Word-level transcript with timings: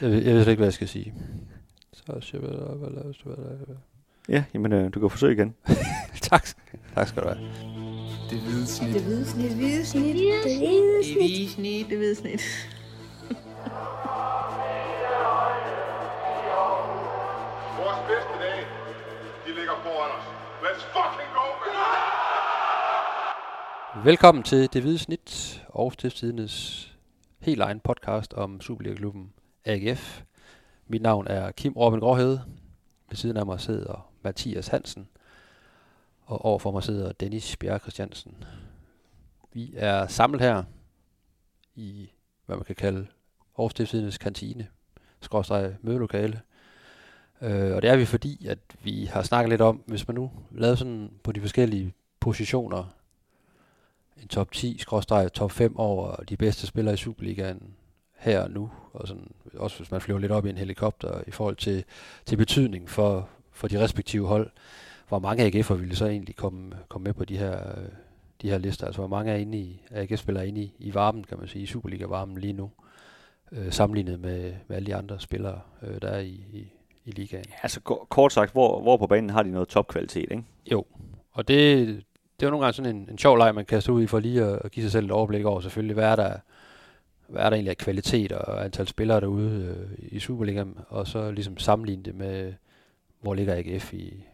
Jeg 0.00 0.10
ved, 0.10 0.22
jeg 0.22 0.34
ved 0.34 0.42
slet 0.42 0.52
ikke, 0.52 0.60
hvad 0.60 0.66
jeg 0.66 0.72
skal 0.72 0.88
sige. 0.88 1.14
Så 1.92 2.02
Ja, 4.28 4.44
jamen, 4.54 4.72
øh, 4.72 4.94
du 4.94 5.00
kan 5.00 5.10
forsøge 5.10 5.32
igen. 5.32 5.54
tak. 6.30 6.46
Tak 6.94 7.08
skal 7.08 7.22
du 7.22 7.28
have. 7.28 7.40
Det 8.30 8.40
hvide 8.40 8.66
snit. 8.66 8.94
Det 8.94 9.02
hvide 9.02 9.26
snit. 9.26 9.50
Det 9.50 9.56
hvide 9.56 9.86
snit. 9.86 10.04
Det 10.04 10.58
hvide 10.58 11.04
snit. 11.04 11.16
hvide 11.16 11.48
snit. 11.48 11.88
Det 11.88 11.98
hvide 11.98 12.14
snit. 12.14 12.40
Vores 17.80 18.00
bedste 18.10 18.34
dage, 18.44 18.62
de 19.46 19.50
ligger 19.58 19.76
foran 19.84 20.10
os. 20.18 20.24
Let's 20.62 20.84
fucking 20.94 21.30
go, 21.38 21.46
man! 21.62 21.74
Velkommen 24.04 24.44
til 24.44 24.68
Det 24.72 24.82
Hvide 24.82 24.98
Snit 24.98 25.62
og 25.68 25.92
Stiftstidenes 25.92 26.88
helt 27.40 27.60
egen 27.60 27.80
podcast 27.80 28.34
om 28.34 28.60
Superliga-klubben 28.60 29.32
AGF. 29.68 30.22
Mit 30.86 31.02
navn 31.02 31.26
er 31.26 31.50
Kim 31.50 31.72
Robin 31.72 32.00
Gråhede. 32.00 32.44
Ved 33.08 33.16
siden 33.16 33.36
af 33.36 33.46
mig 33.46 33.60
sidder 33.60 34.10
Mathias 34.22 34.68
Hansen. 34.68 35.08
Og 36.20 36.44
overfor 36.44 36.70
mig 36.70 36.82
sidder 36.82 37.12
Dennis 37.12 37.56
Bjerg 37.56 37.80
Christiansen. 37.80 38.44
Vi 39.52 39.72
er 39.76 40.06
samlet 40.06 40.40
her 40.40 40.62
i, 41.74 42.10
hvad 42.46 42.56
man 42.56 42.64
kan 42.64 42.74
kalde, 42.74 43.06
Aarhus 43.58 44.18
kantine, 44.18 44.68
skråstrej 45.20 45.74
mødelokale. 45.82 46.40
Øh, 47.42 47.74
og 47.74 47.82
det 47.82 47.90
er 47.90 47.96
vi 47.96 48.04
fordi, 48.04 48.46
at 48.46 48.58
vi 48.82 49.04
har 49.04 49.22
snakket 49.22 49.50
lidt 49.50 49.60
om, 49.60 49.82
hvis 49.86 50.08
man 50.08 50.14
nu 50.14 50.30
lavede 50.50 50.76
sådan 50.76 51.10
på 51.22 51.32
de 51.32 51.40
forskellige 51.40 51.94
positioner, 52.20 52.84
en 54.22 54.28
top 54.28 54.52
10, 54.52 54.78
skråstrej 54.78 55.28
top 55.28 55.52
5 55.52 55.76
over 55.76 56.16
de 56.16 56.36
bedste 56.36 56.66
spillere 56.66 56.94
i 56.94 56.96
Superligaen 56.96 57.74
her 58.18 58.42
og 58.42 58.50
nu, 58.50 58.70
og 58.92 59.08
sådan, 59.08 59.30
også 59.54 59.76
hvis 59.78 59.90
man 59.90 60.00
flyver 60.00 60.18
lidt 60.18 60.32
op 60.32 60.46
i 60.46 60.50
en 60.50 60.58
helikopter 60.58 61.20
i 61.26 61.30
forhold 61.30 61.56
til, 61.56 61.84
til 62.26 62.36
betydning 62.36 62.90
for, 62.90 63.28
for 63.52 63.68
de 63.68 63.80
respektive 63.80 64.26
hold, 64.26 64.50
hvor 65.08 65.18
mange 65.18 65.46
AGF'er 65.46 65.74
ville 65.74 65.96
så 65.96 66.06
egentlig 66.06 66.36
komme, 66.36 66.72
komme 66.88 67.04
med 67.04 67.14
på 67.14 67.24
de 67.24 67.36
her, 67.36 67.58
de 68.42 68.50
her 68.50 68.58
lister, 68.58 68.86
altså 68.86 69.00
hvor 69.00 69.08
mange 69.08 69.32
er 69.32 69.36
inde 69.36 69.58
i, 69.58 69.82
AGF-spillere 69.90 70.44
er 70.44 70.48
inde 70.48 70.60
i, 70.60 70.74
i 70.78 70.94
varmen, 70.94 71.24
kan 71.24 71.38
man 71.38 71.48
sige, 71.48 71.62
i 71.62 71.66
Superliga-varmen 71.66 72.38
lige 72.38 72.52
nu, 72.52 72.70
øh, 73.52 73.72
sammenlignet 73.72 74.20
med, 74.20 74.52
med 74.68 74.76
alle 74.76 74.86
de 74.86 74.94
andre 74.94 75.20
spillere, 75.20 75.60
øh, 75.82 76.02
der 76.02 76.08
er 76.08 76.20
i, 76.20 76.44
i, 76.52 76.72
i 77.04 77.10
ligaen. 77.10 77.44
Altså 77.62 77.80
ko- 77.80 78.06
kort 78.08 78.32
sagt, 78.32 78.52
hvor, 78.52 78.82
hvor 78.82 78.96
på 78.96 79.06
banen 79.06 79.30
har 79.30 79.42
de 79.42 79.50
noget 79.50 79.68
topkvalitet, 79.68 80.26
ikke? 80.30 80.42
Jo, 80.72 80.84
og 81.32 81.48
det, 81.48 81.86
det 81.86 82.42
er 82.42 82.46
jo 82.46 82.50
nogle 82.50 82.64
gange 82.64 82.74
sådan 82.74 82.96
en, 82.96 83.08
en 83.10 83.18
sjov 83.18 83.38
leg, 83.38 83.54
man 83.54 83.64
kaster 83.64 83.92
ud 83.92 84.02
i 84.02 84.06
for 84.06 84.18
lige 84.18 84.44
at, 84.44 84.60
at 84.64 84.70
give 84.70 84.84
sig 84.84 84.92
selv 84.92 85.06
et 85.06 85.10
overblik 85.12 85.44
over 85.44 85.60
selvfølgelig, 85.60 85.94
hvad 85.94 86.04
er 86.04 86.16
der, 86.16 86.36
hvad 87.28 87.42
er 87.42 87.50
der 87.50 87.56
egentlig 87.56 87.70
af 87.70 87.76
kvalitet 87.76 88.32
og 88.32 88.64
antal 88.64 88.88
spillere 88.88 89.20
derude 89.20 89.76
øh, 89.90 89.98
i 90.12 90.18
Superligaen, 90.18 90.78
og 90.88 91.06
så 91.06 91.30
ligesom 91.30 91.58
sammenligne 91.58 92.02
det 92.02 92.14
med, 92.14 92.54
hvor 93.20 93.34
ligger 93.34 93.54
AGF 93.54 93.94
i, 93.94 94.24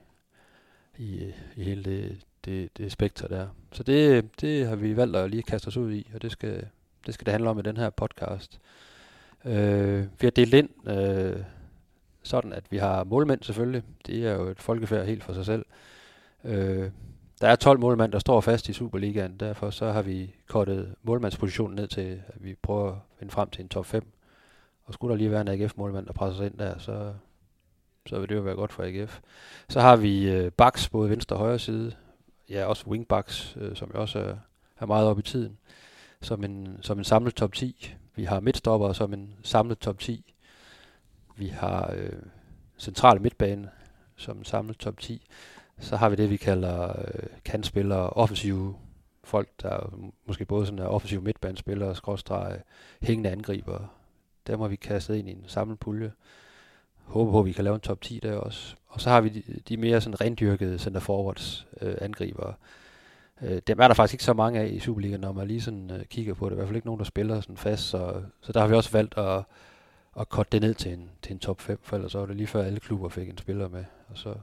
i, 0.98 1.32
i 1.56 1.62
hele 1.62 1.84
det, 1.84 2.18
det, 2.44 2.78
det 2.78 2.92
spektrum 2.92 3.28
der. 3.28 3.48
Så 3.72 3.82
det, 3.82 4.24
det 4.40 4.66
har 4.66 4.76
vi 4.76 4.96
valgt 4.96 5.16
at 5.16 5.30
lige 5.30 5.42
kaste 5.42 5.68
os 5.68 5.76
ud 5.76 5.92
i, 5.92 6.10
og 6.14 6.22
det 6.22 6.32
skal 6.32 6.66
det, 7.06 7.14
skal 7.14 7.24
det 7.24 7.32
handle 7.32 7.50
om 7.50 7.58
i 7.58 7.62
den 7.62 7.76
her 7.76 7.90
podcast. 7.90 8.60
Øh, 9.44 10.00
vi 10.20 10.26
har 10.26 10.30
delt 10.30 10.54
ind 10.54 10.88
øh, 10.88 11.42
sådan, 12.22 12.52
at 12.52 12.64
vi 12.70 12.76
har 12.76 13.04
målmænd 13.04 13.42
selvfølgelig. 13.42 13.82
Det 14.06 14.26
er 14.26 14.32
jo 14.32 14.48
et 14.48 14.60
folkefærd 14.60 15.06
helt 15.06 15.24
for 15.24 15.32
sig 15.32 15.44
selv. 15.46 15.64
Øh, 16.44 16.90
der 17.44 17.50
er 17.50 17.56
12 17.56 17.80
målmænd, 17.80 18.12
der 18.12 18.18
står 18.18 18.40
fast 18.40 18.68
i 18.68 18.72
Superligaen. 18.72 19.36
Derfor 19.36 19.70
så 19.70 19.92
har 19.92 20.02
vi 20.02 20.34
kortet 20.46 20.94
målmandspositionen 21.02 21.76
ned 21.76 21.88
til, 21.88 22.22
at 22.28 22.44
vi 22.44 22.54
prøver 22.62 22.92
at 22.92 22.98
finde 23.18 23.32
frem 23.32 23.50
til 23.50 23.62
en 23.62 23.68
top 23.68 23.86
5. 23.86 24.12
Og 24.84 24.94
skulle 24.94 25.12
der 25.12 25.18
lige 25.18 25.30
være 25.30 25.40
en 25.40 25.48
AGF-målmand, 25.48 26.06
der 26.06 26.12
presser 26.12 26.36
sig 26.36 26.46
ind 26.46 26.58
der, 26.58 26.78
så, 26.78 27.12
så 28.06 28.18
vil 28.18 28.28
det 28.28 28.34
jo 28.34 28.40
være 28.40 28.54
godt 28.54 28.72
for 28.72 28.82
AGF. 28.82 29.20
Så 29.68 29.80
har 29.80 29.96
vi 29.96 30.30
øh, 30.30 30.50
backs, 30.50 30.88
både 30.88 31.10
venstre 31.10 31.36
og 31.36 31.40
højre 31.40 31.58
side. 31.58 31.92
Ja, 32.50 32.64
også 32.64 32.86
wingbacks, 32.86 33.56
øh, 33.60 33.76
som 33.76 33.90
jo 33.94 34.00
også 34.00 34.18
er, 34.18 34.36
er 34.80 34.86
meget 34.86 35.06
op 35.06 35.18
i 35.18 35.22
tiden. 35.22 35.58
Som 36.20 36.44
en, 36.44 36.78
som 36.80 36.98
en 36.98 37.04
samlet 37.04 37.34
top 37.34 37.52
10. 37.52 37.94
Vi 38.14 38.24
har 38.24 38.40
midtstopper 38.40 38.92
som 38.92 39.12
en 39.12 39.34
samlet 39.42 39.78
top 39.78 39.98
10. 39.98 40.34
Vi 41.36 41.48
har 41.48 41.92
øh, 41.96 42.12
centrale 42.78 43.20
midtbane 43.20 43.70
som 44.16 44.38
en 44.38 44.44
samlet 44.44 44.78
top 44.78 44.98
10. 44.98 45.26
Så 45.78 45.96
har 45.96 46.08
vi 46.08 46.16
det, 46.16 46.30
vi 46.30 46.36
kalder 46.36 46.88
øh, 46.88 47.26
kantspillere, 47.44 48.10
offensive 48.10 48.76
folk, 49.24 49.48
der 49.62 49.94
måske 50.26 50.44
både 50.44 50.66
sådan 50.66 50.78
er 50.78 50.86
offensive 50.86 51.20
midtbanespillere, 51.20 51.94
skråstreg, 51.94 52.60
hængende 53.02 53.30
angriber. 53.30 53.94
Der 54.46 54.56
må 54.56 54.68
vi 54.68 54.76
kaste 54.76 55.18
ind 55.18 55.28
i 55.28 55.32
en 55.32 55.44
samlet 55.46 55.78
pulje. 55.78 56.12
Håber 57.04 57.32
på, 57.32 57.38
at 57.38 57.46
vi 57.46 57.52
kan 57.52 57.64
lave 57.64 57.74
en 57.74 57.80
top 57.80 58.00
10 58.00 58.20
der 58.22 58.36
også. 58.36 58.76
Og 58.86 59.00
så 59.00 59.10
har 59.10 59.20
vi 59.20 59.28
de, 59.28 59.42
de 59.68 59.76
mere 59.76 60.00
sådan 60.00 60.20
rendyrkede 60.20 60.78
center 60.78 61.00
forwards 61.00 61.66
øh, 61.80 61.94
angribere. 62.00 62.54
Øh, 63.42 63.62
dem 63.66 63.80
er 63.80 63.88
der 63.88 63.94
faktisk 63.94 64.14
ikke 64.14 64.24
så 64.24 64.32
mange 64.32 64.60
af 64.60 64.66
i 64.66 64.78
Superligaen, 64.78 65.20
når 65.20 65.32
man 65.32 65.48
lige 65.48 65.60
sådan 65.60 65.90
øh, 65.90 66.04
kigger 66.04 66.34
på 66.34 66.48
det. 66.48 66.52
I 66.52 66.54
hvert 66.54 66.68
fald 66.68 66.76
ikke 66.76 66.86
nogen, 66.86 66.98
der 66.98 67.04
spiller 67.04 67.40
sådan 67.40 67.56
fast. 67.56 67.82
Så, 67.82 68.22
så 68.40 68.52
der 68.52 68.60
har 68.60 68.68
vi 68.68 68.74
også 68.74 68.92
valgt 68.92 69.18
at, 69.18 69.42
at 70.20 70.28
korte 70.28 70.48
det 70.52 70.60
ned 70.60 70.74
til 70.74 70.92
en, 70.92 71.10
til 71.22 71.32
en 71.32 71.38
top 71.38 71.60
5, 71.60 71.78
for 71.82 71.96
ellers 71.96 72.12
så 72.12 72.18
var 72.18 72.26
det 72.26 72.36
lige 72.36 72.46
før 72.46 72.62
alle 72.62 72.80
klubber 72.80 73.08
fik 73.08 73.28
en 73.28 73.38
spiller 73.38 73.68
med. 73.68 73.84
Og 74.08 74.18
så 74.18 74.34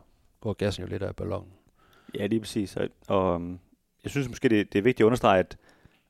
går 0.41 0.53
gassen 0.53 0.83
jo 0.83 0.89
lidt 0.89 1.03
af 1.03 1.15
ballonen. 1.15 1.51
Ja, 2.15 2.25
lige 2.25 2.39
præcis. 2.39 2.75
Og, 2.75 2.87
og 3.07 3.35
um, 3.35 3.59
jeg 4.03 4.11
synes 4.11 4.29
måske, 4.29 4.49
det, 4.49 4.73
det 4.73 4.79
er 4.79 4.83
vigtigt 4.83 5.01
at 5.01 5.05
understrege, 5.05 5.39
at, 5.39 5.57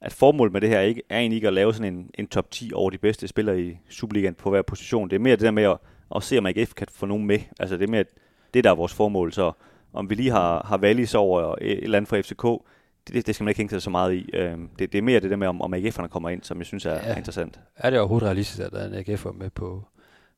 at 0.02 0.14
formålet 0.14 0.54
med 0.54 0.62
det 0.62 0.70
her 0.70 0.80
ikke, 0.80 1.02
er 1.10 1.20
egentlig 1.20 1.36
ikke 1.36 1.48
at 1.48 1.54
lave 1.54 1.74
sådan 1.74 1.94
en, 1.94 2.10
en 2.14 2.28
top 2.28 2.52
10 2.52 2.72
over 2.74 2.90
de 2.90 2.98
bedste 2.98 3.28
spillere 3.28 3.62
i 3.62 3.78
Superligaen 3.90 4.36
på 4.36 4.50
hver 4.50 4.62
position. 4.62 5.10
Det 5.10 5.16
er 5.16 5.20
mere 5.20 5.36
det 5.36 5.42
der 5.42 5.52
med 5.52 5.64
at, 5.64 5.78
at 6.16 6.24
se, 6.24 6.38
om 6.38 6.46
AGF 6.46 6.74
kan 6.74 6.88
få 6.92 7.06
nogen 7.06 7.26
med. 7.26 7.40
Altså 7.60 7.78
det 7.78 7.84
er 7.84 7.92
mere 7.92 8.06
det, 8.54 8.64
der 8.64 8.72
er 8.72 8.76
vores 8.76 8.94
formål. 8.94 9.34
Så 9.34 9.52
om 9.94 10.10
vi 10.10 10.16
lige 10.16 10.32
har, 10.32 10.64
har 10.66 10.78
Wallis 10.78 11.16
over 11.16 11.56
et 11.62 11.84
eller 11.84 11.98
andet 11.98 12.10
fra 12.10 12.22
FCK, 12.22 12.66
det, 13.08 13.28
det 13.28 13.36
skal 13.36 13.44
man 13.44 13.50
ikke 13.50 13.60
hænge 13.60 13.70
sig 13.70 13.82
så 13.82 13.90
meget 13.90 14.14
i. 14.14 14.30
Øhm, 14.34 14.70
det, 14.80 14.92
det 14.92 14.98
er 14.98 15.02
mere 15.02 15.20
det 15.20 15.30
der 15.30 15.36
med, 15.36 15.48
om, 15.48 15.62
om 15.62 15.74
AGF'erne 15.74 16.08
kommer 16.08 16.30
ind, 16.30 16.44
som 16.44 16.58
jeg 16.58 16.66
synes 16.66 16.86
er, 16.86 16.94
ja. 16.94 17.00
er 17.00 17.16
interessant. 17.16 17.60
Er 17.76 17.90
det 17.90 18.00
overhovedet 18.00 18.26
realistisk, 18.26 18.62
at 18.62 18.72
der 18.72 18.80
er 18.80 18.88
en 18.88 18.94
AGF'er 18.94 19.32
med 19.32 19.50
på, 19.50 19.84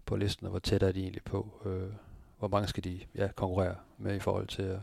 på 0.06 0.16
listen, 0.16 0.46
og 0.46 0.50
hvor 0.50 0.60
tæt 0.60 0.84
er 0.84 0.92
de 0.92 1.00
egentlig 1.00 1.24
på? 1.24 1.48
Øh, 1.66 1.94
hvor 2.48 2.58
mange 2.58 2.68
skal 2.68 2.84
de 2.84 3.00
ja, 3.16 3.28
konkurrere 3.36 3.76
med 3.98 4.16
i 4.16 4.20
forhold 4.20 4.48
til 4.48 4.62
at, 4.62 4.80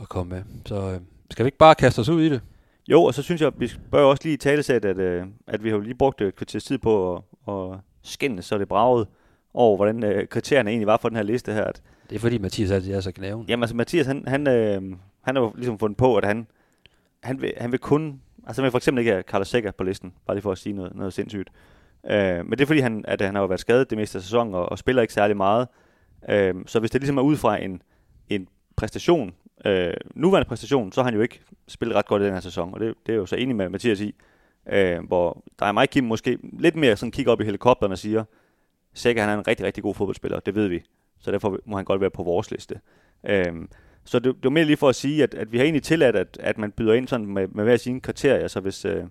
at 0.00 0.08
komme 0.08 0.34
med? 0.34 0.42
Så 0.66 0.90
øh, 0.90 1.00
skal 1.30 1.44
vi 1.44 1.46
ikke 1.46 1.58
bare 1.58 1.74
kaste 1.74 2.00
os 2.00 2.08
ud 2.08 2.22
i 2.22 2.28
det? 2.28 2.40
Jo, 2.88 3.02
og 3.02 3.14
så 3.14 3.22
synes 3.22 3.40
jeg, 3.40 3.52
vi 3.56 3.72
bør 3.90 4.02
også 4.02 4.22
lige 4.24 4.36
tale 4.36 4.62
sæt, 4.62 4.84
at, 4.84 4.98
øh, 4.98 5.26
at 5.46 5.64
vi 5.64 5.70
har 5.70 5.78
lige 5.78 5.94
brugt 5.94 6.20
et 6.20 6.36
kvarters 6.36 6.64
tid 6.64 6.78
på 6.78 7.16
at, 7.16 7.22
at 7.54 7.78
skænde, 8.02 8.42
så 8.42 8.58
det 8.58 8.68
braget 8.68 9.08
over, 9.54 9.76
hvordan 9.76 10.04
øh, 10.04 10.28
kriterierne 10.28 10.70
egentlig 10.70 10.86
var 10.86 10.96
for 10.96 11.08
den 11.08 11.16
her 11.16 11.24
liste 11.24 11.52
her. 11.52 11.64
At, 11.64 11.82
det 12.10 12.16
er 12.16 12.20
fordi 12.20 12.38
Mathias 12.38 12.70
altid 12.70 12.94
er 12.94 13.00
så 13.00 13.12
knæven. 13.12 13.46
Jamen 13.48 13.62
altså 13.62 13.76
Mathias, 13.76 14.06
han, 14.06 14.24
han, 14.26 14.48
øh, 14.48 14.82
han 15.20 15.36
har 15.36 15.42
jo 15.42 15.52
ligesom 15.56 15.78
fundet 15.78 15.96
på, 15.96 16.16
at 16.16 16.24
han, 16.24 16.46
han, 17.22 17.40
vil, 17.40 17.52
han 17.56 17.72
vil 17.72 17.80
kun, 17.80 18.20
altså 18.46 18.62
han 18.62 18.64
vil 18.64 18.70
for 18.70 18.78
eksempel 18.78 19.00
ikke 19.00 19.12
have 19.12 19.22
Carlos 19.22 19.48
Sækker 19.48 19.70
på 19.70 19.84
listen, 19.84 20.14
bare 20.26 20.36
lige 20.36 20.42
for 20.42 20.52
at 20.52 20.58
sige 20.58 20.72
noget, 20.72 20.94
noget 20.94 21.12
sindssygt. 21.12 21.50
Øh, 22.10 22.36
men 22.36 22.50
det 22.50 22.60
er 22.60 22.66
fordi, 22.66 22.80
han, 22.80 23.04
at 23.08 23.20
han 23.20 23.34
har 23.34 23.42
jo 23.42 23.46
været 23.46 23.60
skadet 23.60 23.90
det 23.90 23.98
meste 23.98 24.18
af 24.18 24.22
sæsonen, 24.22 24.54
og, 24.54 24.68
og 24.68 24.78
spiller 24.78 25.02
ikke 25.02 25.14
særlig 25.14 25.36
meget. 25.36 25.68
Øh, 26.28 26.54
så 26.66 26.80
hvis 26.80 26.90
det 26.90 27.00
ligesom 27.00 27.18
er 27.18 27.22
ud 27.22 27.36
fra 27.36 27.62
en, 27.62 27.82
en 28.28 28.48
præstation, 28.76 29.34
øh, 29.64 29.94
nuværende 30.14 30.48
præstation, 30.48 30.92
så 30.92 31.00
har 31.00 31.04
han 31.04 31.14
jo 31.14 31.20
ikke 31.20 31.40
spillet 31.68 31.96
ret 31.96 32.06
godt 32.06 32.22
i 32.22 32.24
den 32.24 32.32
her 32.32 32.40
sæson, 32.40 32.74
og 32.74 32.80
det, 32.80 32.94
det 33.06 33.12
er 33.12 33.16
jo 33.16 33.26
så 33.26 33.36
enig 33.36 33.56
med 33.56 33.68
Mathias 33.68 34.00
i, 34.00 34.14
øh, 34.72 35.04
hvor 35.06 35.44
der 35.58 35.66
er 35.66 35.72
mig 35.72 35.90
Kim 35.90 36.04
måske 36.04 36.38
lidt 36.58 36.76
mere 36.76 36.96
sådan 36.96 37.12
kigger 37.12 37.32
op 37.32 37.40
i 37.40 37.44
helikopteren 37.44 37.92
og 37.92 37.98
siger, 37.98 38.24
Sækker 38.94 39.22
han 39.22 39.30
er 39.30 39.38
en 39.38 39.48
rigtig, 39.48 39.66
rigtig 39.66 39.82
god 39.82 39.94
fodboldspiller, 39.94 40.40
det 40.40 40.54
ved 40.54 40.68
vi, 40.68 40.82
så 41.20 41.30
derfor 41.30 41.58
må 41.64 41.76
han 41.76 41.84
godt 41.84 42.00
være 42.00 42.10
på 42.10 42.22
vores 42.22 42.50
liste. 42.50 42.80
Øh, 43.26 43.52
så 44.04 44.18
det, 44.18 44.34
det 44.34 44.44
var 44.44 44.50
mere 44.50 44.64
lige 44.64 44.76
for 44.76 44.88
at 44.88 44.94
sige, 44.94 45.22
at, 45.22 45.34
at 45.34 45.52
vi 45.52 45.56
har 45.56 45.64
egentlig 45.64 45.82
tilladt, 45.82 46.16
at, 46.16 46.38
at 46.40 46.58
man 46.58 46.72
byder 46.72 46.94
ind 46.94 47.08
sådan 47.08 47.26
med, 47.26 47.48
med 47.48 47.64
hver 47.64 47.76
sine 47.76 48.00
kriterier, 48.00 48.48
så 48.48 48.60
hvis, 48.60 48.84
øh, 48.84 49.04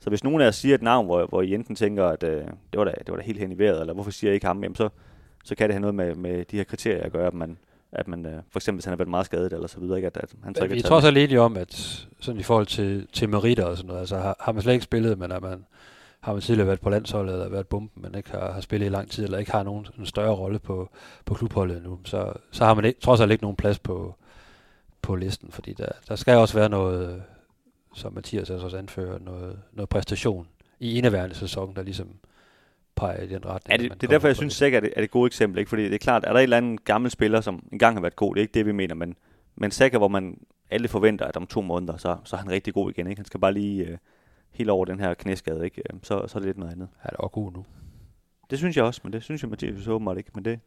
så 0.00 0.10
hvis 0.10 0.24
nogen 0.24 0.40
af 0.40 0.44
jer 0.44 0.50
siger 0.50 0.74
et 0.74 0.82
navn, 0.82 1.06
hvor, 1.06 1.26
hvor 1.26 1.42
I 1.42 1.54
enten 1.54 1.74
tænker, 1.74 2.04
at 2.04 2.22
øh, 2.22 2.44
det, 2.44 2.78
var 2.78 2.84
da, 2.84 2.90
det 2.98 3.10
var 3.10 3.16
da 3.16 3.22
helt 3.22 3.38
hen 3.38 3.52
i 3.52 3.58
vejret, 3.58 3.80
eller 3.80 3.94
hvorfor 3.94 4.10
siger 4.10 4.30
jeg 4.30 4.34
ikke 4.34 4.46
ham, 4.46 4.62
jamen 4.62 4.76
så, 4.76 4.88
så 5.46 5.54
kan 5.54 5.68
det 5.68 5.74
have 5.74 5.80
noget 5.80 5.94
med, 5.94 6.14
med 6.14 6.44
de 6.44 6.56
her 6.56 6.64
kriterier 6.64 7.02
at 7.02 7.12
gøre, 7.12 7.26
at 7.26 7.34
man, 7.34 7.58
at 7.92 8.08
man 8.08 8.26
øh, 8.26 8.42
for 8.50 8.58
eksempel 8.58 8.76
hvis 8.76 8.84
han 8.84 8.92
har 8.92 8.96
været 8.96 9.08
meget 9.08 9.26
skadet 9.26 9.52
eller 9.52 9.66
så 9.66 9.80
videre, 9.80 9.98
ikke, 9.98 10.06
at, 10.06 10.16
at 10.16 10.32
han 10.44 10.54
så 10.54 10.62
ikke 10.62 10.74
Vi 10.74 10.80
er 10.80 10.84
trods 10.84 11.04
alt 11.04 11.18
enige 11.18 11.40
om, 11.40 11.56
at 11.56 12.06
sådan 12.20 12.40
i 12.40 12.42
forhold 12.42 12.66
til, 12.66 13.06
til 13.12 13.28
meritter 13.28 13.64
og 13.64 13.76
sådan 13.76 13.86
noget, 13.86 14.00
altså 14.00 14.18
har, 14.18 14.36
har 14.40 14.52
man 14.52 14.62
slet 14.62 14.72
ikke 14.72 14.84
spillet, 14.84 15.18
men 15.18 15.30
er 15.30 15.40
man, 15.40 15.66
har 16.20 16.32
man 16.32 16.42
tidligere 16.42 16.66
været 16.66 16.80
på 16.80 16.90
landsholdet 16.90 17.32
eller 17.32 17.48
været 17.48 17.66
bomben, 17.66 18.02
men 18.02 18.14
ikke 18.14 18.30
har, 18.30 18.52
har 18.52 18.60
spillet 18.60 18.86
i 18.86 18.90
lang 18.90 19.10
tid, 19.10 19.24
eller 19.24 19.38
ikke 19.38 19.52
har 19.52 19.62
nogen 19.62 19.86
en 19.98 20.06
større 20.06 20.34
rolle 20.34 20.58
på, 20.58 20.90
på 21.24 21.34
klubholdet 21.34 21.82
nu, 21.82 21.98
så, 22.04 22.32
så 22.50 22.64
har 22.64 22.74
man 22.74 22.84
ikke, 22.84 23.00
trods 23.00 23.20
alt 23.20 23.32
ikke 23.32 23.44
nogen 23.44 23.56
plads 23.56 23.78
på, 23.78 24.14
på 25.02 25.16
listen, 25.16 25.52
fordi 25.52 25.72
der, 25.72 25.88
der 26.08 26.16
skal 26.16 26.36
også 26.36 26.54
være 26.54 26.68
noget, 26.68 27.22
som 27.94 28.12
Mathias 28.12 28.50
også 28.50 28.76
anfører, 28.76 29.18
noget, 29.18 29.58
noget 29.72 29.88
præstation 29.88 30.46
i 30.80 30.98
indeværende 30.98 31.34
sæson, 31.34 31.76
der 31.76 31.82
ligesom 31.82 32.08
peger 32.96 33.22
i 33.22 33.26
den 33.26 33.46
retning. 33.46 33.80
Ja, 33.80 33.88
det, 33.88 34.00
det 34.00 34.06
er 34.06 34.10
derfor, 34.10 34.28
jeg 34.28 34.36
synes 34.36 34.54
sikkert, 34.54 34.84
at 34.84 34.90
det 34.90 34.98
er 35.00 35.02
et 35.04 35.10
godt 35.10 35.32
eksempel. 35.32 35.58
Ikke? 35.58 35.68
Fordi 35.68 35.84
det 35.84 35.94
er 35.94 35.98
klart, 35.98 36.24
er 36.24 36.32
der 36.32 36.38
et 36.38 36.42
eller 36.42 36.56
andet 36.56 36.84
gammel 36.84 37.10
spiller, 37.10 37.40
som 37.40 37.68
engang 37.72 37.96
har 37.96 38.00
været 38.00 38.16
god, 38.16 38.34
det 38.34 38.40
er 38.40 38.42
ikke 38.42 38.54
det, 38.54 38.66
vi 38.66 38.72
mener, 38.72 38.94
men, 38.94 39.16
men 39.56 39.70
sikkert, 39.70 40.00
hvor 40.00 40.08
man 40.08 40.38
alle 40.70 40.88
forventer, 40.88 41.26
at 41.26 41.36
om 41.36 41.46
to 41.46 41.60
måneder, 41.60 41.96
så, 41.96 42.16
så 42.24 42.36
er 42.36 42.40
han 42.40 42.50
rigtig 42.50 42.74
god 42.74 42.90
igen. 42.90 43.06
Ikke? 43.06 43.18
Han 43.18 43.26
skal 43.26 43.40
bare 43.40 43.52
lige 43.52 43.92
uh, 43.92 43.98
helt 44.50 44.70
over 44.70 44.84
den 44.84 45.00
her 45.00 45.14
knæskade, 45.14 45.64
ikke? 45.64 45.82
Så, 46.02 46.26
så 46.26 46.38
er 46.38 46.40
det 46.40 46.44
lidt 46.44 46.58
noget 46.58 46.72
andet. 46.72 46.88
Han 46.98 47.10
er 47.12 47.16
også 47.16 47.32
god 47.32 47.52
nu. 47.52 47.64
Det 48.50 48.58
synes 48.58 48.76
jeg 48.76 48.84
også, 48.84 49.00
men 49.04 49.12
det 49.12 49.22
synes 49.22 49.42
jeg, 49.42 49.50
Mathias 49.50 49.88
åbenbart 49.88 50.18
ikke. 50.18 50.30
Men 50.34 50.44
det, 50.44 50.60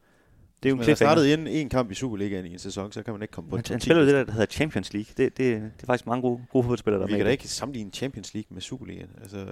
det 0.64 0.70
er 0.70 0.72
jo 0.72 0.76
en 0.76 0.80
man 0.80 0.88
har 0.88 0.96
startet 0.96 1.26
inden 1.26 1.48
en 1.48 1.70
kamp 1.70 1.92
i 1.92 1.94
Superligaen 1.94 2.46
i 2.46 2.54
en 2.54 2.60
sæson, 2.60 2.92
så 2.92 3.04
kan 3.04 3.14
man 3.14 3.22
ikke 3.22 3.32
komme 3.32 3.50
på 3.50 3.56
Han, 3.56 3.66
han 3.70 3.80
10 3.80 3.86
spiller 3.86 4.06
det, 4.06 4.14
der, 4.14 4.24
der 4.24 4.32
hedder 4.32 4.46
Champions 4.46 4.94
League. 4.94 5.14
Det, 5.18 5.38
det, 5.38 5.62
det 5.62 5.84
er 5.84 5.86
faktisk 5.86 6.08
mange 6.08 6.22
gode, 6.22 6.42
gode 6.52 6.64
fodboldspillere, 6.64 7.02
der 7.02 7.08
Vi 7.08 7.14
er 7.14 7.18
kan 7.18 7.26
da 7.26 7.32
ikke 7.32 7.48
sammenligne 7.48 7.92
Champions 7.92 8.34
League 8.34 8.54
med 8.54 8.62
Superligaen. 8.62 9.10
Altså, 9.22 9.46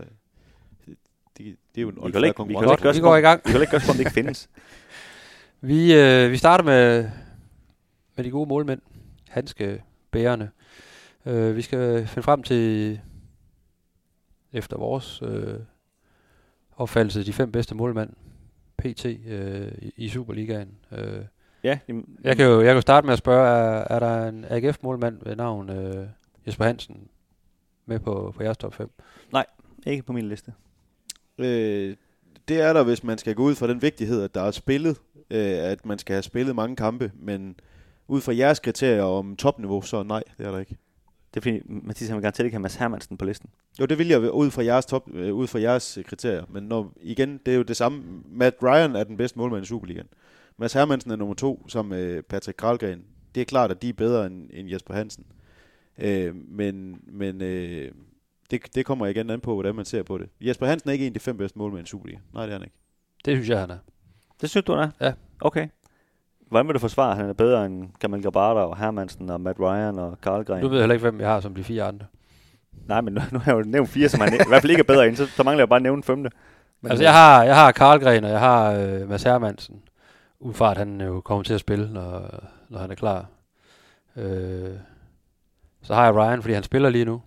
det, 1.38 1.56
det 1.76 1.78
er 1.78 1.82
jo 1.82 1.90
en 1.90 1.96
Vi 1.96 2.02
kan 2.02 2.08
ikke- 2.08 2.18
vi 2.20 2.28
kan 2.28 2.34
konkurrence. 2.34 2.68
godt 2.70 2.82
gøre 2.82 2.94
Vi 2.94 3.00
går 3.00 3.16
i 3.16 3.22
gang. 3.22 3.42
Vi 3.46 3.52
kan 3.52 3.62
ikke 3.62 3.72
gøre, 3.72 3.82
som 3.82 3.90
om 3.90 3.94
det 3.94 4.00
ikke 4.02 4.12
findes. 4.12 4.50
Vi, 5.62 5.94
øh, 5.96 6.32
vi 6.32 6.38
starter 6.38 6.64
med, 6.64 7.10
med 8.16 8.24
de 8.26 8.30
gode 8.32 8.50
målmænd. 8.50 8.82
Hanske 9.30 9.84
bærende. 10.12 10.50
Øh, 11.26 11.56
vi 11.56 11.62
skal 11.62 12.08
finde 12.08 12.24
frem 12.24 12.44
til, 12.44 13.00
efter 14.54 14.78
vores 14.78 15.22
øh, 15.22 15.60
opfattelse, 16.76 17.26
de 17.26 17.34
fem 17.34 17.52
bedste 17.52 17.76
målmænd 17.76 18.10
PT 18.78 19.06
øh, 19.06 19.72
i, 19.82 19.92
i 19.96 20.10
Superligaen. 20.10 20.70
Øh, 20.92 21.22
Ja, 21.64 21.80
jamen, 21.88 22.18
jeg, 22.24 22.36
kan 22.38 22.46
jo, 22.46 22.58
jeg 22.60 22.66
kan 22.68 22.76
jo 22.76 22.82
starte 22.82 23.06
med 23.06 23.14
at 23.14 23.20
spørge, 23.20 23.48
er, 23.48 23.88
er 23.96 24.00
der 24.00 24.28
en 24.30 24.46
AGF-målmand 24.50 25.20
ved 25.26 25.36
navn 25.36 25.70
øh, 25.70 26.08
Jesper 26.48 26.66
Hansen 26.66 27.08
med 27.86 28.00
på, 28.00 28.34
på 28.38 28.44
jeres 28.44 28.58
top 28.58 28.74
5? 28.74 28.90
ikke 29.86 30.04
på 30.04 30.14
min 30.14 30.30
liste. 30.30 30.54
Øh, 31.38 31.96
det 32.48 32.62
er 32.62 32.74
der, 32.74 32.84
hvis 32.84 33.04
man 33.04 33.18
skal 33.18 33.36
gå 33.36 33.44
ud 33.44 33.56
fra 33.56 33.68
den 33.68 33.82
vigtighed, 33.82 34.24
at 34.24 34.36
der 34.36 34.42
er 34.42 34.52
spillet, 34.52 34.98
øh, 35.32 35.58
at 35.58 35.86
man 35.86 36.00
skal 36.00 36.14
have 36.14 36.24
spillet 36.24 36.56
mange 36.56 36.76
kampe, 36.76 37.12
men 37.20 37.56
ud 38.08 38.22
fra 38.22 38.36
jeres 38.36 38.60
kriterier 38.60 39.04
om 39.04 39.36
topniveau, 39.36 39.82
så 39.82 40.04
nej, 40.04 40.24
det 40.38 40.46
er 40.46 40.52
der 40.52 40.60
ikke. 40.60 40.78
Det 41.34 41.40
er 41.40 41.42
fordi, 41.42 41.62
Mathias 41.66 42.10
han 42.10 42.16
vil 42.16 42.22
garanteret 42.22 42.46
ikke 42.46 42.56
have 42.56 42.62
Mads 42.62 42.76
Hermansen 42.76 43.18
på 43.18 43.26
listen. 43.26 43.50
Jo, 43.80 43.86
det 43.86 43.98
vil 43.98 44.08
jeg 44.08 44.32
ud 44.32 44.52
fra 44.52 44.64
jeres, 44.64 44.86
top, 44.86 45.10
øh, 45.14 45.34
ud 45.34 45.48
fra 45.48 45.60
jeres 45.60 45.98
øh, 45.98 46.04
kriterier, 46.04 46.46
men 46.50 46.64
når, 46.64 46.94
igen, 47.02 47.40
det 47.46 47.52
er 47.52 47.58
jo 47.58 47.64
det 47.64 47.78
samme. 47.78 48.04
Matt 48.32 48.56
Ryan 48.64 48.96
er 48.96 49.04
den 49.04 49.18
bedste 49.18 49.40
målmand 49.40 49.64
i 49.64 49.68
Superligaen. 49.68 50.08
Mads 50.58 50.74
Hermansen 50.74 51.12
er 51.12 51.16
nummer 51.16 51.36
to, 51.36 51.66
som 51.68 51.86
med 51.86 52.24
Patrick 52.24 52.58
Kralgren. 52.58 53.04
Det 53.36 53.42
er 53.42 53.46
klart, 53.46 53.72
at 53.72 53.82
de 53.82 53.90
er 53.90 53.94
bedre 53.94 54.26
end, 54.26 54.50
end 54.54 54.70
Jesper 54.70 54.94
Hansen. 54.94 55.26
Øh, 55.98 56.36
men 56.36 57.02
men 57.12 57.42
øh, 57.42 57.92
det, 58.52 58.76
det 58.76 58.86
kommer 58.86 59.06
igen 59.06 59.30
an 59.30 59.42
på, 59.42 59.54
hvordan 59.54 59.76
man 59.76 59.86
ser 59.86 60.04
på 60.04 60.18
det. 60.18 60.30
Jesper 60.42 60.66
Hansen 60.66 60.90
er 60.90 60.94
ikke 60.94 61.06
en 61.06 61.10
af 61.10 61.14
de 61.14 61.20
fem 61.20 61.38
bedste 61.38 61.60
målmænd 61.60 61.88
i 61.88 61.90
Superligaen. 61.90 62.24
Nej, 62.34 62.46
det 62.46 62.54
er 62.54 62.58
han 62.58 62.64
ikke. 62.64 62.76
Det 63.26 63.36
synes 63.38 63.50
jeg, 63.50 63.60
han 63.60 63.70
er. 63.70 63.78
Det 64.42 64.50
synes 64.50 64.66
du, 64.66 64.76
han 64.76 64.90
er? 65.00 65.06
Ja. 65.06 65.14
Okay. 65.42 65.68
Hvordan 66.50 66.68
vil 66.68 66.74
du 66.74 66.80
forsvare, 66.80 67.12
at 67.12 67.18
han 67.18 67.30
er 67.30 67.34
bedre 67.34 67.66
end 67.66 67.90
Kamal 68.02 68.22
Gabata 68.22 68.60
og 68.60 68.78
Hermansen 68.78 69.30
og 69.30 69.42
Matt 69.42 69.60
Ryan 69.60 70.00
og 70.00 70.22
Karlgren? 70.22 70.62
Nu 70.62 70.68
ved 70.68 70.80
heller 70.80 70.94
ikke, 70.94 71.10
hvem 71.10 71.20
jeg 71.20 71.30
har 71.30 71.40
som 71.40 71.56
de 71.56 71.64
fire 71.64 71.84
andre. 71.84 72.06
Nej, 72.86 73.02
men 73.02 73.14
nu, 73.14 73.22
nu 73.32 73.40
har 73.40 73.52
jeg 73.52 73.66
jo 73.66 73.70
nævnt 73.70 73.90
fire, 73.90 74.10
som 74.10 74.22
han 74.22 74.34
i 74.34 74.38
hvert 74.48 74.62
fald 74.62 74.72
ikke 74.72 74.80
er 74.80 74.84
bedre 74.84 75.08
end, 75.08 75.16
så, 75.16 75.26
så 75.26 75.44
mangler 75.44 75.62
jeg 75.62 75.70
bare 75.70 75.78
at 75.78 75.84
nævne 75.84 76.04
femte. 76.04 76.30
Men 76.82 76.92
altså, 76.92 77.04
jeg 77.04 77.14
har, 77.14 77.44
jeg 77.44 77.56
har 77.56 77.72
Karlgren, 77.72 78.24
og 78.24 78.30
jeg 78.30 78.40
har 78.40 78.72
øh, 78.72 79.10
Mads 79.10 79.24
Hermansen. 79.24 79.82
Ud 80.40 80.54
fra, 80.54 80.72
at 80.72 80.78
han 80.78 81.02
jo 81.02 81.22
kommer 81.22 81.44
til 81.44 81.54
at 81.54 81.60
spille, 81.60 81.94
når, 81.94 82.44
når 82.70 82.80
han 82.80 82.92
er 82.92 82.96
klar. 82.96 83.26
Øh, 84.16 84.76
så 85.82 85.94
har 85.94 86.06
jeg 86.06 86.16
Ryan, 86.16 86.42
fordi 86.42 86.54
han 86.54 86.64
spiller 86.64 86.90
lige 86.90 87.06
nu. 87.06 87.22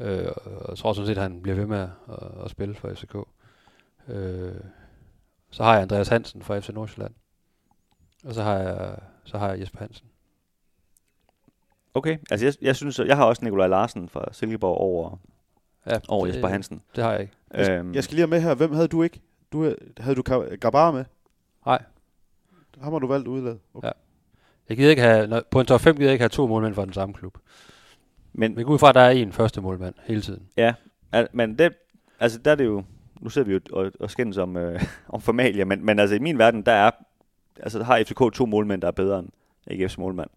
Øh, 0.00 0.26
og 0.46 0.68
jeg 0.68 0.78
tror 0.78 0.92
sådan 0.92 1.06
set, 1.06 1.16
at 1.16 1.22
han 1.22 1.42
bliver 1.42 1.54
ved 1.56 1.66
med 1.66 1.78
at, 1.78 1.88
at, 2.08 2.44
at 2.44 2.50
spille 2.50 2.74
for 2.74 2.94
FCK. 2.94 3.16
Øh, 4.08 4.54
så 5.50 5.62
har 5.62 5.72
jeg 5.72 5.82
Andreas 5.82 6.08
Hansen 6.08 6.42
fra 6.42 6.58
FC 6.58 6.68
Nordsjælland. 6.68 7.14
Og 8.24 8.34
så 8.34 8.42
har 8.42 8.54
jeg, 8.58 8.96
så 9.24 9.38
har 9.38 9.48
jeg 9.50 9.60
Jesper 9.60 9.78
Hansen. 9.78 10.06
Okay, 11.94 12.18
altså 12.30 12.46
jeg, 12.46 12.54
jeg 12.62 12.76
synes, 12.76 12.98
jeg 12.98 13.16
har 13.16 13.24
også 13.24 13.44
Nikolaj 13.44 13.66
Larsen 13.66 14.08
fra 14.08 14.32
Silkeborg 14.32 14.78
over, 14.78 15.16
Ja, 15.86 15.98
over 16.08 16.26
det, 16.26 16.34
Jesper 16.34 16.48
Hansen. 16.48 16.82
Det 16.96 17.04
har 17.04 17.12
jeg 17.12 17.20
ikke. 17.20 17.32
Øhm, 17.54 17.94
Jeg 17.94 18.04
skal 18.04 18.14
lige 18.14 18.22
have 18.22 18.30
med 18.30 18.40
her. 18.40 18.54
Hvem 18.54 18.72
havde 18.72 18.88
du 18.88 19.02
ikke? 19.02 19.20
Du, 19.52 19.74
havde- 19.98 20.14
du 20.14 20.22
Gabar 20.60 20.90
med? 20.90 21.04
Nej. 21.66 21.82
Ham 22.80 22.92
har 22.92 22.98
du 23.00 23.06
valgt 23.06 23.28
udladet. 23.28 23.58
Okay. 23.74 23.86
Ja. 23.88 23.92
Jeg 24.68 24.76
gider 24.76 24.90
ikke 24.90 25.02
have, 25.02 25.26
når, 25.26 25.42
på 25.50 25.60
en 25.60 25.66
top 25.66 25.80
5 25.80 25.96
gider 25.96 26.06
jeg 26.08 26.12
ikke 26.12 26.22
have 26.22 26.28
to 26.28 26.46
målmænd 26.46 26.74
fra 26.74 26.84
den 26.84 26.92
samme 26.92 27.14
klub. 27.14 27.38
Men, 28.38 28.54
Men 28.54 28.64
ud 28.64 28.78
fra, 28.78 28.88
at 28.88 28.94
der 28.94 29.00
er 29.00 29.10
en 29.10 29.32
første 29.32 29.60
målmand 29.60 29.94
hele 30.04 30.20
tiden. 30.22 30.42
al- 31.12 31.28
men 31.32 31.58
det, 31.58 31.72
altså 32.20 32.38
der 32.38 32.50
er 32.50 32.54
det 32.54 32.64
jo, 32.64 32.84
nu 33.20 33.28
sidder 33.30 33.46
vi 33.48 33.52
jo 33.54 33.60
og, 33.72 33.92
og 34.00 34.10
skændes 34.10 34.38
om, 34.38 34.56
øh, 34.56 34.82
om 35.08 35.20
formalia, 35.20 35.64
men, 35.64 35.84
men 35.86 35.98
altså 35.98 36.16
i 36.16 36.18
min 36.18 36.38
verden, 36.38 36.62
der 36.62 36.72
er, 36.72 36.90
altså 37.60 37.78
der 37.78 37.84
har 37.84 38.02
FCK 38.06 38.32
to 38.34 38.46
målmænd, 38.46 38.82
der 38.82 38.88
er 38.88 38.92
bedre 38.92 39.18
end 39.18 39.28
AGF's 39.70 39.94
målmand. 39.98 40.30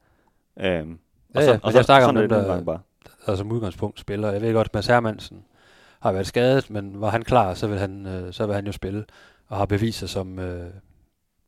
Øhm, 0.59 0.99
Ja, 1.35 1.41
ja, 1.41 1.59
men 1.63 1.73
jeg 1.75 1.85
snakker 1.85 2.07
om 2.07 2.15
sådan 2.15 2.31
er 2.31 2.35
dem, 2.35 2.43
der- 2.45 2.47
gange 2.51 2.65
bare. 2.65 2.79
der 3.25 3.35
som 3.35 3.51
udgangspunkt 3.51 3.99
spiller. 3.99 4.31
Jeg 4.31 4.41
ved 4.41 4.53
godt, 4.53 4.67
at 4.67 4.73
Mads 4.73 4.87
Hermansen 4.87 5.43
har 5.99 6.11
været 6.11 6.27
skadet, 6.27 6.69
men 6.69 7.01
var 7.01 7.09
han 7.09 7.21
klar, 7.23 7.53
så 7.53 7.67
vil 7.67 7.79
han, 7.79 8.05
øh, 8.05 8.33
så 8.33 8.45
vil 8.45 8.55
han 8.55 8.65
jo 8.65 8.71
spille, 8.71 9.05
og 9.47 9.57
har 9.57 9.65
bevist 9.65 9.99
sig 9.99 10.09
som, 10.09 10.39
øh, 10.39 10.69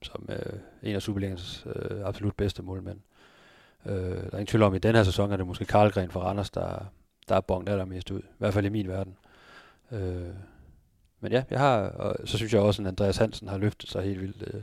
som 0.01 0.29
øh, 0.29 0.59
en 0.83 0.95
af 0.95 1.01
Superligaens 1.01 1.67
øh, 1.75 2.05
absolut 2.05 2.35
bedste 2.35 2.63
målmænd. 2.63 2.97
Øh, 3.85 3.95
der 3.95 4.29
er 4.31 4.37
ingen 4.37 4.45
tvivl 4.45 4.63
om, 4.63 4.73
at 4.73 4.85
i 4.85 4.87
den 4.87 4.95
her 4.95 5.03
sæson 5.03 5.31
er 5.31 5.37
det 5.37 5.47
måske 5.47 5.65
Karlgren 5.65 6.11
fra 6.11 6.19
Randers, 6.19 6.49
der, 6.49 6.85
der 7.29 7.35
er 7.35 7.41
bonget 7.41 7.69
allermest 7.69 8.11
ud. 8.11 8.19
I 8.19 8.35
hvert 8.37 8.53
fald 8.53 8.65
i 8.65 8.69
min 8.69 8.87
verden. 8.87 9.15
Øh, 9.91 10.33
men 11.19 11.31
ja, 11.31 11.43
jeg 11.49 11.59
har, 11.59 11.79
og 11.79 12.27
så 12.27 12.37
synes 12.37 12.53
jeg 12.53 12.61
også, 12.61 12.81
at 12.81 12.87
Andreas 12.87 13.17
Hansen 13.17 13.47
har 13.47 13.57
løftet 13.57 13.89
sig 13.89 14.03
helt 14.03 14.21
vildt 14.21 14.53
øh, 14.53 14.61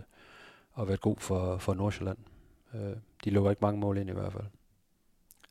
og 0.73 0.89
været 0.89 1.01
god 1.01 1.17
for, 1.19 1.59
for 1.59 1.75
Nordsjælland. 1.75 2.19
Øh, 2.75 2.97
de 3.25 3.31
lukker 3.31 3.51
ikke 3.51 3.61
mange 3.63 3.81
mål 3.81 3.99
ind 3.99 4.11
i 4.11 4.13
hvert 4.13 4.33
fald. 4.33 4.45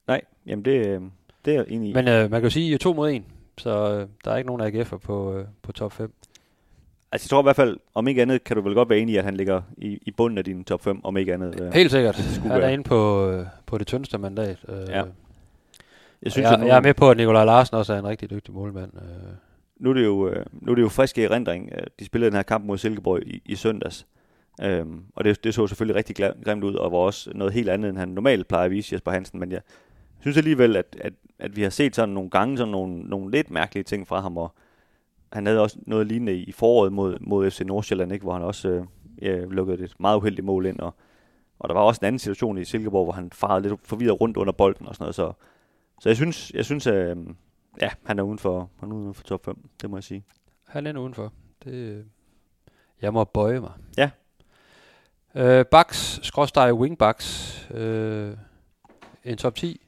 Nej, 0.07 0.21
jamen 0.45 0.65
det, 0.65 0.87
øh, 0.87 1.01
det 1.45 1.53
er 1.53 1.57
jeg 1.57 1.65
enig 1.67 1.89
i. 1.89 1.93
Men 1.93 2.07
øh, 2.07 2.31
man 2.31 2.41
kan 2.41 2.43
jo 2.43 2.49
sige, 2.49 2.67
at 2.67 2.73
er 2.73 2.77
to 2.77 2.93
mod 2.93 3.09
en, 3.09 3.25
så 3.57 3.69
øh, 3.69 4.07
der 4.25 4.31
er 4.31 4.37
ikke 4.37 4.47
nogen 4.47 4.81
AGF'er 4.81 4.97
på, 4.97 5.33
øh, 5.33 5.45
på 5.61 5.71
top 5.71 5.91
5. 5.91 6.13
Altså 7.11 7.25
jeg 7.25 7.29
tror 7.29 7.41
i 7.41 7.43
hvert 7.43 7.55
fald, 7.55 7.77
om 7.93 8.07
ikke 8.07 8.21
andet, 8.21 8.43
kan 8.43 8.55
du 8.55 8.61
vel 8.61 8.73
godt 8.73 8.89
være 8.89 8.99
enig 8.99 9.13
i, 9.13 9.17
at 9.17 9.23
han 9.23 9.35
ligger 9.37 9.61
i, 9.77 9.99
i 10.01 10.11
bunden 10.11 10.37
af 10.37 10.43
din 10.43 10.63
top 10.63 10.81
5, 10.83 11.05
om 11.05 11.17
ikke 11.17 11.33
andet. 11.33 11.61
Øh. 11.61 11.73
Helt 11.73 11.91
sikkert. 11.91 12.15
Han 12.15 12.51
er 12.51 12.57
være. 12.59 12.73
inde 12.73 12.83
på, 12.83 13.29
øh, 13.29 13.45
på 13.65 13.77
det 13.77 13.87
tyndeste 13.87 14.17
mandat. 14.17 14.57
Øh, 14.69 14.75
Ja. 14.89 14.95
jeg, 14.97 15.05
Jeg 16.23 16.31
synes, 16.31 16.45
at 16.45 16.51
jeg, 16.51 16.59
nu, 16.59 16.65
jeg 16.65 16.77
er 16.77 16.81
med 16.81 16.93
på, 16.93 17.09
at 17.11 17.17
Nikolaj 17.17 17.45
Larsen 17.45 17.77
også 17.77 17.93
er 17.93 17.99
en 17.99 18.07
rigtig 18.07 18.29
dygtig 18.29 18.53
målmand. 18.53 18.91
Øh, 18.95 19.01
nu, 19.79 19.89
er 19.89 19.93
det 19.93 20.05
jo, 20.05 20.27
øh, 20.29 20.45
nu 20.53 20.71
er 20.71 20.75
det 20.75 20.81
jo 20.81 20.89
frisk 20.89 21.17
i 21.17 21.23
erindring. 21.23 21.71
De 21.99 22.05
spillede 22.05 22.31
den 22.31 22.35
her 22.35 22.43
kamp 22.43 22.65
mod 22.65 22.77
Silkeborg 22.77 23.19
i, 23.27 23.41
i 23.45 23.55
søndags. 23.55 24.07
Øhm, 24.63 25.01
og 25.15 25.23
det, 25.23 25.43
det 25.43 25.53
så 25.53 25.67
selvfølgelig 25.67 25.95
rigtig 25.95 26.15
grimt 26.45 26.63
ud, 26.63 26.75
og 26.75 26.91
var 26.91 26.97
også 26.97 27.31
noget 27.35 27.53
helt 27.53 27.69
andet, 27.69 27.89
end 27.89 27.97
han 27.97 28.07
normalt 28.09 28.47
plejer 28.47 28.65
at 28.65 28.71
vise 28.71 28.93
Jesper 28.93 29.11
Hansen. 29.11 29.39
Men 29.39 29.51
jeg 29.51 29.61
synes 30.19 30.37
alligevel, 30.37 30.75
at, 30.75 30.95
at, 31.01 31.13
at 31.39 31.55
vi 31.55 31.61
har 31.63 31.69
set 31.69 31.95
sådan 31.95 32.09
nogle 32.09 32.29
gange 32.29 32.57
sådan 32.57 32.71
nogle, 32.71 32.99
nogle 33.01 33.31
lidt 33.31 33.51
mærkelige 33.51 33.83
ting 33.83 34.07
fra 34.07 34.19
ham. 34.21 34.37
Og 34.37 34.53
han 35.33 35.45
havde 35.45 35.61
også 35.61 35.77
noget 35.81 36.07
lignende 36.07 36.35
i 36.35 36.51
foråret 36.51 36.93
mod, 36.93 37.17
mod 37.21 37.51
FC 37.51 37.61
Nordsjælland, 37.65 38.13
ikke? 38.13 38.23
hvor 38.23 38.33
han 38.33 38.41
også 38.41 38.69
øh, 38.69 38.85
ja, 39.21 39.45
lukkede 39.45 39.83
et 39.83 39.95
meget 39.99 40.17
uheldigt 40.17 40.45
mål 40.45 40.65
ind. 40.65 40.79
Og, 40.79 40.95
og 41.59 41.69
der 41.69 41.75
var 41.75 41.81
også 41.81 41.99
en 42.01 42.05
anden 42.05 42.19
situation 42.19 42.57
i 42.57 42.65
Silkeborg, 42.65 43.05
hvor 43.05 43.13
han 43.13 43.31
farede 43.31 43.61
lidt 43.61 43.79
forvirret 43.83 44.21
rundt 44.21 44.37
under 44.37 44.53
bolden 44.53 44.87
og 44.87 44.95
sådan 44.95 45.03
noget. 45.03 45.15
Så, 45.15 45.31
så 46.01 46.09
jeg 46.09 46.15
synes, 46.15 46.51
jeg 46.51 46.65
synes 46.65 46.87
øh, 46.87 47.17
ja, 47.81 47.89
han 48.05 48.19
er 48.19 48.23
uden 48.23 48.39
for, 48.39 48.69
han 48.79 48.91
er 48.91 48.95
uden 48.95 49.13
for 49.13 49.23
top 49.23 49.45
5, 49.45 49.69
det 49.81 49.89
må 49.89 49.97
jeg 49.97 50.03
sige. 50.03 50.23
han 50.67 50.87
er 50.87 50.99
udenfor. 50.99 51.33
Det, 51.63 51.73
øh, 51.73 52.03
jeg 53.01 53.13
må 53.13 53.23
bøje 53.23 53.59
mig. 53.59 53.71
Ja. 53.97 54.09
Øh, 55.35 55.65
backs, 55.65 56.19
skråstrej 56.23 56.71
wingbacks. 56.71 57.69
Øh, 57.71 58.37
en 59.23 59.37
top 59.37 59.55
10. 59.55 59.81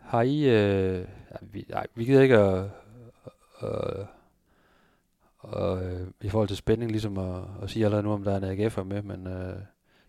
Har 0.00 0.22
I... 0.22 0.44
Øh, 0.44 1.06
vi, 1.40 1.66
nej, 1.68 1.86
vi 1.94 2.04
gider 2.04 2.22
ikke 2.22 2.38
at... 2.38 2.70
Øh, 3.62 4.06
og 5.38 5.84
øh, 5.84 6.06
i 6.20 6.28
forhold 6.28 6.48
til 6.48 6.56
spænding, 6.56 6.90
ligesom 6.90 7.18
at, 7.18 7.44
at 7.62 7.70
sige 7.70 7.84
allerede 7.84 8.02
nu, 8.02 8.12
om 8.12 8.24
der 8.24 8.32
er 8.32 8.36
en 8.36 8.66
AGF'er 8.66 8.82
med, 8.82 9.02
men 9.02 9.26
øh, 9.26 9.56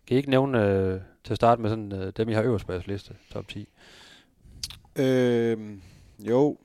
kan 0.06 0.14
I 0.14 0.16
ikke 0.16 0.30
nævne 0.30 0.64
øh, 0.64 1.00
til 1.24 1.32
at 1.32 1.36
starte 1.36 1.62
med 1.62 1.70
sådan, 1.70 1.92
øh, 1.92 2.12
dem, 2.16 2.28
I 2.28 2.32
har 2.32 2.42
øverst 2.42 2.66
på 2.66 2.72
jeres 2.72 2.86
liste, 2.86 3.14
top 3.32 3.48
10? 3.48 3.68
Øh, 4.96 5.78
jo, 6.18 6.58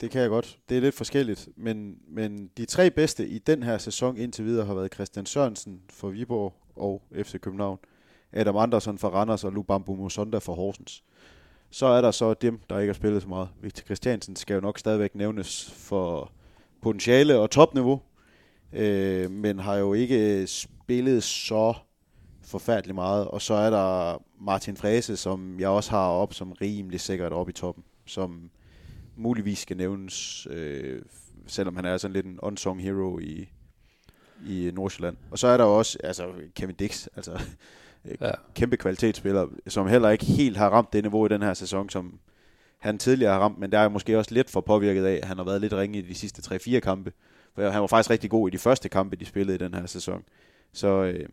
det 0.00 0.10
kan 0.10 0.20
jeg 0.20 0.28
godt. 0.28 0.58
Det 0.68 0.76
er 0.76 0.80
lidt 0.80 0.94
forskelligt, 0.94 1.48
men, 1.56 1.98
men 2.08 2.50
de 2.56 2.64
tre 2.64 2.90
bedste 2.90 3.28
i 3.28 3.38
den 3.38 3.62
her 3.62 3.78
sæson 3.78 4.16
indtil 4.16 4.44
videre 4.44 4.66
har 4.66 4.74
været 4.74 4.94
Christian 4.94 5.26
Sørensen 5.26 5.82
for 5.90 6.08
Viborg 6.08 6.54
og 6.76 7.02
FC 7.14 7.40
København, 7.40 7.78
Adam 8.32 8.56
Andersen 8.56 8.98
for 8.98 9.08
Randers 9.08 9.44
og 9.44 9.52
Lubambo 9.52 9.94
Musonda 9.94 10.38
for 10.38 10.54
Horsens. 10.54 11.04
Så 11.76 11.86
er 11.86 12.00
der 12.00 12.10
så 12.10 12.34
dem, 12.34 12.60
der 12.70 12.78
ikke 12.78 12.92
har 12.92 12.94
spillet 12.94 13.22
så 13.22 13.28
meget. 13.28 13.48
Victor 13.62 13.84
Christiansen 13.84 14.36
skal 14.36 14.54
jo 14.54 14.60
nok 14.60 14.78
stadigvæk 14.78 15.14
nævnes 15.14 15.70
for 15.70 16.32
potentiale 16.82 17.38
og 17.38 17.50
topniveau, 17.50 18.02
øh, 18.72 19.30
men 19.30 19.58
har 19.58 19.76
jo 19.76 19.94
ikke 19.94 20.46
spillet 20.46 21.22
så 21.22 21.74
forfærdeligt 22.44 22.94
meget. 22.94 23.28
Og 23.28 23.42
så 23.42 23.54
er 23.54 23.70
der 23.70 24.22
Martin 24.40 24.76
Frese, 24.76 25.16
som 25.16 25.60
jeg 25.60 25.68
også 25.68 25.90
har 25.90 26.08
op 26.08 26.34
som 26.34 26.52
rimelig 26.52 27.00
sikkert 27.00 27.32
op 27.32 27.48
i 27.48 27.52
toppen, 27.52 27.84
som 28.06 28.50
muligvis 29.16 29.58
skal 29.58 29.76
nævnes, 29.76 30.46
øh, 30.50 31.02
selvom 31.46 31.76
han 31.76 31.84
er 31.84 31.96
sådan 31.96 32.12
lidt 32.12 32.26
en 32.26 32.40
unsung 32.40 32.82
hero 32.82 33.18
i, 33.18 33.48
i 34.48 34.70
Nordsjælland. 34.74 35.16
Og 35.30 35.38
så 35.38 35.46
er 35.46 35.56
der 35.56 35.64
også 35.64 35.98
altså 36.04 36.32
Kevin 36.54 36.74
Dix, 36.74 37.06
altså 37.16 37.40
Ja. 38.20 38.30
kæmpe 38.54 38.76
kvalitetsspiller, 38.76 39.46
som 39.68 39.88
heller 39.88 40.10
ikke 40.10 40.24
helt 40.24 40.56
har 40.56 40.70
ramt 40.70 40.92
det 40.92 41.04
niveau 41.04 41.26
i 41.26 41.28
den 41.28 41.42
her 41.42 41.54
sæson, 41.54 41.90
som 41.90 42.18
han 42.78 42.98
tidligere 42.98 43.32
har 43.32 43.40
ramt, 43.40 43.58
men 43.58 43.72
der 43.72 43.78
er 43.78 43.88
måske 43.88 44.18
også 44.18 44.34
lidt 44.34 44.50
for 44.50 44.60
påvirket 44.60 45.04
af, 45.04 45.18
at 45.22 45.28
han 45.28 45.36
har 45.36 45.44
været 45.44 45.60
lidt 45.60 45.72
ringe 45.72 45.98
i 45.98 46.02
de 46.02 46.14
sidste 46.14 46.54
3-4 46.54 46.80
kampe, 46.80 47.12
For 47.54 47.68
han 47.70 47.80
var 47.80 47.86
faktisk 47.86 48.10
rigtig 48.10 48.30
god 48.30 48.48
i 48.48 48.50
de 48.50 48.58
første 48.58 48.88
kampe, 48.88 49.16
de 49.16 49.24
spillede 49.24 49.54
i 49.54 49.58
den 49.58 49.74
her 49.74 49.86
sæson. 49.86 50.22
Så 50.72 50.88
øh, 50.88 51.28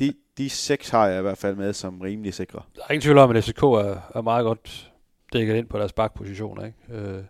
de, 0.00 0.12
de 0.38 0.50
seks 0.50 0.88
har 0.88 1.06
jeg 1.06 1.18
i 1.18 1.22
hvert 1.22 1.38
fald 1.38 1.56
med 1.56 1.72
som 1.72 2.00
rimelig 2.00 2.34
sikre. 2.34 2.62
Der 2.76 2.82
er 2.88 2.92
ingen 2.92 3.02
tvivl 3.02 3.18
om, 3.18 3.36
at 3.36 3.44
FCK 3.44 3.62
er, 3.62 4.10
er 4.14 4.22
meget 4.22 4.44
godt 4.44 4.92
dækket 5.32 5.54
ind 5.54 5.66
på 5.66 5.78
deres 5.78 5.92
bakpositioner. 5.92 6.64
Ikke? 6.64 6.78
Øh, 6.90 7.22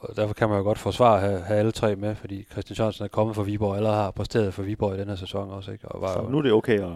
og 0.00 0.16
derfor 0.16 0.34
kan 0.34 0.48
man 0.48 0.58
jo 0.58 0.64
godt 0.64 0.78
forsvare 0.78 1.14
at 1.14 1.28
have, 1.28 1.40
have 1.40 1.58
alle 1.58 1.72
tre 1.72 1.96
med, 1.96 2.14
fordi 2.14 2.46
Christian 2.52 2.76
Sørensen 2.76 3.04
er 3.04 3.08
kommet 3.08 3.36
fra 3.36 3.42
Viborg, 3.42 3.76
eller 3.76 3.92
har 3.92 4.10
præsteret 4.10 4.54
for 4.54 4.62
Viborg 4.62 4.94
i 4.94 4.98
den 4.98 5.08
her 5.08 5.16
sæson 5.16 5.50
også. 5.50 5.72
Ikke? 5.72 5.88
Og 5.88 6.00
var, 6.00 6.12
Så 6.12 6.28
nu 6.30 6.38
er 6.38 6.42
det 6.42 6.52
okay 6.52 6.80
at 6.80 6.90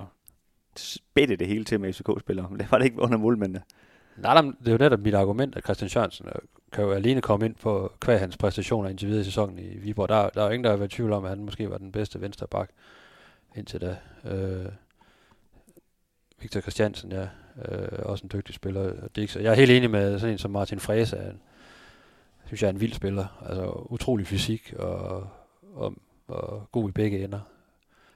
spætte 0.76 1.36
det 1.36 1.46
hele 1.46 1.64
til 1.64 1.80
med 1.80 1.92
FCK-spillere. 1.92 2.48
Men 2.50 2.58
det 2.60 2.70
var 2.70 2.78
det 2.78 2.84
ikke 2.84 3.00
under 3.00 3.18
målmændene. 3.18 3.62
Nej, 4.16 4.40
det 4.40 4.68
er 4.68 4.72
jo 4.72 4.78
netop 4.78 5.00
mit 5.00 5.14
argument, 5.14 5.56
at 5.56 5.64
Christian 5.64 5.88
Sørensen 5.88 6.26
øh, 6.26 6.34
kan 6.72 6.84
jo 6.84 6.92
alene 6.92 7.20
komme 7.20 7.46
ind 7.46 7.54
på 7.54 7.92
kvæg 8.00 8.18
hans 8.20 8.36
præstationer 8.36 8.88
indtil 8.88 9.08
videre 9.08 9.20
i 9.20 9.24
sæsonen 9.24 9.58
i 9.58 9.78
Viborg. 9.78 10.08
Der, 10.08 10.28
der 10.28 10.40
er 10.40 10.46
jo 10.46 10.50
ingen, 10.50 10.64
der 10.64 10.70
har 10.70 10.76
været 10.76 10.92
i 10.92 10.96
tvivl 10.96 11.12
om, 11.12 11.24
at 11.24 11.30
han 11.30 11.44
måske 11.44 11.70
var 11.70 11.78
den 11.78 11.92
bedste 11.92 12.20
venstre 12.20 12.46
bak 12.46 12.70
indtil 13.56 13.80
da. 13.80 13.96
Øh, 14.24 14.72
Victor 16.40 16.60
Christiansen, 16.60 17.12
ja, 17.12 17.28
øh, 17.68 17.88
også 18.02 18.24
en 18.24 18.30
dygtig 18.32 18.54
spiller. 18.54 18.82
Det 18.82 19.18
er 19.18 19.20
ikke 19.20 19.32
så, 19.32 19.40
jeg 19.40 19.50
er 19.50 19.54
helt 19.54 19.70
enig 19.70 19.90
med 19.90 20.18
sådan 20.18 20.32
en 20.32 20.38
som 20.38 20.50
Martin 20.50 20.80
Frese, 20.80 21.16
han, 21.16 21.40
synes 22.46 22.62
jeg 22.62 22.68
er 22.68 22.72
en 22.72 22.80
vild 22.80 22.92
spiller. 22.92 23.44
Altså 23.48 23.86
utrolig 23.90 24.26
fysik 24.26 24.74
og, 24.78 25.28
og, 25.74 25.94
og 26.28 26.68
god 26.72 26.88
i 26.88 26.92
begge 26.92 27.24
ender. 27.24 27.40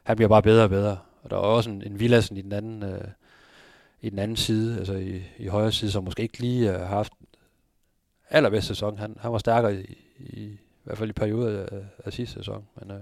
Han 0.03 0.17
bliver 0.17 0.29
bare 0.29 0.43
bedre 0.43 0.65
og 0.65 0.71
bedre. 0.71 0.99
Og 1.27 1.31
der 1.31 1.37
er 1.37 1.41
også 1.41 1.71
en, 1.71 1.83
en 1.87 2.01
Villassen 2.01 2.37
i 2.37 2.43
den 2.43 2.53
anden 2.53 2.83
øh, 2.83 3.01
i 4.01 4.11
den 4.11 4.19
anden 4.19 4.37
side, 4.37 4.79
altså 4.79 4.93
i, 4.95 5.23
i 5.39 5.47
højre 5.47 5.73
side, 5.73 5.91
som 5.91 6.05
måske 6.05 6.23
ikke 6.23 6.39
lige 6.41 6.73
øh, 6.73 6.79
har 6.81 6.87
haft 6.87 7.13
allerbedste 8.31 8.69
sæson. 8.69 8.99
Han, 8.99 9.17
han 9.21 9.33
var 9.33 9.39
stærkere 9.39 9.75
i, 9.75 9.99
i, 10.19 10.43
i 10.45 10.59
hvert 10.85 10.99
fald 10.99 11.11
i 11.11 11.13
perioder 11.13 11.63
af, 11.67 11.79
af 12.05 12.13
sidste 12.13 12.35
sæson, 12.35 12.65
men 12.81 12.91
øh, 12.91 13.01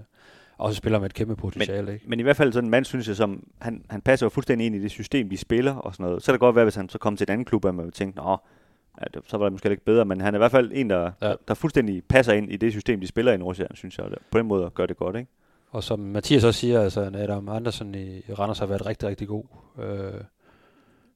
også 0.57 0.77
spiller 0.77 0.99
med 0.99 1.05
et 1.05 1.13
kæmpe 1.13 1.35
potentiale. 1.35 1.93
ikke? 1.93 2.09
Men 2.09 2.19
i 2.19 2.23
hvert 2.23 2.35
fald 2.37 2.53
sådan 2.53 2.65
en 2.65 2.69
mand, 2.71 2.85
synes 2.85 3.07
jeg, 3.07 3.15
som 3.15 3.47
han, 3.61 3.85
han 3.89 4.01
passer 4.01 4.25
jo 4.25 4.29
fuldstændig 4.29 4.65
ind 4.67 4.75
i 4.75 4.79
det 4.79 4.91
system, 4.91 5.29
de 5.29 5.37
spiller 5.37 5.73
og 5.75 5.93
sådan 5.93 6.05
noget. 6.05 6.21
Så 6.21 6.25
kan 6.25 6.33
det 6.33 6.39
godt 6.39 6.55
være, 6.55 6.65
hvis 6.65 6.75
han 6.75 6.89
så 6.89 6.97
kommer 6.97 7.17
til 7.17 7.25
en 7.29 7.31
anden 7.31 7.45
klub, 7.45 7.65
at 7.65 7.75
man 7.75 7.85
vil 7.85 7.93
tænke, 7.93 8.17
nå, 8.17 8.37
ja, 9.01 9.19
så 9.27 9.37
var 9.37 9.45
det 9.45 9.53
måske 9.53 9.71
ikke 9.71 9.85
bedre, 9.85 10.05
men 10.05 10.21
han 10.21 10.33
er 10.33 10.37
i 10.37 10.39
hvert 10.39 10.51
fald 10.51 10.71
en, 10.73 10.89
der, 10.89 11.11
Ja. 11.21 11.33
der 11.47 11.53
fuldstændig 11.53 12.03
passer 12.03 12.33
ind 12.33 12.51
i 12.51 12.57
det 12.57 12.71
system, 12.71 12.99
de 12.99 13.07
spiller 13.07 13.33
i 13.33 13.37
Nordsjælland, 13.37 13.75
synes 13.75 13.97
jeg. 13.97 14.05
og 14.05 14.11
På 14.31 14.37
den 14.37 14.45
måde 14.45 14.69
gør 14.69 14.85
det 14.85 14.97
godt, 14.97 15.15
ikke? 15.15 15.31
Og 15.75 15.83
som 15.83 15.99
Mathias 15.99 16.43
også 16.43 16.59
siger, 16.59 16.81
altså 16.81 17.01
Adam 17.01 17.49
Andersen 17.49 17.95
i, 17.95 18.19
Randers 18.19 18.59
har 18.59 18.65
været 18.65 18.85
rigtig, 18.85 19.09
rigtig 19.09 19.27
god. 19.27 19.43
Øh, 19.79 20.21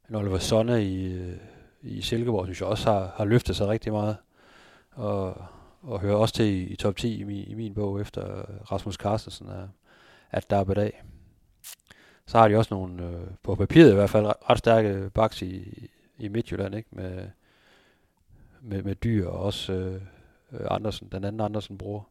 en 0.09 0.15
Oliver 0.15 0.37
Sonne 0.37 0.85
i, 0.85 1.21
i 1.81 2.01
Silkeborg, 2.01 2.45
synes 2.45 2.61
jeg 2.61 2.67
også 2.67 2.91
har, 2.91 3.13
har 3.15 3.25
løftet 3.25 3.55
sig 3.55 3.67
rigtig 3.67 3.91
meget. 3.91 4.17
Og, 4.91 5.43
og 5.81 5.99
hører 5.99 6.15
også 6.15 6.35
til 6.35 6.45
i, 6.45 6.63
i 6.63 6.75
top 6.75 6.95
10 6.95 7.19
i 7.19 7.23
min, 7.23 7.43
i 7.47 7.53
min 7.53 7.73
bog, 7.73 8.01
efter 8.01 8.45
Rasmus 8.71 8.95
Carstensen 8.95 9.47
er, 9.47 9.67
at 10.31 10.49
der 10.49 10.57
er 10.57 10.63
på 10.63 10.73
dag. 10.73 11.03
Så 12.25 12.37
har 12.37 12.47
de 12.47 12.55
også 12.55 12.73
nogle, 12.73 13.03
øh, 13.03 13.27
på 13.43 13.55
papiret 13.55 13.91
i 13.91 13.95
hvert 13.95 14.09
fald, 14.09 14.25
ret, 14.25 14.49
ret 14.49 14.57
stærke 14.57 15.09
baks 15.13 15.41
i, 15.41 15.87
i 16.17 16.27
Midtjylland, 16.27 16.75
ikke? 16.75 16.89
Med, 16.91 17.27
med, 18.61 18.83
med 18.83 18.95
dyr 18.95 19.27
og 19.27 19.39
også 19.39 19.73
øh, 19.73 20.01
Andersen, 20.69 21.07
den 21.11 21.23
anden 21.23 21.41
Andersen 21.41 21.77
bror. 21.77 22.07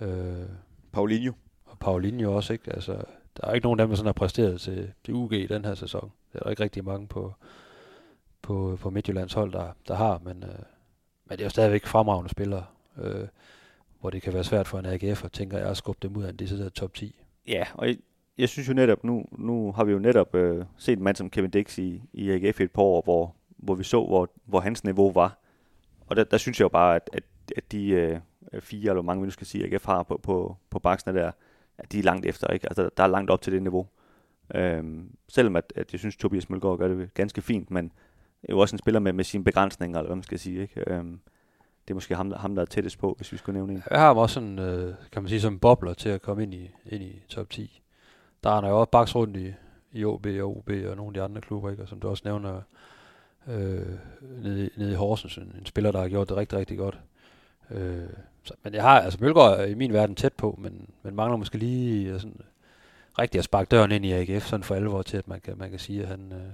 Øh, 0.00 0.48
Paulinho 0.92 1.32
og 1.76 1.80
Paulinho 1.80 2.36
også, 2.36 2.52
ikke? 2.52 2.74
Altså, 2.74 2.92
der 3.36 3.48
er 3.48 3.54
ikke 3.54 3.66
nogen 3.66 3.80
af 3.80 3.86
dem, 3.86 3.90
der 3.90 3.96
sådan 3.96 4.06
har 4.06 4.12
præsteret 4.12 4.60
til, 4.60 4.92
til 5.04 5.14
UG 5.14 5.32
i 5.32 5.46
den 5.46 5.64
her 5.64 5.74
sæson. 5.74 6.12
Det 6.32 6.38
er 6.38 6.42
der 6.42 6.50
ikke 6.50 6.62
rigtig 6.62 6.84
mange 6.84 7.06
på, 7.06 7.34
på, 8.42 8.78
på 8.80 8.90
Midtjyllands 8.90 9.32
hold, 9.32 9.52
der, 9.52 9.72
der 9.88 9.94
har, 9.94 10.20
men, 10.24 10.42
øh, 10.42 10.58
men 11.24 11.30
det 11.30 11.40
er 11.40 11.44
jo 11.44 11.50
stadigvæk 11.50 11.86
fremragende 11.86 12.30
spillere, 12.30 12.64
øh, 12.98 13.28
hvor 14.00 14.10
det 14.10 14.22
kan 14.22 14.32
være 14.32 14.44
svært 14.44 14.66
for 14.66 14.78
en 14.78 14.86
AGF 14.86 15.24
at 15.24 15.32
tænke, 15.32 15.56
at 15.56 15.66
jeg 15.66 15.76
skubbe 15.76 16.08
dem 16.08 16.16
ud 16.16 16.22
af 16.22 16.30
en 16.30 16.36
decideret 16.36 16.72
top 16.72 16.94
10. 16.94 17.20
Ja, 17.48 17.64
og 17.74 17.88
jeg, 17.88 17.96
jeg 18.38 18.48
synes 18.48 18.68
jo 18.68 18.74
netop, 18.74 19.04
nu, 19.04 19.24
nu 19.32 19.72
har 19.72 19.84
vi 19.84 19.92
jo 19.92 19.98
netop 19.98 20.34
øh, 20.34 20.64
set 20.76 20.98
en 20.98 21.04
mand 21.04 21.16
som 21.16 21.30
Kevin 21.30 21.50
Dix 21.50 21.78
i, 21.78 22.02
i 22.12 22.30
AGF 22.30 22.60
i 22.60 22.62
et 22.62 22.70
par 22.70 22.82
år, 22.82 23.02
hvor, 23.02 23.34
hvor 23.56 23.74
vi 23.74 23.84
så, 23.84 24.06
hvor, 24.06 24.28
hvor 24.44 24.60
hans 24.60 24.84
niveau 24.84 25.12
var. 25.12 25.38
Og 26.06 26.16
der, 26.16 26.24
der 26.24 26.36
synes 26.36 26.60
jeg 26.60 26.64
jo 26.64 26.68
bare, 26.68 26.96
at, 26.96 27.10
at, 27.12 27.22
at 27.56 27.72
de 27.72 27.88
øh, 27.88 28.20
fire, 28.60 28.80
eller 28.80 28.92
hvor 28.92 29.02
mange 29.02 29.22
vi 29.22 29.26
nu 29.26 29.30
skal 29.30 29.46
sige, 29.46 29.64
AGF 29.64 29.84
har 29.84 30.02
på, 30.02 30.20
på, 30.22 30.56
på 30.70 30.78
baksene 30.78 31.18
der, 31.18 31.30
de 31.92 31.98
er 31.98 32.02
langt 32.02 32.26
efter. 32.26 32.48
Ikke? 32.48 32.66
Altså, 32.68 32.90
der 32.96 33.02
er 33.02 33.08
langt 33.08 33.30
op 33.30 33.40
til 33.40 33.52
det 33.52 33.62
niveau. 33.62 33.86
Øhm, 34.54 35.10
selvom 35.28 35.56
at, 35.56 35.72
at 35.76 35.92
jeg 35.92 35.98
synes, 35.98 36.16
Tobias 36.16 36.50
Mølgaard 36.50 36.78
gør 36.78 36.88
det 36.88 37.14
ganske 37.14 37.42
fint, 37.42 37.70
men 37.70 37.92
er 38.42 38.52
jo 38.52 38.58
også 38.58 38.74
en 38.74 38.78
spiller 38.78 39.00
med, 39.00 39.12
med 39.12 39.24
sine 39.24 39.44
begrænsninger, 39.44 39.98
eller 39.98 40.08
hvad 40.08 40.16
man 40.16 40.22
skal 40.22 40.38
sige. 40.38 40.62
Ikke? 40.62 40.84
Øhm, 40.86 41.20
det 41.88 41.90
er 41.90 41.94
måske 41.94 42.14
ham, 42.14 42.32
ham, 42.32 42.54
der 42.54 42.62
er 42.62 42.66
tættest 42.66 42.98
på, 42.98 43.14
hvis 43.16 43.32
vi 43.32 43.36
skulle 43.36 43.54
nævne 43.54 43.72
en. 43.72 43.82
Jeg 43.90 44.00
har 44.00 44.06
ham 44.06 44.16
også 44.16 44.34
sådan, 44.34 44.58
øh, 44.58 44.94
kan 45.12 45.22
man 45.22 45.28
sige, 45.28 45.40
som 45.40 45.58
bobler 45.58 45.94
til 45.94 46.08
at 46.08 46.22
komme 46.22 46.42
ind 46.42 46.54
i, 46.54 46.70
ind 46.86 47.02
i 47.02 47.22
top 47.28 47.50
10. 47.50 47.82
Der 48.44 48.50
er 48.50 48.68
jo 48.68 48.80
også 48.80 48.90
baks 48.90 49.14
rundt 49.14 49.36
i, 49.36 49.52
i 49.92 50.04
OB 50.04 50.26
og 50.26 50.56
OB 50.56 50.68
og 50.68 50.96
nogle 50.96 51.06
af 51.06 51.14
de 51.14 51.22
andre 51.22 51.40
klubber, 51.40 51.70
ikke? 51.70 51.82
Og 51.82 51.88
som 51.88 52.00
du 52.00 52.08
også 52.08 52.22
nævner, 52.24 52.60
øh, 53.48 53.86
nede, 54.42 54.70
nede 54.76 54.92
i 54.92 54.94
Horsens, 54.94 55.36
en, 55.36 55.54
en 55.58 55.66
spiller, 55.66 55.92
der 55.92 56.00
har 56.00 56.08
gjort 56.08 56.28
det 56.28 56.36
rigtig, 56.36 56.58
rigtig 56.58 56.78
godt. 56.78 57.00
Øh, 57.70 58.08
så, 58.46 58.54
men 58.62 58.74
jeg 58.74 58.82
har, 58.82 59.00
altså 59.00 59.18
Mølgaard 59.20 59.60
er 59.60 59.64
i 59.64 59.74
min 59.74 59.92
verden 59.92 60.16
tæt 60.16 60.32
på, 60.32 60.58
men, 60.62 60.90
men 61.02 61.14
mangler 61.14 61.36
måske 61.36 61.58
lige 61.58 62.08
øh, 62.08 62.20
sådan, 62.20 62.40
rigtig 63.18 63.38
at 63.38 63.44
sparke 63.44 63.68
døren 63.68 63.92
ind 63.92 64.04
i 64.04 64.12
AGF, 64.12 64.46
sådan 64.46 64.64
for 64.64 64.74
alvor 64.74 65.02
til, 65.02 65.16
at 65.16 65.28
man 65.28 65.40
kan, 65.40 65.58
man 65.58 65.70
kan 65.70 65.78
sige, 65.78 66.02
at 66.02 66.08
han, 66.08 66.32
øh, 66.32 66.52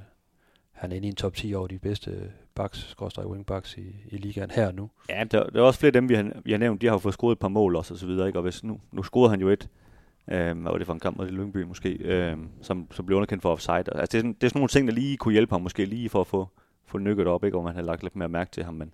han 0.73 0.93
er 0.93 0.97
inde 0.97 1.07
i 1.07 1.11
en 1.11 1.17
top 1.17 1.35
10 1.35 1.55
over 1.55 1.67
de 1.67 1.79
bedste 1.79 2.31
backs, 2.55 2.91
skorstræk 2.91 3.27
wingbacks 3.27 3.77
i, 3.77 3.97
i 4.09 4.17
ligaen 4.17 4.51
her 4.51 4.67
og 4.67 4.75
nu. 4.75 4.91
Ja, 5.09 5.25
der, 5.31 5.45
der 5.47 5.61
er 5.61 5.65
også 5.65 5.81
flere 5.81 5.89
af 5.89 5.93
dem, 5.93 6.09
vi 6.09 6.15
har, 6.15 6.33
vi 6.45 6.51
har 6.51 6.59
nævnt, 6.59 6.81
de 6.81 6.87
har 6.87 6.95
jo 6.95 6.99
fået 6.99 7.15
scoret 7.15 7.33
et 7.33 7.39
par 7.39 7.49
mål 7.49 7.77
også, 7.77 7.95
og 7.95 7.99
så 7.99 8.07
videre, 8.07 8.27
ikke? 8.27 8.39
Og 8.39 8.43
hvis 8.43 8.65
nu, 8.65 8.81
nu 8.93 9.03
scorede 9.03 9.31
han 9.31 9.41
jo 9.41 9.49
et, 9.49 9.69
øh, 10.29 10.61
hvad 10.61 10.73
var 10.73 10.79
det 10.79 10.87
for 10.87 10.95
en 10.95 11.01
kamp 11.01 11.17
mod 11.17 11.29
Lyngby 11.29 11.63
måske, 11.63 11.91
øh, 11.93 12.37
som, 12.63 12.87
som 12.91 13.07
blev 13.07 13.17
underkendt 13.17 13.43
for 13.43 13.53
offside. 13.53 13.75
Altså, 13.77 13.93
det, 13.95 14.15
er 14.15 14.19
sådan, 14.19 14.33
det 14.33 14.45
er 14.45 14.49
sådan 14.49 14.59
nogle 14.59 14.69
ting, 14.69 14.89
der 14.89 14.95
lige 14.95 15.17
kunne 15.17 15.33
hjælpe 15.33 15.55
ham, 15.55 15.61
måske 15.61 15.85
lige 15.85 16.09
for 16.09 16.21
at 16.21 16.27
få, 16.27 16.49
få 16.87 16.99
nykket 16.99 17.27
op, 17.27 17.45
ikke? 17.45 17.57
om 17.57 17.65
man 17.65 17.75
har 17.75 17.83
lagt 17.83 18.03
lidt 18.03 18.17
mere 18.17 18.29
mærke 18.29 18.51
til 18.51 18.65
ham, 18.65 18.75
men, 18.75 18.93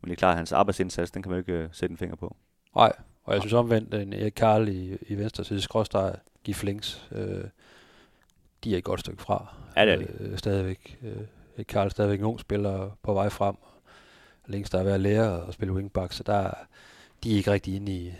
men 0.00 0.08
det 0.08 0.16
er 0.16 0.18
klart, 0.18 0.32
at 0.32 0.36
hans 0.36 0.52
arbejdsindsats, 0.52 1.10
den 1.10 1.22
kan 1.22 1.30
man 1.30 1.36
jo 1.36 1.40
ikke 1.40 1.52
øh, 1.52 1.68
sætte 1.72 1.92
en 1.92 1.96
finger 1.96 2.16
på. 2.16 2.36
Nej, 2.76 2.92
og 3.24 3.34
jeg 3.34 3.42
synes 3.42 3.52
omvendt, 3.52 3.94
en 3.94 4.12
Erik 4.12 4.32
Karl 4.36 4.68
i, 4.68 4.98
i 5.00 5.14
venstre 5.14 5.44
side, 5.44 5.60
skråstrej, 5.60 6.16
Guy 6.46 6.54
Flinks, 6.54 7.08
øh, 7.12 7.44
de 8.64 8.74
er 8.74 8.78
et 8.78 8.84
godt 8.84 9.00
stykke 9.00 9.22
fra. 9.22 9.54
Ja, 9.76 9.86
det 9.86 9.92
er 9.92 9.98
de. 9.98 10.06
Øh, 10.20 10.38
stadigvæk. 10.38 10.98
Øh, 11.02 11.22
Erik 11.56 11.66
Karl 11.66 11.86
er 11.86 11.90
stadigvæk 11.90 12.18
en 12.18 12.24
ung 12.24 12.40
spiller 12.40 12.90
på 13.02 13.14
vej 13.14 13.28
frem. 13.28 13.56
Længst 14.46 14.72
der 14.72 14.78
er 14.78 14.82
ved 14.82 14.92
at 14.92 15.00
lære 15.00 15.46
at 15.48 15.54
spille 15.54 15.74
wingback, 15.74 16.12
så 16.12 16.22
der, 16.22 16.50
de 17.24 17.32
er 17.32 17.36
ikke 17.36 17.52
rigtig 17.52 17.76
inde 17.76 17.92
i, 17.92 18.12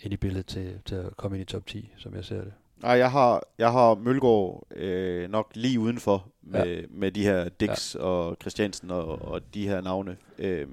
inde 0.00 0.14
i 0.14 0.16
billedet 0.16 0.46
til, 0.46 0.80
til 0.84 0.94
at 0.94 1.16
komme 1.16 1.36
ind 1.36 1.50
i 1.50 1.52
top 1.52 1.66
10, 1.66 1.90
som 1.96 2.14
jeg 2.14 2.24
ser 2.24 2.40
det. 2.44 2.52
Nej, 2.82 2.92
jeg 2.92 3.10
har, 3.10 3.42
jeg 3.58 3.72
har 3.72 3.94
Mølgaard 3.94 4.66
øh, 4.76 5.30
nok 5.30 5.50
lige 5.54 5.80
udenfor 5.80 6.28
med, 6.42 6.66
ja. 6.66 6.82
med 6.90 7.12
de 7.12 7.22
her 7.22 7.48
Dix 7.48 7.94
ja. 7.94 8.00
og 8.00 8.36
Christiansen 8.40 8.90
og, 8.90 9.22
og 9.22 9.54
de 9.54 9.68
her 9.68 9.80
navne. 9.80 10.16
Øh, 10.38 10.66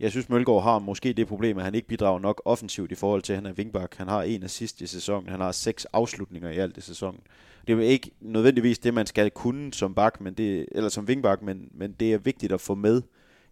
jeg 0.00 0.10
synes, 0.10 0.28
Mølgaard 0.28 0.62
har 0.62 0.78
måske 0.78 1.12
det 1.12 1.28
problem, 1.28 1.58
at 1.58 1.64
han 1.64 1.74
ikke 1.74 1.88
bidrager 1.88 2.18
nok 2.18 2.42
offensivt 2.44 2.92
i 2.92 2.94
forhold 2.94 3.22
til, 3.22 3.32
at 3.32 3.36
han 3.36 3.46
er 3.46 3.52
wingback. 3.52 3.96
Han 3.96 4.08
har 4.08 4.22
en 4.22 4.42
assist 4.42 4.80
i 4.80 4.86
sæsonen. 4.86 5.28
Han 5.28 5.40
har 5.40 5.52
seks 5.52 5.84
afslutninger 5.84 6.50
i 6.50 6.58
alt 6.58 6.76
i 6.76 6.80
sæsonen. 6.80 7.20
Det 7.66 7.72
er 7.72 7.76
jo 7.76 7.82
ikke 7.82 8.10
nødvendigvis 8.20 8.78
det, 8.78 8.94
man 8.94 9.06
skal 9.06 9.30
kunne 9.30 9.72
som 9.72 9.94
bak, 9.94 10.20
men 10.20 10.34
det, 10.34 10.66
eller 10.72 10.88
som 10.88 11.04
wingback, 11.04 11.42
men, 11.42 11.68
men 11.70 11.92
det 11.92 12.12
er 12.12 12.18
vigtigt 12.18 12.52
at 12.52 12.60
få 12.60 12.74
med 12.74 13.02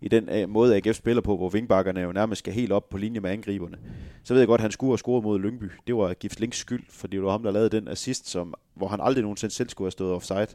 i 0.00 0.08
den 0.08 0.28
øh, 0.28 0.48
måde, 0.48 0.76
AGF 0.76 0.96
spiller 0.96 1.22
på, 1.22 1.36
hvor 1.36 1.50
wingbackerne 1.50 2.00
jo 2.00 2.12
nærmest 2.12 2.38
skal 2.38 2.52
helt 2.52 2.72
op 2.72 2.88
på 2.88 2.98
linje 2.98 3.20
med 3.20 3.30
angriberne. 3.30 3.78
Så 4.24 4.34
ved 4.34 4.40
jeg 4.40 4.48
godt, 4.48 4.58
at 4.58 4.62
han 4.62 4.70
skulle 4.70 4.90
have 4.90 4.98
scoret 4.98 5.24
mod 5.24 5.38
Lyngby. 5.38 5.70
Det 5.86 5.96
var 5.96 6.14
Gifts 6.14 6.40
Links 6.40 6.58
skyld, 6.58 6.84
fordi 6.88 7.16
det 7.16 7.24
var 7.24 7.30
ham, 7.30 7.42
der 7.42 7.50
lavede 7.50 7.70
den 7.76 7.88
assist, 7.88 8.28
som, 8.28 8.54
hvor 8.74 8.88
han 8.88 9.00
aldrig 9.02 9.22
nogensinde 9.22 9.54
selv 9.54 9.68
skulle 9.68 9.86
have 9.86 9.90
stået 9.90 10.12
offside. 10.12 10.46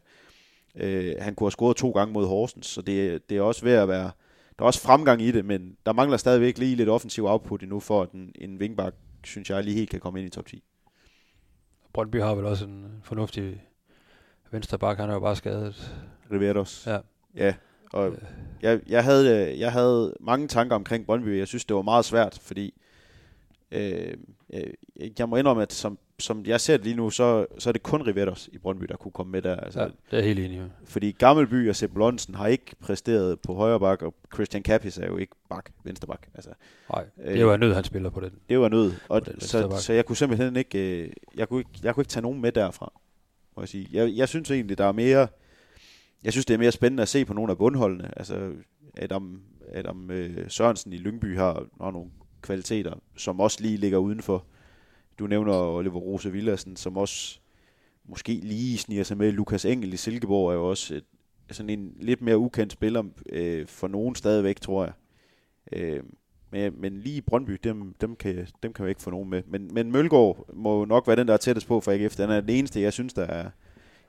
Øh, 0.75 1.15
han 1.19 1.35
kunne 1.35 1.45
have 1.45 1.51
scoret 1.51 1.77
to 1.77 1.91
gange 1.91 2.13
mod 2.13 2.27
Horsens, 2.27 2.67
så 2.67 2.81
det, 2.81 3.29
det 3.29 3.37
er 3.37 3.41
også 3.41 3.65
ved 3.65 3.73
at 3.73 3.87
være... 3.87 4.11
Der 4.59 4.63
er 4.63 4.67
også 4.67 4.81
fremgang 4.81 5.21
i 5.21 5.31
det, 5.31 5.45
men 5.45 5.77
der 5.85 5.93
mangler 5.93 6.17
stadigvæk 6.17 6.57
lige 6.57 6.75
lidt 6.75 6.89
offensiv 6.89 7.25
output 7.25 7.61
endnu, 7.61 7.79
for 7.79 8.01
at 8.01 8.11
en, 8.11 8.31
en 8.35 8.57
wingback, 8.57 8.95
synes 9.23 9.49
jeg, 9.49 9.63
lige 9.63 9.75
helt 9.75 9.89
kan 9.89 9.99
komme 9.99 10.19
ind 10.19 10.27
i 10.27 10.31
top 10.31 10.45
10. 10.45 10.63
Brøndby 11.93 12.21
har 12.21 12.35
vel 12.35 12.45
også 12.45 12.65
en 12.65 13.01
fornuftig 13.03 13.61
venstre 14.51 14.79
bak, 14.79 14.97
han 14.97 15.09
er 15.09 15.13
jo 15.13 15.19
bare 15.19 15.35
skadet. 15.35 15.95
Riveros. 16.31 16.87
Ja. 16.87 16.99
Ja, 17.35 17.53
og 17.93 18.13
jeg, 18.61 18.81
jeg, 18.87 19.03
havde, 19.03 19.51
øh, 19.51 19.59
jeg 19.59 19.71
havde 19.71 20.15
mange 20.19 20.47
tanker 20.47 20.75
omkring 20.75 21.05
Brøndby. 21.05 21.37
Jeg 21.37 21.47
synes, 21.47 21.65
det 21.65 21.75
var 21.75 21.81
meget 21.81 22.05
svært, 22.05 22.39
fordi 22.41 22.73
øh, 23.71 24.13
øh, 24.53 24.73
jeg 25.19 25.29
må 25.29 25.35
indrømme, 25.35 25.63
at 25.63 25.73
som, 25.73 25.97
som 26.21 26.45
jeg 26.45 26.61
ser 26.61 26.77
det 26.77 26.85
lige 26.85 26.95
nu, 26.95 27.09
så, 27.09 27.45
så 27.59 27.69
er 27.69 27.71
det 27.71 27.83
kun 27.83 28.01
Riveros 28.01 28.49
i 28.53 28.57
Brøndby, 28.57 28.85
der 28.89 28.95
kunne 28.97 29.11
komme 29.11 29.31
med 29.31 29.41
der. 29.41 29.55
Altså, 29.55 29.81
Ja, 29.81 29.87
det 30.11 30.19
er 30.19 30.23
helt 30.23 30.39
enig 30.39 30.59
med. 30.59 30.69
Fordi 30.85 31.11
Gammelby 31.11 31.69
og 31.69 31.75
Sepp 31.75 31.97
Lonsen 31.97 32.35
har 32.35 32.47
ikke 32.47 32.75
præsteret 32.79 33.39
på 33.39 33.53
højre 33.53 33.79
bak, 33.79 34.01
og 34.01 34.15
Christian 34.33 34.63
Kappis 34.63 34.97
er 34.97 35.07
jo 35.07 35.17
ikke 35.17 35.35
bak, 35.49 35.69
venstre 35.83 36.07
bak. 36.07 36.27
Altså, 36.35 36.49
Nej, 36.93 37.05
det 37.17 37.45
var 37.45 37.57
nød, 37.57 37.73
han 37.73 37.83
spiller 37.83 38.09
på 38.09 38.19
den. 38.19 38.31
det 38.49 38.59
var 38.59 38.69
nød. 38.69 38.91
Og 39.09 39.25
den 39.25 39.39
så, 39.39 39.77
så 39.79 39.93
jeg 39.93 40.05
kunne 40.05 40.17
simpelthen 40.17 40.55
ikke, 40.55 41.03
øh, 41.03 41.11
jeg 41.35 41.49
kunne 41.49 41.59
ikke, 41.59 41.71
jeg 41.83 41.95
kunne 41.95 42.01
ikke 42.01 42.11
tage 42.11 42.21
nogen 42.23 42.41
med 42.41 42.51
derfra, 42.51 42.93
må 43.55 43.61
jeg 43.61 43.69
sige. 43.69 43.87
Jeg, 43.91 44.11
jeg 44.15 44.27
synes 44.29 44.51
egentlig, 44.51 44.77
der 44.77 44.85
er 44.85 44.91
mere, 44.91 45.27
jeg 46.23 46.31
synes, 46.31 46.45
det 46.45 46.53
er 46.53 46.57
mere 46.57 46.71
spændende 46.71 47.01
at 47.01 47.09
se 47.09 47.25
på 47.25 47.33
nogle 47.33 47.51
af 47.51 47.57
bundholdene. 47.57 48.11
Altså, 48.17 48.51
Adam, 48.97 49.41
Adam 49.73 50.11
øh, 50.11 50.49
Sørensen 50.49 50.93
i 50.93 50.97
Lyngby 50.97 51.37
har, 51.37 51.65
har 51.81 51.91
nogle 51.91 52.09
kvaliteter, 52.41 52.93
som 53.17 53.39
også 53.39 53.57
lige 53.61 53.77
ligger 53.77 53.97
udenfor. 53.97 54.45
Du 55.21 55.27
nævner 55.27 55.53
Oliver 55.53 55.99
Rose 55.99 56.31
Villersen, 56.31 56.75
som 56.75 56.97
også 56.97 57.39
måske 58.05 58.33
lige 58.33 58.77
sniger 58.77 59.03
sig 59.03 59.17
med. 59.17 59.31
Lukas 59.31 59.65
Engel 59.65 59.93
i 59.93 59.97
Silkeborg 59.97 60.49
er 60.49 60.53
jo 60.53 60.69
også 60.69 60.95
et, 60.95 61.03
sådan 61.51 61.69
en 61.69 61.93
lidt 61.99 62.21
mere 62.21 62.37
ukendt 62.37 62.73
spiller 62.73 63.03
øh, 63.29 63.67
for 63.67 63.87
nogen 63.87 64.15
stadigvæk, 64.15 64.61
tror 64.61 64.83
jeg. 64.83 64.93
Øh, 65.71 66.03
men, 66.51 66.73
men 66.81 66.97
lige 66.99 67.21
Brøndby, 67.21 67.59
dem, 67.63 67.95
dem, 68.01 68.15
kan, 68.15 68.47
dem 68.63 68.73
kan 68.73 68.85
vi 68.85 68.89
ikke 68.89 69.01
få 69.01 69.09
nogen 69.09 69.29
med. 69.29 69.43
Men, 69.47 69.73
men 69.73 69.91
Mølgaard 69.91 70.45
må 70.53 70.85
nok 70.85 71.07
være 71.07 71.15
den, 71.15 71.27
der 71.27 71.33
er 71.33 71.37
tættest 71.37 71.67
på 71.67 71.81
for 71.81 71.91
AGF. 71.91 72.15
Den 72.15 72.29
er 72.29 72.41
den 72.41 72.49
eneste, 72.49 72.81
jeg 72.81 72.93
synes, 72.93 73.13
der 73.13 73.25
er 73.25 73.49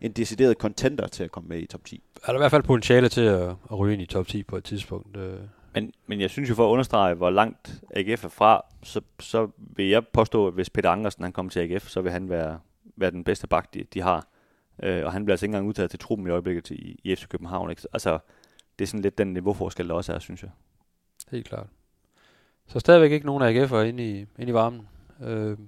en 0.01 0.13
decideret 0.13 0.57
contender 0.57 1.07
til 1.07 1.25
at 1.25 1.31
komme 1.31 1.49
med 1.49 1.59
i 1.59 1.67
top 1.67 1.85
10. 1.85 2.03
Er 2.25 2.27
der 2.27 2.35
i 2.35 2.39
hvert 2.39 2.51
fald 2.51 2.63
potentiale 2.63 3.09
til 3.09 3.21
at, 3.21 3.49
at 3.49 3.79
ryge 3.79 3.93
ind 3.93 4.03
i 4.03 4.07
top 4.07 4.27
10 4.27 4.43
på 4.43 4.57
et 4.57 4.65
tidspunkt? 4.65 5.17
Øh, 5.17 5.39
men, 5.75 5.93
men 6.07 6.21
jeg 6.21 6.31
synes 6.31 6.51
jo 6.51 6.55
for 6.55 6.67
at 6.67 6.73
understrege, 6.73 7.15
hvor 7.15 7.31
langt 7.31 7.83
AGF 7.97 8.25
er 8.25 8.29
fra, 8.29 8.65
så, 8.83 9.01
så 9.21 9.49
vil 9.57 9.89
jeg 9.89 10.07
påstå, 10.07 10.47
at 10.47 10.55
hvis 10.55 10.71
Peter 10.71 10.91
Andersen 10.91 11.23
han 11.23 11.33
kommer 11.33 11.51
til 11.51 11.61
AGF, 11.61 11.89
så 11.89 12.01
vil 12.01 12.13
han 12.13 12.29
være, 12.29 12.59
være 12.97 13.11
den 13.11 13.25
bedste 13.25 13.47
bak, 13.47 13.75
de, 13.75 13.85
de 13.95 14.01
har. 14.01 14.27
Øh, 14.83 15.05
og 15.05 15.13
han 15.13 15.25
bliver 15.25 15.35
altså 15.35 15.47
ikke 15.47 15.51
engang 15.51 15.69
udtaget 15.69 15.91
til 15.91 15.99
truppen 15.99 16.27
i 16.27 16.31
øjeblikket 16.31 16.71
i, 16.71 17.01
i 17.05 17.15
FC 17.15 17.29
København. 17.29 17.71
Ikke? 17.71 17.83
Altså, 17.93 18.19
det 18.79 18.85
er 18.85 18.87
sådan 18.87 19.03
lidt 19.03 19.19
den 19.19 19.33
niveauforskel, 19.33 19.89
der 19.89 19.95
også 19.95 20.13
er, 20.13 20.19
synes 20.19 20.43
jeg. 20.43 20.51
Helt 21.31 21.49
klart. 21.49 21.67
Så 22.67 22.81
stadigvæk 22.81 23.13
ikke 23.13 23.27
nogen 23.27 23.43
af 23.43 23.65
AGF'er 23.65 23.77
inde 23.77 24.11
i, 24.11 24.27
inde 24.39 24.51
i 24.51 24.55
varmen. 24.55 24.89
Øh, 25.23 25.59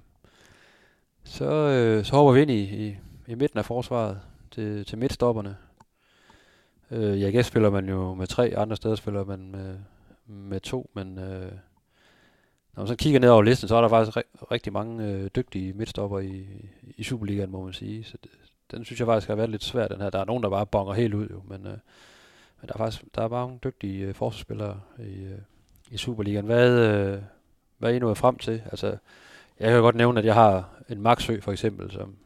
så, 1.24 1.44
øh, 1.44 2.04
så 2.04 2.16
hopper 2.16 2.32
vi 2.32 2.42
ind 2.42 2.50
i, 2.50 2.86
i, 2.86 2.96
i 3.26 3.34
midten 3.34 3.58
af 3.58 3.64
forsvaret 3.64 4.20
til, 4.50 4.84
til 4.84 4.98
midtstopperne. 4.98 5.56
Øh, 6.90 7.16
I 7.16 7.24
AGF 7.24 7.46
spiller 7.46 7.70
man 7.70 7.88
jo 7.88 8.14
med 8.14 8.26
tre, 8.26 8.54
andre 8.56 8.76
steder 8.76 8.94
spiller 8.94 9.24
man 9.24 9.50
med, 9.50 9.78
med 10.26 10.60
to, 10.60 10.90
men 10.94 11.18
øh, 11.18 11.52
når 12.74 12.82
man 12.82 12.86
så 12.86 12.96
kigger 12.96 13.20
ned 13.20 13.28
over 13.28 13.42
listen, 13.42 13.68
så 13.68 13.76
er 13.76 13.80
der 13.80 13.88
faktisk 13.88 14.16
ri- 14.16 14.46
rigtig 14.50 14.72
mange 14.72 15.04
øh, 15.04 15.30
dygtige 15.36 15.72
midtstopper 15.72 16.18
i, 16.18 16.46
i 16.96 17.02
Superligaen, 17.02 17.50
må 17.50 17.64
man 17.64 17.72
sige. 17.72 18.04
Så 18.04 18.16
det, 18.22 18.30
den 18.70 18.84
synes 18.84 19.00
jeg 19.00 19.06
faktisk 19.06 19.28
har 19.28 19.34
været 19.34 19.50
lidt 19.50 19.64
svær, 19.64 19.88
den 19.88 20.00
her. 20.00 20.10
Der 20.10 20.18
er 20.18 20.24
nogen, 20.24 20.42
der 20.42 20.50
bare 20.50 20.66
bonger 20.66 20.94
helt 20.94 21.14
ud, 21.14 21.28
jo, 21.28 21.42
men, 21.48 21.66
øh, 21.66 21.78
men 22.60 22.68
der 22.68 22.74
er 22.74 22.78
faktisk 22.78 23.04
der 23.14 23.22
er 23.22 23.28
bare 23.28 23.46
nogle 23.46 23.60
dygtige 23.64 24.06
øh, 24.06 24.14
forsvarsspillere 24.14 24.80
i, 24.98 25.24
øh, 25.24 25.38
i 25.90 25.96
Superligaen. 25.96 26.46
Hvad, 26.46 26.70
øh, 26.70 27.22
hvad 27.78 27.90
er 27.90 27.94
I 27.94 27.98
nået 27.98 28.18
frem 28.18 28.38
til? 28.38 28.62
Altså, 28.64 28.96
jeg 29.60 29.70
kan 29.70 29.80
godt 29.80 29.96
nævne, 29.96 30.18
at 30.18 30.26
jeg 30.26 30.34
har 30.34 30.68
en 30.88 31.00
Maxø 31.00 31.40
for 31.40 31.52
eksempel, 31.52 31.90
som 31.90 32.16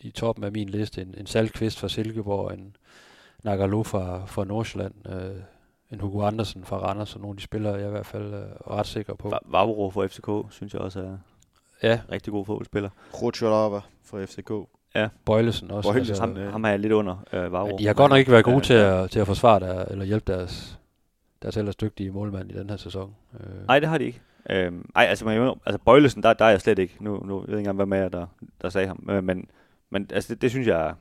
i 0.00 0.10
toppen 0.10 0.44
af 0.44 0.52
min 0.52 0.68
liste, 0.68 1.02
en, 1.02 1.14
en 1.18 1.26
Salkvist 1.26 1.78
fra 1.78 1.88
Silkeborg, 1.88 2.52
en 2.52 2.76
Nagalo 3.42 3.82
fra, 3.82 4.26
fra 4.26 4.44
Nordsjælland, 4.44 4.94
øh, 5.08 5.42
en 5.92 6.00
Hugo 6.00 6.22
Andersen 6.26 6.64
fra 6.64 6.76
Randers, 6.78 7.14
og 7.14 7.20
nogle 7.20 7.32
af 7.34 7.36
de 7.36 7.42
spillere, 7.42 7.74
jeg 7.74 7.82
er 7.82 7.88
i 7.88 7.90
hvert 7.90 8.06
fald 8.06 8.34
øh, 8.34 8.40
ret 8.70 8.86
sikker 8.86 9.14
på. 9.14 9.28
Va- 9.28 9.38
Vavro 9.50 9.90
fra 9.90 10.06
FCK, 10.06 10.52
synes 10.54 10.72
jeg 10.74 10.82
også 10.82 11.00
er 11.00 11.16
Ja, 11.82 12.00
rigtig 12.12 12.32
god 12.32 12.46
fodboldspiller. 12.46 12.90
Rocholava 13.22 13.80
fra 14.04 14.24
FCK. 14.24 14.52
Bøjlesen 15.24 15.70
også. 15.70 15.88
Bøjlesen, 15.90 16.10
altså, 16.12 16.22
Ham, 16.26 16.36
øh, 16.36 16.52
ham 16.52 16.64
er 16.64 16.68
jeg 16.68 16.78
lidt 16.78 16.92
under, 16.92 17.16
øh, 17.32 17.52
Vavro. 17.52 17.66
men 17.68 17.78
de 17.78 17.86
har 17.86 17.94
godt 17.94 18.10
nok 18.10 18.18
ikke 18.18 18.30
været 18.32 18.44
gode 18.44 18.56
Ja, 18.56 18.62
til, 18.62 18.76
ja. 18.76 19.02
at, 19.04 19.10
til 19.10 19.20
at 19.20 19.26
forsvare 19.26 19.60
der, 19.60 19.84
eller 19.84 20.04
hjælpe 20.04 20.32
deres, 20.32 20.78
deres 21.42 21.56
ellers 21.56 21.76
dygtige 21.76 22.10
målmand 22.10 22.50
i 22.50 22.54
den 22.58 22.70
her 22.70 22.76
sæson. 22.76 23.14
Øh, 23.40 23.66
Nej, 23.66 23.78
det 23.80 23.88
har 23.88 23.98
de 23.98 24.04
ikke. 24.04 24.20
Øhm, 24.50 24.90
ej, 24.96 25.04
altså, 25.04 25.24
man, 25.24 25.54
altså 25.66 25.78
Bøjlesen, 25.84 26.22
der, 26.22 26.32
der 26.32 26.44
er 26.44 26.50
jeg 26.50 26.60
slet 26.60 26.78
ikke. 26.78 26.96
Nu, 27.00 27.22
nu 27.24 27.34
jeg 27.34 27.42
ved 27.42 27.48
jeg 27.48 27.48
ikke 27.48 27.58
engang, 27.58 27.76
hvad 27.76 27.86
med 27.86 27.98
jer, 27.98 28.08
der, 28.08 28.26
der 28.62 28.68
sagde 28.68 28.86
ham. 28.88 29.00
Men, 29.02 29.24
men, 29.24 29.48
men 29.90 30.08
altså, 30.12 30.34
det, 30.34 30.42
det 30.42 30.50
synes 30.50 30.66
jeg, 30.66 30.94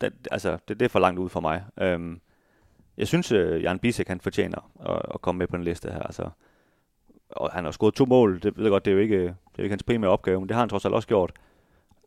det, 0.00 0.12
altså, 0.30 0.58
det, 0.68 0.80
det 0.80 0.84
er 0.84 0.88
for 0.88 0.98
langt 0.98 1.20
ud 1.20 1.28
for 1.28 1.40
mig. 1.40 1.64
Øhm, 1.80 2.20
jeg 2.96 3.08
synes, 3.08 3.32
øh, 3.32 3.62
Jan 3.62 3.78
Bisek, 3.78 4.08
han 4.08 4.20
fortjener 4.20 4.70
at, 4.88 5.02
at 5.14 5.20
komme 5.20 5.38
med 5.38 5.46
på 5.46 5.56
den 5.56 5.64
liste 5.64 5.90
her. 5.90 6.02
Altså, 6.02 6.28
og 7.30 7.50
han 7.52 7.64
har 7.64 7.70
scoret 7.70 7.94
to 7.94 8.04
mål. 8.04 8.40
Det 8.42 8.56
ved 8.56 8.64
jeg 8.64 8.70
godt, 8.70 8.84
det 8.84 8.90
er 8.90 8.94
jo 8.94 9.00
ikke, 9.00 9.18
det 9.18 9.28
er 9.28 9.58
jo 9.58 9.62
ikke 9.62 9.72
hans 9.72 9.82
primære 9.82 10.10
opgave, 10.10 10.40
men 10.40 10.48
det 10.48 10.54
har 10.54 10.62
han 10.62 10.68
trods 10.68 10.84
alt 10.84 10.94
også 10.94 11.08
gjort. 11.08 11.32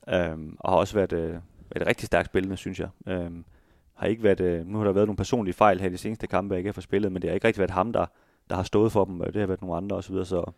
Øhm, 0.10 0.58
og 0.60 0.72
har 0.72 0.78
også 0.78 0.94
været, 0.94 1.14
øh, 1.14 1.34
været 1.76 1.88
rigtig 1.88 2.06
stærkt 2.06 2.26
spillende, 2.26 2.58
synes 2.58 2.80
jeg. 2.80 2.90
Øhm, 3.08 3.46
har 3.94 4.08
ikke 4.08 4.24
været, 4.24 4.40
øh, 4.40 4.68
nu 4.68 4.78
har 4.78 4.86
der 4.86 4.92
været 4.92 5.08
nogle 5.08 5.18
personlige 5.18 5.54
fejl 5.54 5.80
her 5.80 5.88
i 5.88 5.92
de 5.92 5.98
seneste 5.98 6.28
kampe, 6.28 6.54
jeg 6.54 6.60
ikke 6.60 6.72
har 6.74 6.82
spillet, 6.82 7.12
men 7.12 7.22
det 7.22 7.30
har 7.30 7.36
ikke 7.36 7.48
rigtig 7.48 7.60
været 7.60 7.72
ham, 7.72 7.94
der, 7.94 8.06
der 8.50 8.56
har 8.56 8.64
stået 8.64 8.92
for 8.92 9.06
dem. 9.06 9.20
Det 9.20 9.36
har 9.36 9.48
været 9.48 9.62
nogle 9.62 9.78
andre 9.78 9.96
osv., 9.96 10.16
så, 10.16 10.52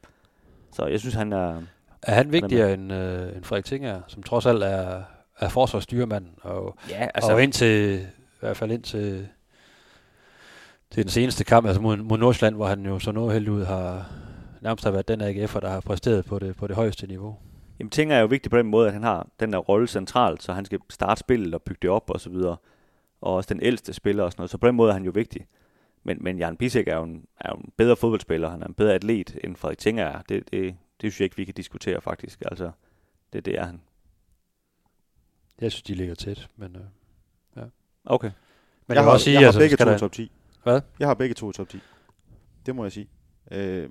så 0.71 0.85
jeg 0.85 0.99
synes, 0.99 1.15
han 1.15 1.33
er... 1.33 1.61
er 2.03 2.13
han 2.13 2.31
vigtigere 2.31 2.73
end, 2.73 2.93
øh, 2.93 3.35
end 3.35 3.43
Frederik 3.43 3.65
Tinger, 3.65 4.01
som 4.07 4.23
trods 4.23 4.45
alt 4.45 4.63
er, 4.63 5.03
er 5.39 5.49
forsvarsstyrmand, 5.49 6.25
og 6.41 6.75
Ja, 6.89 7.07
Altså, 7.13 7.33
og 7.33 7.43
indtil, 7.43 7.99
i 8.01 8.39
hvert 8.39 8.57
fald 8.57 8.71
indtil 8.71 9.27
til 10.91 11.03
den 11.03 11.09
seneste 11.09 11.43
kamp, 11.43 11.65
altså 11.67 11.81
mod, 11.81 11.97
mod 11.97 12.17
Nordsjælland, 12.17 12.55
hvor 12.55 12.67
han 12.67 12.85
jo 12.85 12.99
så 12.99 13.11
noget 13.11 13.33
helt 13.33 13.49
ud 13.49 13.65
har 13.65 14.11
nærmest 14.61 14.83
har 14.83 14.91
været 14.91 15.07
den 15.07 15.21
AGF'er, 15.21 15.59
der 15.59 15.69
har 15.69 15.81
præsteret 15.81 16.25
på 16.25 16.39
det, 16.39 16.55
på 16.55 16.67
det 16.67 16.75
højeste 16.75 17.07
niveau. 17.07 17.37
Jamen, 17.79 17.89
Tinger 17.89 18.15
er 18.15 18.19
jo 18.19 18.25
vigtig 18.25 18.51
på 18.51 18.57
den 18.57 18.67
måde, 18.67 18.87
at 18.87 18.93
han 18.93 19.03
har 19.03 19.27
den 19.39 19.53
der 19.53 19.59
rolle 19.59 19.87
centralt, 19.87 20.43
så 20.43 20.53
han 20.53 20.65
skal 20.65 20.79
starte 20.89 21.19
spillet 21.19 21.53
og 21.53 21.61
bygge 21.61 21.79
det 21.81 21.89
op 21.89 22.09
og 22.09 22.21
så 22.21 22.29
videre. 22.29 22.57
Og 23.21 23.35
også 23.35 23.53
den 23.53 23.63
ældste 23.63 23.93
spiller 23.93 24.23
og 24.23 24.31
sådan 24.31 24.41
noget. 24.41 24.51
Så 24.51 24.57
på 24.57 24.67
den 24.67 24.75
måde 24.75 24.89
er 24.89 24.93
han 24.93 25.03
jo 25.03 25.11
vigtig. 25.15 25.47
Men, 26.03 26.17
men 26.21 26.37
Jan 26.37 26.57
Bisek 26.57 26.87
er 26.87 26.95
jo, 26.95 27.03
en, 27.03 27.25
er 27.39 27.49
jo 27.49 27.55
en 27.55 27.71
bedre 27.77 27.95
fodboldspiller. 27.95 28.49
Han 28.49 28.61
er 28.61 28.67
en 28.67 28.73
bedre 28.73 28.93
atlet, 28.93 29.37
end 29.43 29.55
Frederik 29.55 29.77
Tinger 29.77 30.05
er. 30.05 30.21
Det, 30.29 30.51
det, 30.51 30.75
det 31.01 31.11
synes 31.11 31.19
jeg 31.19 31.23
ikke, 31.25 31.35
vi 31.35 31.45
kan 31.45 31.53
diskutere 31.53 32.01
faktisk. 32.01 32.41
Altså, 32.45 32.71
det, 33.33 33.45
det 33.45 33.59
er 33.59 33.65
han. 33.65 33.81
Jeg 35.61 35.71
synes, 35.71 35.83
de 35.83 35.93
ligger 35.93 36.15
tæt, 36.15 36.47
men, 36.55 36.75
øh, 36.75 36.81
Okay. 38.05 38.27
men 38.27 38.33
jeg, 38.87 38.95
jeg, 38.95 39.03
har, 39.03 39.11
også 39.11 39.23
sige, 39.23 39.33
jeg 39.33 39.41
har 39.41 39.47
altså, 39.47 39.59
begge 39.59 39.77
to 39.77 39.97
top 39.97 40.11
10. 40.11 40.31
Hvad? 40.63 40.81
Jeg 40.99 41.07
har 41.07 41.13
begge 41.13 41.35
to 41.35 41.49
i 41.49 41.53
top 41.53 41.69
10. 41.69 41.79
Det 42.65 42.75
må 42.75 42.83
jeg 42.83 42.91
sige. 42.91 43.09
Øh, 43.51 43.89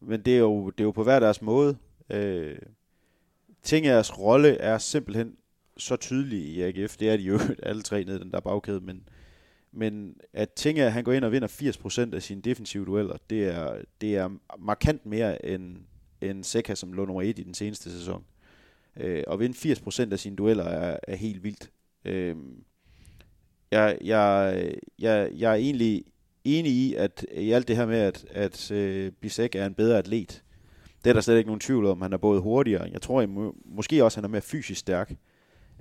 men 0.00 0.22
det 0.22 0.34
er, 0.34 0.38
jo, 0.38 0.70
det 0.70 0.80
er 0.80 0.84
jo 0.84 0.90
på 0.90 1.02
hver 1.02 1.20
deres 1.20 1.42
måde. 1.42 1.76
Øh, 2.10 2.58
Tingers 3.62 4.18
rolle 4.18 4.56
er 4.56 4.78
simpelthen 4.78 5.36
så 5.76 5.96
tydelig 5.96 6.38
i 6.38 6.62
AGF. 6.62 6.96
Det 6.96 7.10
er 7.10 7.16
de 7.16 7.22
jo 7.22 7.38
alle 7.62 7.82
tre 7.82 8.04
nede 8.04 8.16
i 8.16 8.20
den 8.20 8.30
der 8.30 8.40
bagkæde, 8.40 8.80
men, 8.80 9.08
men 9.72 10.16
at 10.32 10.52
Tinger, 10.52 10.88
han 10.88 11.04
går 11.04 11.12
ind 11.12 11.24
og 11.24 11.32
vinder 11.32 11.48
80% 12.10 12.14
af 12.14 12.22
sine 12.22 12.42
defensive 12.42 12.84
dueller, 12.84 13.16
det 13.30 13.44
er, 13.44 13.82
det 14.00 14.16
er 14.16 14.30
markant 14.58 15.06
mere 15.06 15.46
end, 15.46 15.76
end 16.20 16.44
Seca, 16.44 16.74
som 16.74 16.92
lå 16.92 17.04
nummer 17.04 17.22
1 17.22 17.38
i 17.38 17.42
den 17.42 17.54
seneste 17.54 17.90
sæson. 17.98 18.24
Øh, 18.96 19.24
at 19.30 19.38
vinde 19.38 19.72
80% 19.72 20.12
af 20.12 20.18
sine 20.18 20.36
dueller 20.36 20.64
er, 20.64 20.98
er 21.08 21.16
helt 21.16 21.42
vildt. 21.42 21.70
Øh, 22.04 22.36
jeg, 23.72 23.98
jeg, 24.04 24.72
jeg, 24.98 25.30
jeg 25.36 25.50
er 25.50 25.54
egentlig 25.56 26.04
enig 26.44 26.72
i, 26.72 26.94
at 26.94 27.26
i 27.34 27.52
alt 27.52 27.68
det 27.68 27.76
her 27.76 27.86
med, 27.86 27.98
at, 27.98 28.24
at 28.30 28.70
øh, 28.70 29.12
Bisek 29.20 29.54
er 29.54 29.66
en 29.66 29.74
bedre 29.74 29.98
atlet, 29.98 30.42
det 31.04 31.10
er 31.10 31.14
der 31.14 31.20
slet 31.20 31.36
ikke 31.38 31.48
nogen 31.48 31.60
tvivl 31.60 31.86
om. 31.86 32.02
Han 32.02 32.12
er 32.12 32.16
både 32.16 32.40
hurtigere, 32.40 32.88
jeg 32.92 33.02
tror 33.02 33.20
jeg 33.20 33.28
må, 33.28 33.54
måske 33.64 34.04
også, 34.04 34.18
han 34.18 34.24
er 34.24 34.28
mere 34.28 34.40
fysisk 34.42 34.80
stærk, 34.80 35.14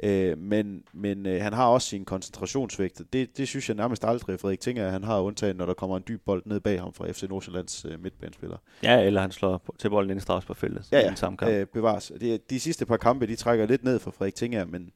øh, 0.03 0.37
men, 0.37 0.83
men 0.93 1.25
øh, 1.25 1.41
han 1.41 1.53
har 1.53 1.65
også 1.67 1.87
sin 1.87 2.05
koncentrationsvægt. 2.05 3.01
Det, 3.13 3.37
det 3.37 3.47
synes 3.47 3.69
jeg 3.69 3.75
nærmest 3.77 4.05
aldrig, 4.05 4.39
Frederik 4.39 4.59
Tinger, 4.59 4.89
han 4.89 5.03
har 5.03 5.19
undtaget, 5.21 5.55
når 5.57 5.65
der 5.65 5.73
kommer 5.73 5.97
en 5.97 6.03
dyb 6.07 6.21
bold 6.25 6.43
ned 6.45 6.59
bag 6.59 6.79
ham 6.79 6.93
fra 6.93 7.11
FC 7.11 7.23
Nordsjællands 7.29 7.85
øh, 7.85 8.03
midtbanespiller. 8.03 8.57
Ja, 8.83 9.01
eller 9.01 9.21
han 9.21 9.31
slår 9.31 9.57
på- 9.57 9.75
til 9.79 9.89
bolden 9.89 10.09
ind 10.11 10.17
i 10.17 10.21
strafsparfeltet. 10.21 10.87
Ja, 10.91 10.97
i 10.99 11.01
ja. 11.01 11.07
den 11.07 11.17
samme 11.17 11.37
kamp. 11.37 11.51
Øh, 11.51 11.65
bevares. 11.65 12.11
Det, 12.21 12.49
de 12.49 12.59
sidste 12.59 12.85
par 12.85 12.97
kampe, 12.97 13.27
de 13.27 13.35
trækker 13.35 13.65
lidt 13.65 13.83
ned 13.83 13.99
for 13.99 14.11
Frederik 14.11 14.35
Tinger, 14.35 14.65
men, 14.65 14.91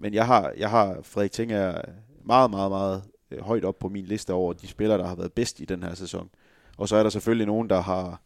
men 0.00 0.14
jeg, 0.14 0.26
har, 0.26 0.52
jeg 0.56 0.70
har 0.70 0.98
Frederik 1.02 1.32
Tinger 1.32 1.80
meget, 2.24 2.50
meget, 2.50 2.70
meget 2.70 3.02
øh, 3.30 3.40
højt 3.40 3.64
op 3.64 3.78
på 3.78 3.88
min 3.88 4.04
liste 4.04 4.32
over 4.32 4.52
de 4.52 4.66
spillere, 4.66 4.98
der 4.98 5.06
har 5.06 5.14
været 5.14 5.32
bedst 5.32 5.60
i 5.60 5.64
den 5.64 5.82
her 5.82 5.94
sæson. 5.94 6.30
Og 6.76 6.88
så 6.88 6.96
er 6.96 7.02
der 7.02 7.10
selvfølgelig 7.10 7.46
nogen, 7.46 7.70
der 7.70 7.80
har 7.80 8.20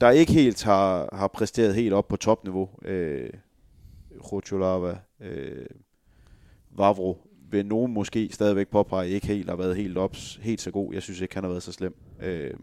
der 0.00 0.10
ikke 0.10 0.32
helt 0.32 0.62
har, 0.62 1.08
har 1.12 1.28
præsteret 1.28 1.74
helt 1.74 1.92
op 1.92 2.08
på 2.08 2.16
topniveau. 2.16 2.70
Øh, 2.84 3.30
Rocholava, 4.32 4.98
øh, 5.20 5.66
Vavro, 6.70 7.30
vil 7.50 7.66
nogen 7.66 7.92
måske 7.92 8.28
stadigvæk 8.32 8.68
påpege, 8.68 9.08
ikke 9.08 9.26
helt 9.26 9.48
har 9.48 9.56
været 9.56 9.76
helt 9.76 9.98
op, 9.98 10.16
helt 10.40 10.60
så 10.60 10.70
god. 10.70 10.94
Jeg 10.94 11.02
synes 11.02 11.20
ikke, 11.20 11.34
han 11.34 11.44
har 11.44 11.50
været 11.50 11.62
så 11.62 11.72
slem. 11.72 11.96
Øh, 12.20 12.54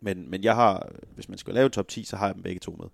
men, 0.00 0.30
men 0.30 0.44
jeg 0.44 0.54
har, 0.54 0.90
hvis 1.14 1.28
man 1.28 1.38
skal 1.38 1.54
lave 1.54 1.68
top 1.68 1.88
10, 1.88 2.04
så 2.04 2.16
har 2.16 2.26
jeg 2.26 2.34
dem 2.34 2.42
begge 2.42 2.60
to 2.60 2.76
med. 2.80 2.86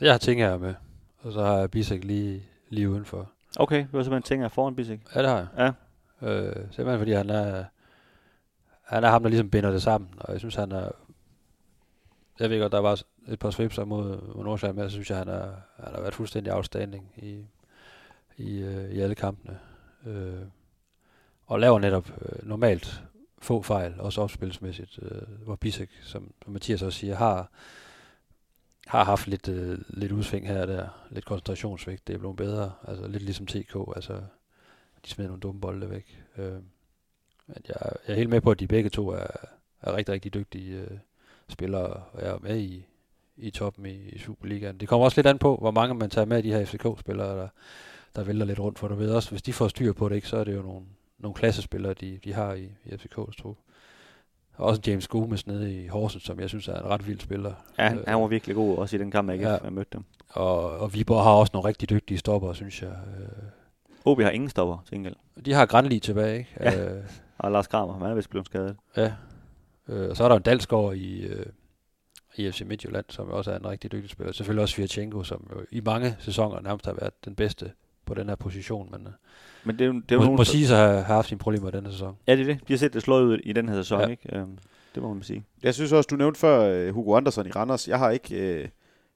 jeg 0.00 0.12
har 0.12 0.18
Tinger 0.18 0.58
med, 0.58 0.74
og 1.18 1.32
så 1.32 1.42
har 1.44 1.58
jeg 1.58 1.70
Bisek 1.70 2.04
lige, 2.04 2.42
lige 2.68 2.90
udenfor. 2.90 3.30
Okay, 3.56 3.78
det 3.78 3.92
var 3.92 4.02
simpelthen 4.02 4.22
Tinger 4.22 4.48
foran 4.48 4.76
Bisek. 4.76 5.00
Ja, 5.14 5.22
det 5.22 5.28
har 5.28 5.36
jeg. 5.36 5.74
Ja. 6.22 6.28
Øh, 6.28 6.56
simpelthen 6.56 6.98
fordi 6.98 7.12
han 7.12 7.30
er, 7.30 7.64
han 8.82 9.04
er 9.04 9.08
ham, 9.08 9.22
der 9.22 9.28
ligesom 9.28 9.50
binder 9.50 9.70
det 9.70 9.82
sammen, 9.82 10.10
og 10.18 10.32
jeg 10.32 10.40
synes, 10.40 10.54
han 10.54 10.72
er, 10.72 10.90
jeg 12.40 12.50
ved 12.50 12.60
godt, 12.60 12.72
der 12.72 12.78
var 12.78 13.02
et 13.28 13.38
par 13.38 13.50
svipser 13.50 13.84
mod, 13.84 14.34
mod 14.34 14.44
Nordsjælland, 14.44 14.76
men 14.76 14.82
jeg 14.82 14.90
synes, 14.90 15.10
jeg, 15.10 15.18
han, 15.18 15.28
er, 15.28 15.52
han 15.76 15.94
har 15.94 16.00
været 16.00 16.14
fuldstændig 16.14 16.52
outstanding 16.52 17.12
i, 17.16 17.46
i, 18.36 18.58
øh, 18.58 18.90
i 18.90 19.00
alle 19.00 19.14
kampene. 19.14 19.58
Øh, 20.06 20.42
og 21.46 21.60
laver 21.60 21.78
netop 21.78 22.10
øh, 22.22 22.48
normalt 22.48 23.02
få 23.38 23.62
fejl, 23.62 23.94
også 23.98 24.22
opspilsmæssigt, 24.22 24.98
øh, 25.02 25.22
hvor 25.44 25.56
Bisek, 25.56 25.90
som, 26.02 26.32
som 26.44 26.52
Mathias 26.52 26.82
også 26.82 26.98
siger, 26.98 27.16
har, 27.16 27.50
har 28.86 29.04
haft 29.04 29.26
lidt, 29.26 29.48
øh, 29.48 29.78
lidt 29.88 30.12
udsving 30.12 30.48
her 30.48 30.62
og 30.62 30.68
der, 30.68 30.88
lidt 31.10 31.24
koncentrationsvægt, 31.24 32.06
det 32.06 32.14
er 32.14 32.18
blevet 32.18 32.36
bedre, 32.36 32.72
altså 32.88 33.08
lidt 33.08 33.22
ligesom 33.22 33.46
TK, 33.46 33.76
altså 33.96 34.20
de 35.04 35.10
smider 35.10 35.28
nogle 35.28 35.40
dumme 35.40 35.60
bolde 35.60 35.90
væk. 35.90 36.24
Øh, 36.38 36.52
men 37.46 37.56
jeg, 37.68 37.76
jeg 37.78 38.12
er 38.12 38.14
helt 38.14 38.30
med 38.30 38.40
på, 38.40 38.50
at 38.50 38.60
de 38.60 38.66
begge 38.66 38.90
to 38.90 39.08
er, 39.08 39.26
er 39.82 39.96
rigtig, 39.96 40.12
rigtig 40.12 40.34
dygtige 40.34 40.78
øh, 40.80 40.98
spillere 41.48 42.02
er 42.14 42.38
med 42.38 42.58
i, 42.58 42.86
i 43.36 43.50
toppen 43.50 43.86
i, 43.86 44.08
i 44.08 44.18
Superligaen. 44.18 44.80
Det 44.80 44.88
kommer 44.88 45.04
også 45.04 45.18
lidt 45.18 45.26
an 45.26 45.38
på, 45.38 45.56
hvor 45.56 45.70
mange 45.70 45.94
man 45.94 46.10
tager 46.10 46.24
med 46.24 46.36
af 46.36 46.42
de 46.42 46.52
her 46.52 46.64
FCK-spillere, 46.64 47.38
der, 47.38 47.48
der 48.16 48.24
vælter 48.24 48.46
lidt 48.46 48.60
rundt, 48.60 48.78
for 48.78 48.88
du 48.88 48.94
ved 48.94 49.10
også, 49.10 49.30
hvis 49.30 49.42
de 49.42 49.52
får 49.52 49.68
styr 49.68 49.92
på 49.92 50.08
det, 50.08 50.14
ikke, 50.14 50.28
så 50.28 50.36
er 50.36 50.44
det 50.44 50.54
jo 50.54 50.62
nogle, 50.62 50.86
nogle 51.18 51.34
klassespillere, 51.34 51.94
de, 51.94 52.18
de 52.24 52.32
har 52.32 52.54
i, 52.54 52.64
i 52.84 52.88
FCK's 52.88 53.42
trup. 53.42 53.56
Også 54.56 54.80
James 54.86 55.08
Gomes 55.08 55.46
nede 55.46 55.74
i 55.84 55.86
Horsens, 55.86 56.22
som 56.24 56.40
jeg 56.40 56.48
synes 56.48 56.68
er 56.68 56.74
en 56.78 56.84
ret 56.86 57.06
vild 57.06 57.20
spiller. 57.20 57.52
Ja, 57.78 57.88
han, 57.88 57.98
Øh, 57.98 58.04
han 58.06 58.20
var 58.20 58.26
virkelig 58.26 58.56
god 58.56 58.78
også 58.78 58.96
i 58.96 58.98
den 58.98 59.10
kamp, 59.10 59.28
jeg 59.28 59.34
ikke 59.34 59.48
Ja. 59.48 59.58
ja. 59.64 59.70
mødte 59.70 59.90
dem. 59.92 60.04
Og, 60.28 60.70
og 60.78 60.94
Viborg 60.94 61.22
har 61.22 61.30
også 61.30 61.50
nogle 61.54 61.68
rigtig 61.68 61.90
dygtige 61.90 62.18
stopper, 62.18 62.52
synes 62.52 62.82
jeg. 62.82 62.90
Øh, 63.20 63.28
OB 64.04 64.20
har 64.20 64.30
ingen 64.30 64.50
stopper 64.50 64.78
til 64.86 64.94
gengæld. 64.94 65.14
De 65.44 65.52
har 65.52 65.66
Granli 65.66 66.00
tilbage, 66.00 66.38
ikke? 66.38 66.50
Ja. 66.60 66.94
Øh, 66.96 67.02
Og 67.38 67.52
Lars 67.52 67.66
Kramer, 67.66 67.98
han 67.98 68.02
er 68.10 68.14
vist 68.14 68.30
blevet 68.30 68.46
skadet. 68.46 68.76
ja. 68.96 69.12
Øh, 69.88 70.10
og 70.10 70.16
så 70.16 70.24
er 70.24 70.28
der 70.28 70.36
en 70.36 70.42
Dalsgaard 70.42 70.94
i, 70.94 71.20
øh, 71.20 71.46
i 72.36 72.50
FC 72.50 72.60
Midtjylland, 72.66 73.04
som 73.08 73.30
også 73.30 73.50
er 73.52 73.56
en 73.58 73.66
rigtig 73.66 73.92
dygtig 73.92 74.10
spiller. 74.10 74.32
Selvfølgelig 74.32 74.62
også 74.62 74.76
Virchenko, 74.76 75.22
som 75.22 75.50
jo 75.54 75.64
i 75.70 75.80
mange 75.80 76.16
sæsoner 76.18 76.60
nærmest 76.60 76.86
har 76.86 76.92
været 76.92 77.24
den 77.24 77.34
bedste 77.34 77.72
på 78.06 78.14
den 78.14 78.28
her 78.28 78.36
position, 78.36 78.88
men 78.92 79.00
øh, 79.06 79.12
Men 79.64 79.78
det 79.78 79.86
er 79.86 79.92
det 79.92 80.12
er 80.12 80.16
må, 80.18 80.22
nogen, 80.24 80.36
må 80.36 80.44
sige 80.44 80.66
sig 80.66 80.76
have, 80.78 80.90
have 80.90 81.04
haft 81.04 81.28
sine 81.28 81.38
problemer 81.38 81.70
denne 81.70 81.92
sæson. 81.92 82.16
Ja, 82.26 82.32
det 82.36 82.40
er 82.40 82.44
det. 82.44 82.68
De 82.68 82.72
har 82.72 82.78
set 82.78 82.92
det 82.94 83.02
slået 83.02 83.22
ud 83.24 83.38
i 83.44 83.52
den 83.52 83.68
her 83.68 83.76
sæson, 83.76 84.00
Ja. 84.00 84.06
ikke? 84.06 84.36
Øhm, 84.36 84.58
det 84.94 85.02
må 85.02 85.14
man 85.14 85.22
sige. 85.22 85.44
Jeg 85.62 85.74
synes 85.74 85.92
også, 85.92 86.08
du 86.10 86.16
nævnte 86.16 86.40
før 86.40 86.60
øh, 86.60 86.94
Hugo 86.94 87.16
Andersson 87.16 87.46
i 87.46 87.50
Randers. 87.50 87.88
Jeg 87.88 87.98
har 87.98 88.10
ikke 88.10 88.36
øh, 88.36 88.68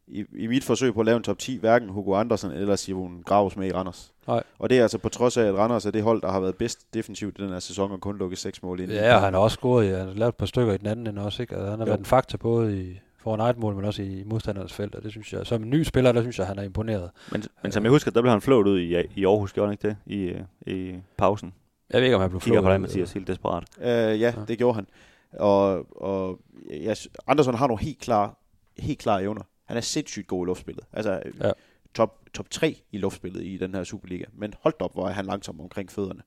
i, 0.06 0.24
i 0.38 0.46
mit 0.46 0.64
forsøg 0.64 0.94
på 0.94 1.00
at 1.00 1.06
lave 1.06 1.16
en 1.16 1.22
top 1.22 1.38
10, 1.38 1.56
hverken 1.58 1.88
Hugo 1.88 2.14
Andersson 2.14 2.50
eller 2.52 2.76
Simon 2.76 3.22
Graves 3.26 3.56
med 3.56 3.68
i 3.68 3.72
Randers. 3.72 4.12
Nej. 4.26 4.42
Og 4.58 4.70
det 4.70 4.78
er 4.78 4.82
altså 4.82 4.98
på 4.98 5.08
trods 5.08 5.36
af, 5.36 5.44
at 5.44 5.54
Randers 5.54 5.86
er 5.86 5.90
det 5.90 6.02
hold, 6.02 6.22
der 6.22 6.30
har 6.30 6.40
været 6.40 6.56
bedst 6.56 6.94
defensivt 6.94 7.38
i 7.38 7.42
den 7.42 7.50
her 7.52 7.58
sæson 7.58 7.92
og 7.92 8.00
kun 8.00 8.18
lukket 8.18 8.38
seks 8.38 8.62
mål 8.62 8.80
ind. 8.80 8.92
i. 8.92 8.94
Ja, 8.94 9.14
og 9.14 9.20
han 9.20 9.34
har 9.34 9.40
også 9.40 9.54
scoret, 9.54 9.86
ja, 9.90 9.96
han 9.98 10.06
har 10.06 10.14
lavet 10.14 10.28
et 10.32 10.36
par 10.36 10.46
stykker 10.46 10.72
i 10.72 10.76
den 10.78 10.86
anden 10.86 11.06
ende 11.06 11.22
også, 11.24 11.42
ikke? 11.42 11.54
Altså, 11.54 11.70
han 11.70 11.78
har 11.78 11.86
Jo. 11.86 11.90
været 11.90 11.98
en 11.98 12.04
faktor 12.04 12.38
både 12.38 12.82
i 12.82 13.00
foran 13.20 13.40
eget 13.40 13.58
mål, 13.58 13.74
men 13.74 13.84
også 13.84 14.02
i 14.02 14.22
modstandernes 14.26 14.72
felt, 14.72 14.94
og 14.94 15.02
det 15.02 15.10
synes 15.10 15.32
jeg, 15.32 15.46
som 15.46 15.62
en 15.62 15.70
ny 15.70 15.82
spiller, 15.82 16.12
der 16.12 16.20
synes 16.22 16.38
jeg, 16.38 16.46
han 16.46 16.58
er 16.58 16.62
imponeret. 16.62 17.10
Men, 17.32 17.42
men 17.62 17.72
som 17.72 17.82
jeg 17.84 17.90
husker, 17.90 18.10
der 18.10 18.20
blev 18.22 18.30
han 18.30 18.40
flået 18.40 18.66
ud 18.66 18.80
i, 18.80 19.04
i 19.16 19.24
Aarhus, 19.24 19.52
gjorde 19.52 19.66
han 19.68 19.72
ikke 19.72 19.88
det? 19.88 19.96
I, 20.06 20.16
øh, 20.22 20.40
i 20.76 20.94
pausen. 21.16 21.54
Jeg 21.90 21.98
ved 22.00 22.06
ikke, 22.06 22.16
om 22.16 22.20
han 22.20 22.30
blev 22.30 22.40
Kigger 22.40 22.60
flået. 22.60 22.64
på 22.68 22.72
dig, 22.72 22.80
Mathias, 22.80 23.12
helt 23.12 23.26
desperat. 23.26 23.64
Øh, 23.80 23.86
ja, 23.86 24.14
Ja. 24.16 24.32
det 24.48 24.58
gjorde 24.58 24.74
han. 24.74 24.86
Og, 25.32 25.86
og 26.02 26.40
jeg, 26.70 26.96
Andersson 27.26 27.54
har 27.54 27.66
nogle 27.66 27.82
helt 27.82 27.98
klare, 27.98 28.32
helt 28.78 28.98
klare 28.98 29.22
evner. 29.22 29.42
Han 29.64 29.76
er 29.76 29.80
sindssygt 29.80 30.26
god 30.26 30.46
i 30.46 30.48
luftspillet. 30.48 30.84
Altså 30.92 31.10
Ja. 31.40 31.46
ja. 31.46 31.52
top, 31.94 32.18
top 32.34 32.50
3 32.50 32.76
i 32.92 32.98
luftspillet 32.98 33.44
i 33.44 33.56
den 33.56 33.74
her 33.74 33.84
Superliga. 33.84 34.24
Men 34.32 34.54
hold 34.60 34.74
op, 34.80 34.92
hvor 34.94 35.08
er 35.08 35.12
han 35.12 35.26
langsom 35.26 35.60
omkring 35.60 35.90
fødderne. 35.92 36.20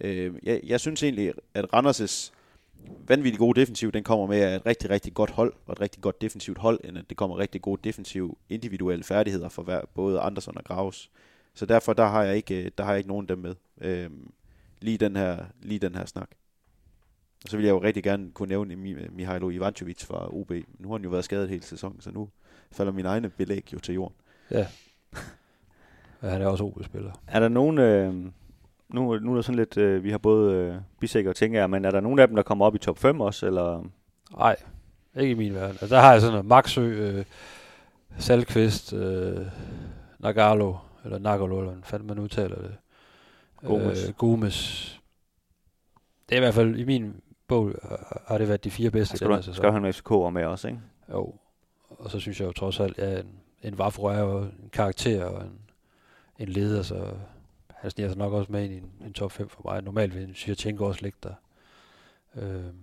Øh, 0.00 0.34
jeg, 0.42 0.60
jeg 0.66 0.80
synes 0.80 1.02
egentlig, 1.02 1.32
at 1.54 1.66
Randers' 1.74 2.32
vanvittigt 3.08 3.38
gode 3.38 3.60
defensiv, 3.60 3.92
den 3.92 4.04
kommer 4.04 4.26
med 4.26 4.56
et 4.56 4.66
rigtig, 4.66 4.90
rigtig 4.90 5.14
godt 5.14 5.30
hold, 5.30 5.52
og 5.66 5.72
et 5.72 5.80
rigtig 5.80 6.02
godt 6.02 6.20
defensivt 6.20 6.58
hold, 6.58 6.80
end 6.84 6.98
at 6.98 7.04
det 7.08 7.16
kommer 7.16 7.38
rigtig 7.38 7.62
gode 7.62 7.80
defensive 7.84 8.34
individuelle 8.48 9.04
færdigheder 9.04 9.48
for 9.48 9.62
hver, 9.62 9.80
både 9.94 10.20
Andersson 10.20 10.56
og 10.56 10.64
Graves. 10.64 11.10
Så 11.54 11.66
derfor 11.66 11.92
der 11.92 12.06
har 12.06 12.22
jeg 12.22 12.36
ikke, 12.36 12.64
øh, 12.64 12.70
der 12.78 12.84
har 12.84 12.92
jeg 12.92 12.98
ikke 12.98 13.08
nogen 13.08 13.24
af 13.24 13.36
dem 13.36 13.38
med. 13.38 13.54
Øh, 13.80 14.10
lige, 14.80 14.98
den 14.98 15.16
her, 15.16 15.44
lige 15.62 15.78
den 15.78 15.94
her 15.94 16.06
snak. 16.06 16.30
Og 17.44 17.50
så 17.50 17.56
vil 17.56 17.66
jeg 17.66 17.72
jo 17.72 17.82
rigtig 17.82 18.02
gerne 18.02 18.30
kunne 18.30 18.48
nævne 18.48 18.74
Mi- 18.74 19.10
Mihailo 19.10 19.50
Ivancevic 19.50 20.04
fra 20.04 20.34
OB. 20.34 20.52
Nu 20.78 20.88
har 20.88 20.96
han 20.96 21.04
jo 21.04 21.10
været 21.10 21.24
skadet 21.24 21.48
hele 21.48 21.62
sæsonen, 21.62 22.00
så 22.00 22.10
nu 22.10 22.28
falder 22.72 22.92
mine 22.92 23.08
egne 23.08 23.30
belæg 23.30 23.72
jo 23.72 23.78
til 23.78 23.94
jorden. 23.94 24.16
Ja. 24.50 24.66
ja. 26.22 26.28
han 26.30 26.42
er 26.42 26.46
også 26.46 26.64
OB-spiller. 26.64 27.12
Er 27.26 27.40
der 27.40 27.48
nogen... 27.48 27.78
Øh, 27.78 28.32
nu, 28.92 29.18
nu 29.18 29.30
er 29.30 29.34
der 29.34 29.42
sådan 29.42 29.58
lidt... 29.58 29.76
Øh, 29.76 30.04
vi 30.04 30.10
har 30.10 30.18
både 30.18 30.54
øh, 30.54 30.74
Bisek 31.00 31.26
og 31.26 31.36
Tænker, 31.36 31.66
men 31.66 31.84
er 31.84 31.90
der 31.90 32.00
nogen 32.00 32.18
af 32.18 32.28
dem, 32.28 32.36
der 32.36 32.42
kommer 32.42 32.66
op 32.66 32.74
i 32.74 32.78
top 32.78 32.98
5 32.98 33.20
også? 33.20 33.46
Eller? 33.46 33.84
Nej, 34.36 34.56
ikke 35.16 35.30
i 35.30 35.34
min 35.34 35.54
verden. 35.54 35.70
Altså, 35.80 35.86
der 35.94 36.00
har 36.00 36.12
jeg 36.12 36.20
sådan 36.20 36.32
noget 36.32 36.46
Maxø, 36.46 36.80
øh, 36.82 37.24
Salkvist, 38.18 38.92
øh, 38.92 39.46
Nagalo, 40.18 40.74
eller 41.04 41.18
Nagalo, 41.18 41.44
eller 41.46 41.62
hvordan 41.62 41.84
fanden 41.84 42.08
man 42.08 42.18
udtaler 42.18 42.56
det. 42.56 42.74
Gomes. 43.66 44.08
Øh, 44.08 44.14
Gomes. 44.14 45.00
Det 46.28 46.34
er 46.34 46.40
i 46.40 46.44
hvert 46.44 46.54
fald, 46.54 46.76
i 46.76 46.84
min 46.84 47.14
bog, 47.48 47.72
har- 47.82 48.22
har 48.26 48.38
det 48.38 48.48
været 48.48 48.64
de 48.64 48.70
fire 48.70 48.90
bedste 48.90 49.16
Skal, 49.16 49.28
du, 49.28 49.52
skal 49.54 49.72
han 49.72 49.82
med 49.82 49.92
FCK 49.92 50.10
og 50.10 50.32
med 50.32 50.44
også, 50.44 50.68
ikke? 50.68 50.80
Jo. 51.12 51.34
Og 51.88 52.10
så 52.10 52.20
synes 52.20 52.40
jeg 52.40 52.46
jo 52.46 52.52
trods 52.52 52.80
alt, 52.80 52.98
at 52.98 53.24
en, 53.24 53.30
en 53.62 53.78
Vafro 53.78 54.04
er 54.06 54.18
jo 54.18 54.38
en 54.38 54.70
karakter 54.72 55.24
og 55.24 55.42
en, 55.42 55.52
en 56.38 56.48
leder, 56.48 56.82
så 56.82 57.06
han 57.80 57.90
sniger 57.90 58.08
sig 58.08 58.18
nok 58.18 58.32
også 58.32 58.52
med 58.52 58.64
ind 58.64 58.72
i 58.72 58.76
en, 58.76 58.92
en 59.06 59.12
top 59.12 59.32
5 59.32 59.48
for 59.48 59.62
mig. 59.64 59.82
Normalt 59.82 60.14
vil 60.14 60.22
en 60.22 60.34
Sjirchenko 60.34 60.84
også 60.84 61.02
ligge 61.02 61.18
der. 61.22 61.34
Øhm, 62.36 62.74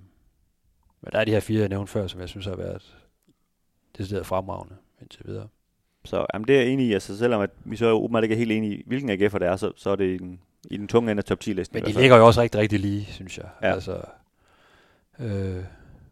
men 1.02 1.12
der 1.12 1.20
er 1.20 1.26
de 1.26 1.32
her 1.32 1.40
fire, 1.40 1.60
jeg 1.60 1.70
nævnte 1.70 1.92
før, 1.92 2.08
som 2.08 2.22
jeg 2.22 2.30
synes 2.30 2.46
har 2.46 2.56
været 2.56 2.98
decideret 3.98 4.26
fremragende 4.26 4.76
indtil 5.02 5.28
videre. 5.28 5.48
Så 6.06 6.26
jamen, 6.34 6.48
det 6.48 6.56
er 6.56 6.62
jeg 6.62 6.70
enig 6.70 6.88
i. 6.88 6.94
Altså, 6.94 7.18
selvom 7.18 7.42
at 7.42 7.50
vi 7.64 7.76
så 7.76 7.92
åbenbart 7.92 8.24
ikke 8.24 8.34
er 8.34 8.38
helt 8.38 8.52
enige 8.52 8.76
i, 8.76 8.84
hvilken 8.88 9.10
AGF'er 9.10 9.38
det 9.38 9.48
er, 9.48 9.56
så, 9.56 9.72
så 9.76 9.90
er 9.90 9.96
det 9.96 10.06
i 10.06 10.18
den, 10.18 10.40
i 10.72 10.78
den 10.78 10.88
tunge 10.88 11.12
ende 11.12 11.20
af 11.20 11.24
top 11.24 11.40
10-listen. 11.44 11.78
i 11.78 11.82
Men 11.82 11.94
de 11.94 12.00
ligger 12.00 12.18
jo 12.18 12.26
også 12.26 12.42
rigtig, 12.42 12.62
rigtig 12.62 12.80
lige, 12.80 13.06
synes 13.06 13.38
jeg. 13.38 13.50
Ja. 13.62 13.74
Altså, 13.74 14.02
øh, 15.20 15.64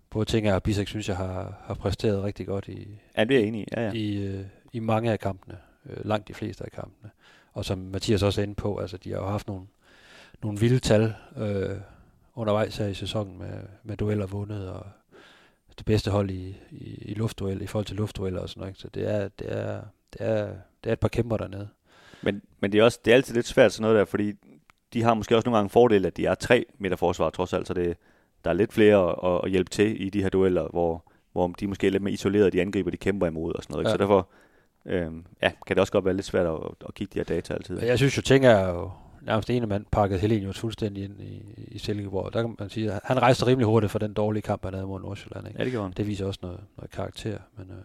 både 0.09 0.25
Tinger 0.25 0.53
og 0.55 0.63
Bisek, 0.63 0.87
synes 0.87 1.09
jeg, 1.09 1.17
har, 1.17 1.57
har 1.63 1.73
præsteret 1.73 2.23
rigtig 2.23 2.47
godt 2.47 2.67
i, 2.67 2.87
Ja, 3.17 3.23
det 3.23 3.35
er 3.35 3.39
jeg 3.39 3.47
enig 3.47 3.61
i. 3.61 3.65
Ja. 3.77 3.81
ja. 3.81 3.91
i, 3.91 4.25
øh, 4.25 4.45
i 4.73 4.79
mange 4.79 5.11
af 5.11 5.19
kampene. 5.19 5.57
Øh, 5.89 6.05
langt 6.05 6.27
de 6.27 6.33
fleste 6.33 6.63
af 6.63 6.71
kampene. 6.71 7.11
Og 7.55 7.65
som 7.65 7.77
Mathias 7.77 8.23
også 8.23 8.41
er 8.41 8.43
inde 8.43 8.55
på, 8.55 8.77
altså 8.77 8.97
de 8.97 9.11
har 9.11 9.17
jo 9.17 9.27
haft 9.27 9.47
nogle, 9.47 9.65
nogle 10.43 10.59
vilde 10.59 10.79
tal 10.79 11.13
øh, 11.37 11.77
undervejs 12.35 12.77
her 12.77 12.87
i 12.87 12.93
sæsonen 12.93 13.39
med, 13.39 13.59
med 13.83 13.97
dueller 13.97 14.25
vundet, 14.25 14.69
og 14.69 14.85
det 15.77 15.85
bedste 15.85 16.11
hold 16.11 16.29
i, 16.29 16.57
i, 16.71 16.95
i 17.01 17.13
luftduel, 17.13 17.61
i 17.61 17.67
forhold 17.67 17.85
til 17.85 17.95
luftdueller 17.95 18.39
og 18.39 18.49
sådan 18.49 18.61
noget. 18.61 18.71
ikke? 18.71 18.79
Så 18.79 18.87
det 18.93 19.11
er, 19.11 19.27
det 19.27 19.51
er, 19.51 19.81
det 20.13 20.21
er, 20.21 20.47
det 20.83 20.89
er 20.89 20.93
et 20.93 20.99
par 20.99 21.07
kæmper 21.07 21.37
dernede. 21.37 21.67
Men, 22.21 22.41
men 22.59 22.71
det 22.71 22.79
er 22.79 22.83
også 22.83 22.99
det 23.05 23.11
er 23.11 23.15
altid 23.15 23.33
lidt 23.35 23.45
svært 23.45 23.73
sådan 23.73 23.81
noget 23.81 23.99
der, 23.99 24.05
fordi 24.05 24.33
de 24.93 25.03
har 25.03 25.13
måske 25.13 25.35
også 25.35 25.49
nogle 25.49 25.57
gange 25.57 25.69
fordel, 25.69 26.05
at 26.05 26.17
de 26.17 26.25
er 26.25 26.35
tre 26.35 26.65
meter 26.77 26.95
forsvar 26.95 27.29
trods 27.29 27.53
alt, 27.53 27.67
så 27.67 27.73
det, 27.73 27.97
der 28.43 28.49
er 28.49 28.53
lidt 28.53 28.73
flere 28.73 29.25
at, 29.25 29.41
at 29.43 29.51
hjælpe 29.51 29.69
til 29.69 30.05
i 30.05 30.09
de 30.09 30.21
her 30.21 30.29
dueller, 30.29 30.67
hvor, 30.67 31.11
hvor 31.31 31.47
de 31.47 31.67
måske 31.67 31.87
er 31.87 31.91
lidt 31.91 32.03
mere 32.03 32.13
isoleret, 32.13 32.53
de 32.53 32.61
angriber, 32.61 32.91
de 32.91 32.97
kæmper 32.97 33.27
imod 33.27 33.53
og 33.53 33.63
sådan 33.63 33.73
noget. 33.73 33.83
Ikke? 33.83 33.89
Ja. 33.89 33.93
Så 33.93 33.97
derfor 33.97 34.29
øhm, 34.85 35.25
ja, 35.41 35.51
kan 35.67 35.75
det 35.75 35.81
også 35.81 35.93
godt 35.93 36.05
være 36.05 36.13
lidt 36.13 36.25
svært 36.25 36.47
at, 36.47 36.59
at 36.87 36.93
kigge 36.93 37.11
de 37.13 37.19
her 37.19 37.23
data 37.23 37.53
altid. 37.53 37.75
Men 37.75 37.87
jeg 37.87 37.97
synes 37.97 38.17
jo, 38.17 38.21
Tinger 38.21 38.49
er 38.49 38.69
jo 38.69 38.91
nærmest 39.21 39.49
ene 39.49 39.67
mand 39.67 39.85
pakket 39.91 40.19
Helenius 40.19 40.59
fuldstændig 40.59 41.03
ind 41.03 41.21
i, 41.21 41.43
i 41.57 41.77
Silkeborg. 41.77 42.33
Der 42.33 42.41
kan 42.41 42.55
man 42.59 42.69
sige, 42.69 42.91
at 42.91 43.01
han 43.03 43.21
rejste 43.21 43.45
rimelig 43.45 43.65
hurtigt 43.65 43.91
for 43.91 43.99
den 43.99 44.13
dårlige 44.13 44.41
kamp, 44.41 44.63
han 44.63 44.73
havde 44.73 44.87
mod 44.87 45.01
Nordsjælland. 45.01 45.47
Ikke? 45.47 45.59
Ja, 45.59 45.63
det 45.63 45.71
gjorde 45.71 45.87
han. 45.87 45.93
Det 45.97 46.07
viser 46.07 46.25
også 46.25 46.39
noget, 46.43 46.59
noget 46.77 46.91
karakter. 46.91 47.37
Men, 47.57 47.71
øh, 47.71 47.77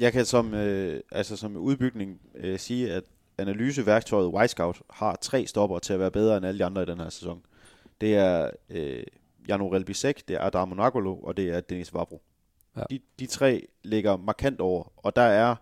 Jeg 0.00 0.12
kan 0.12 0.24
som, 0.24 0.54
øh, 0.54 1.00
altså 1.12 1.36
som 1.36 1.56
udbygning 1.56 2.20
øh, 2.34 2.58
sige, 2.58 2.92
at 2.92 3.04
analyseværktøjet 3.38 4.28
Wisecout 4.28 4.82
har 4.90 5.18
tre 5.20 5.46
stopper 5.46 5.78
til 5.78 5.92
at 5.92 6.00
være 6.00 6.10
bedre 6.10 6.36
end 6.36 6.46
alle 6.46 6.58
de 6.58 6.64
andre 6.64 6.82
i 6.82 6.86
den 6.86 7.00
her 7.00 7.08
sæson. 7.08 7.42
Det 8.00 8.16
er 8.16 8.50
øh, 8.70 9.02
Jano 9.48 9.72
Relbisek, 9.72 10.28
det 10.28 10.36
er 10.36 10.40
Adamo 10.40 10.74
Nagolo, 10.74 11.16
og 11.16 11.36
det 11.36 11.48
er 11.48 11.60
Dennis 11.60 11.94
Vabro. 11.94 12.22
Ja. 12.76 12.82
De, 12.90 13.00
de 13.18 13.26
tre 13.26 13.66
ligger 13.84 14.16
markant 14.16 14.60
over, 14.60 14.92
og 14.96 15.16
der 15.16 15.22
er 15.22 15.54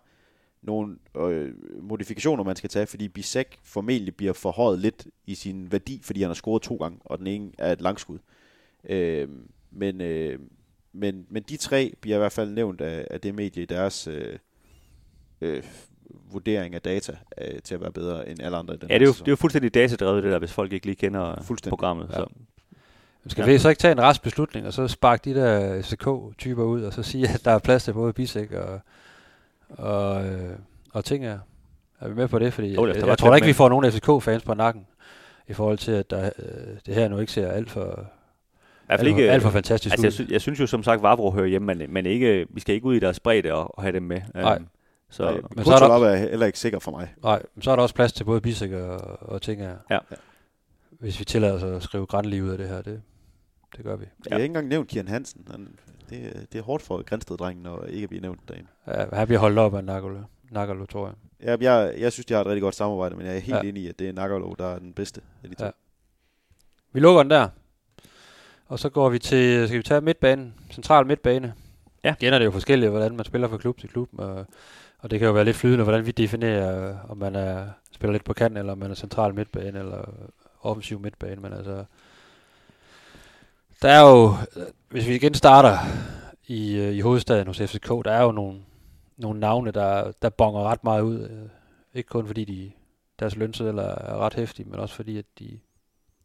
nogle 0.65 0.97
øh, 1.17 1.53
modifikationer, 1.83 2.45
man 2.45 2.57
skal 2.57 2.71
tage, 2.71 2.87
fordi 2.87 3.09
Bisek 3.09 3.59
formentlig 3.65 4.17
bliver 4.17 4.33
forhøjet 4.33 4.79
lidt 4.79 5.07
i 5.27 5.35
sin 5.35 5.73
værdi, 5.73 6.01
fordi 6.05 6.21
han 6.21 6.29
har 6.29 6.35
scoret 6.35 6.63
to 6.63 6.77
gange, 6.77 6.99
og 7.05 7.19
den 7.19 7.27
ene 7.27 7.51
er 7.59 7.73
et 7.73 7.81
langskud. 7.81 8.19
Øh, 8.89 9.29
men, 9.71 10.01
øh, 10.01 10.39
men, 10.93 11.27
men 11.31 11.43
de 11.49 11.57
tre 11.57 11.93
bliver 12.01 12.17
i 12.17 12.19
hvert 12.19 12.33
fald 12.33 12.51
nævnt 12.51 12.81
af, 12.81 13.07
af 13.11 13.21
det 13.21 13.35
medie 13.35 13.63
i 13.63 13.67
deres 13.67 14.07
øh, 14.07 14.39
øh, 15.41 15.63
vurdering 16.33 16.75
af 16.75 16.83
data 16.83 17.17
øh, 17.41 17.63
til 17.63 17.75
at 17.75 17.81
være 17.81 17.93
bedre 17.93 18.29
end 18.29 18.43
alle 18.43 18.57
andre 18.57 18.75
i 18.75 18.77
den 18.77 18.91
Ja, 18.91 18.95
det 18.95 19.03
er, 19.03 19.07
jo, 19.07 19.13
sæson. 19.13 19.25
det 19.25 19.29
er 19.29 19.33
jo 19.33 19.37
fuldstændig 19.37 19.75
datadrevet 19.75 20.23
det 20.23 20.33
der, 20.33 20.39
hvis 20.39 20.53
folk 20.53 20.73
ikke 20.73 20.87
lige 20.87 20.97
kender 20.97 21.57
programmet. 21.69 22.09
Ja. 22.11 22.15
Så. 22.15 22.27
skal 23.27 23.43
Ja. 23.47 23.53
vi 23.53 23.59
så 23.59 23.69
ikke 23.69 23.81
tage 23.81 23.93
en 23.93 24.01
rask 24.03 24.23
beslutning, 24.23 24.67
og 24.67 24.73
så 24.73 24.89
sparke 24.89 25.31
de 25.31 25.41
der 25.41 25.83
FCK-typer 25.83 26.65
ud, 26.65 26.83
og 26.83 26.93
så 26.93 27.03
sige, 27.03 27.29
at 27.29 27.45
der 27.45 27.51
er 27.51 27.59
plads 27.59 27.85
til 27.85 27.93
både 27.93 28.13
Bisek 28.13 28.53
og, 28.53 28.81
og, 29.79 30.27
øh, 30.27 30.57
og 30.93 31.05
Tinger? 31.05 31.39
Er 32.01 32.09
vi 32.09 32.15
med 32.15 32.29
på 32.29 32.39
det? 32.39 32.53
Fordi 32.53 32.75
da 32.75 32.81
jeg, 32.83 32.95
bare 32.95 33.09
jeg 33.09 33.19
tror 33.19 33.29
da 33.31 33.35
ikke, 33.35 33.45
med. 33.45 33.49
vi 33.53 33.57
får 33.57 33.69
nogen 33.69 33.93
FCK-fans 33.93 34.43
på 34.45 34.55
nakken, 34.55 34.87
i 35.49 35.53
forhold 35.53 35.79
til, 35.79 35.93
at 35.93 36.11
der, 36.11 36.31
øh, 36.39 36.77
det 36.87 36.95
her 36.95 37.09
nu 37.09 37.19
ikke 37.19 37.33
ser 37.33 37.51
alt 37.51 37.71
for, 37.71 37.85
hvert 38.87 39.01
fald 39.01 39.01
alt, 39.01 39.01
for, 39.01 39.07
ikke, 39.07 39.31
alt 39.31 39.43
for 39.43 39.51
fantastisk 39.51 39.93
altså, 39.93 40.07
jeg, 40.07 40.09
ud. 40.25 40.29
sy- 40.29 40.33
jeg 40.33 40.41
synes 40.41 40.61
jo 40.61 40.67
som 40.67 40.83
sagt, 40.83 41.03
Vavro 41.03 41.31
hører 41.31 41.47
hjemme, 41.47 41.75
men, 41.75 41.93
men 41.93 42.07
ikke, 42.07 42.47
vi 42.51 42.61
skal 42.61 42.75
ikke 42.75 42.87
ud 42.87 42.95
i 42.95 42.99
deres 42.99 43.21
bredde 43.21 43.53
og, 43.53 43.79
og 43.79 43.83
have 43.83 43.93
dem 43.93 44.03
med. 44.03 44.21
Nej. 44.35 44.55
Øhm, 44.55 44.67
så, 45.11 45.23
Nej, 45.23 45.33
men 45.57 45.65
så 45.65 45.73
er 45.73 45.79
der- 45.79 45.87
Kucherov 45.87 46.03
er 46.03 46.17
heller 46.17 46.47
ikke 46.47 46.59
sikker 46.59 46.79
for 46.79 46.91
mig. 46.91 47.15
Nej, 47.23 47.43
men 47.55 47.63
så 47.63 47.71
er 47.71 47.77
der 47.77 47.83
også 47.83 47.95
plads 47.95 48.13
til 48.13 48.25
både 48.25 48.41
Bisek 48.41 48.73
og, 48.73 49.01
og 49.21 49.43
Tinger. 49.43 49.77
Ja. 49.91 49.99
Hvis 50.91 51.19
vi 51.21 51.25
tillader 51.25 51.55
os 51.55 51.63
at 51.63 51.83
skrive 51.83 52.07
grænlig 52.07 52.43
ud 52.43 52.49
af 52.49 52.59
det 52.59 52.69
her, 52.69 52.83
det, 52.83 53.03
det 53.77 53.85
gør 53.85 53.97
vi. 53.97 54.05
Jeg 54.27 54.33
har 54.35 54.39
ikke 54.39 54.47
engang 54.47 54.69
nævnt 54.69 54.89
Kian 54.89 55.09
Hansen. 55.09 55.49
Han, 55.51 55.69
det, 56.11 56.27
er- 56.27 56.41
det 56.53 56.59
er 56.59 56.63
hårdt 56.63 56.83
for 56.83 57.03
Grænsted-drengen 57.03 57.67
at 57.67 57.91
ikke 57.91 58.09
blive 58.09 58.21
nævnt 58.21 58.41
derinde. 58.49 58.69
Ja, 58.87 59.05
han 59.13 59.27
bliver 59.27 59.41
holdt 59.41 59.59
op 59.59 59.75
af 59.75 59.85
Nagalo, 59.85 60.19
Nagalo 60.51 60.87
tror 60.87 61.07
jeg. 61.07 61.15
Jeg, 61.49 61.63
jeg, 61.63 61.95
jeg 61.99 62.13
synes, 62.13 62.27
de 62.27 62.35
har 62.35 62.41
et 62.41 62.47
rigtig 62.47 62.63
godt 62.63 62.75
samarbejde, 62.75 63.17
men 63.17 63.27
jeg 63.27 63.37
er 63.37 63.41
helt 63.41 63.57
Ja. 63.57 63.63
ja. 63.63 63.69
enig 63.69 63.83
i, 63.83 63.89
at 63.89 63.99
det 63.99 64.09
er 64.09 64.13
Nagalo, 64.13 64.55
der 64.59 64.67
er 64.67 64.79
den 64.79 64.93
bedste 64.93 65.21
af 65.43 65.49
de 65.49 65.55
to. 65.55 65.65
Ja. 65.65 65.67
Ja. 65.67 65.73
Vi 66.93 67.01
lukker 67.01 67.23
den 67.23 67.31
der. 67.31 67.49
Og 68.67 68.79
så 68.79 68.89
går 68.89 69.09
vi 69.09 69.19
til, 69.19 69.69
skal 69.69 69.79
vi 69.79 69.83
tage 69.83 70.01
midtbanen, 70.01 70.55
central 70.73 71.07
midtbane. 71.07 71.55
Ja. 72.05 72.15
Igen 72.21 72.35
er 72.35 72.39
det 72.39 72.45
jo 72.47 72.51
forskelligt, 72.51 72.91
hvordan 72.91 73.17
man 73.17 73.25
spiller 73.25 73.49
fra 73.49 73.57
klub 73.57 73.79
til 73.79 73.89
klub, 73.89 74.09
og, 74.19 74.47
og 74.99 75.11
det 75.11 75.19
kan 75.19 75.27
jo 75.27 75.33
være 75.35 75.45
lidt 75.45 75.57
flydende, 75.57 75.85
hvordan 75.85 76.07
vi 76.07 76.11
definerer, 76.11 76.97
om 77.09 77.17
man 77.19 77.35
er, 77.37 77.67
spiller 77.93 78.13
lidt 78.13 78.25
på 78.25 78.33
kanten, 78.33 78.57
eller 78.57 78.73
om 78.73 78.79
man 78.79 78.91
er 78.91 78.95
central 78.95 79.35
midtbane, 79.35 79.79
eller 79.79 80.05
offensiv 80.63 81.01
midtbane, 81.01 81.41
men 81.41 81.53
altså, 81.53 81.85
der 83.83 83.89
er 83.89 84.11
jo, 84.11 84.35
hvis 84.89 85.09
vi 85.09 85.15
igen 85.15 85.35
starter 85.35 85.79
i, 86.47 86.77
øh, 86.77 86.93
i 86.93 87.01
hovedstaden 87.01 87.47
hos 87.47 87.59
FCK, 87.59 87.89
der 87.89 88.13
er 88.13 88.23
jo 88.23 88.33
nogle, 88.33 88.59
nogle 89.17 89.41
navne, 89.41 89.71
der, 89.71 90.13
der 90.23 90.29
bonger 90.29 90.63
ret 90.63 90.85
meget 90.85 91.03
ud. 91.03 91.21
øh, 91.21 91.49
Ikke 91.95 92.09
kun 92.09 92.27
fordi 92.27 92.45
de, 92.45 92.73
deres 93.19 93.37
lønsedler 93.37 93.83
er 93.83 94.17
ret 94.17 94.35
hæftige, 94.35 94.71
men 94.71 94.81
også 94.81 94.95
fordi, 94.95 95.19
at 95.19 95.25
de, 95.39 95.59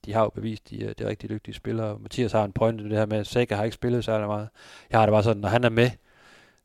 de 0.06 0.14
har 0.14 0.22
jo 0.22 0.30
bevist, 0.30 0.70
de 0.70 0.86
er, 0.86 0.94
de 0.94 1.04
er 1.04 1.08
rigtig 1.08 1.30
dygtige 1.30 1.56
spillere. 1.56 2.00
Mathias 2.00 2.32
har 2.32 2.44
en 2.46 2.52
point 2.52 2.82
i 2.82 2.84
det 2.84 2.98
her 2.98 3.06
med, 3.06 3.18
at 3.18 3.28
Sega 3.28 3.56
har 3.56 3.64
ikke 3.64 3.76
spillet 3.76 4.06
særlig 4.06 4.28
meget. 4.28 4.50
Jeg 4.92 5.00
har 5.00 5.06
det 5.06 5.14
bare 5.14 5.24
sådan, 5.24 5.42
når 5.42 5.50
han 5.50 5.64
er 5.64 5.70
med, 5.70 5.90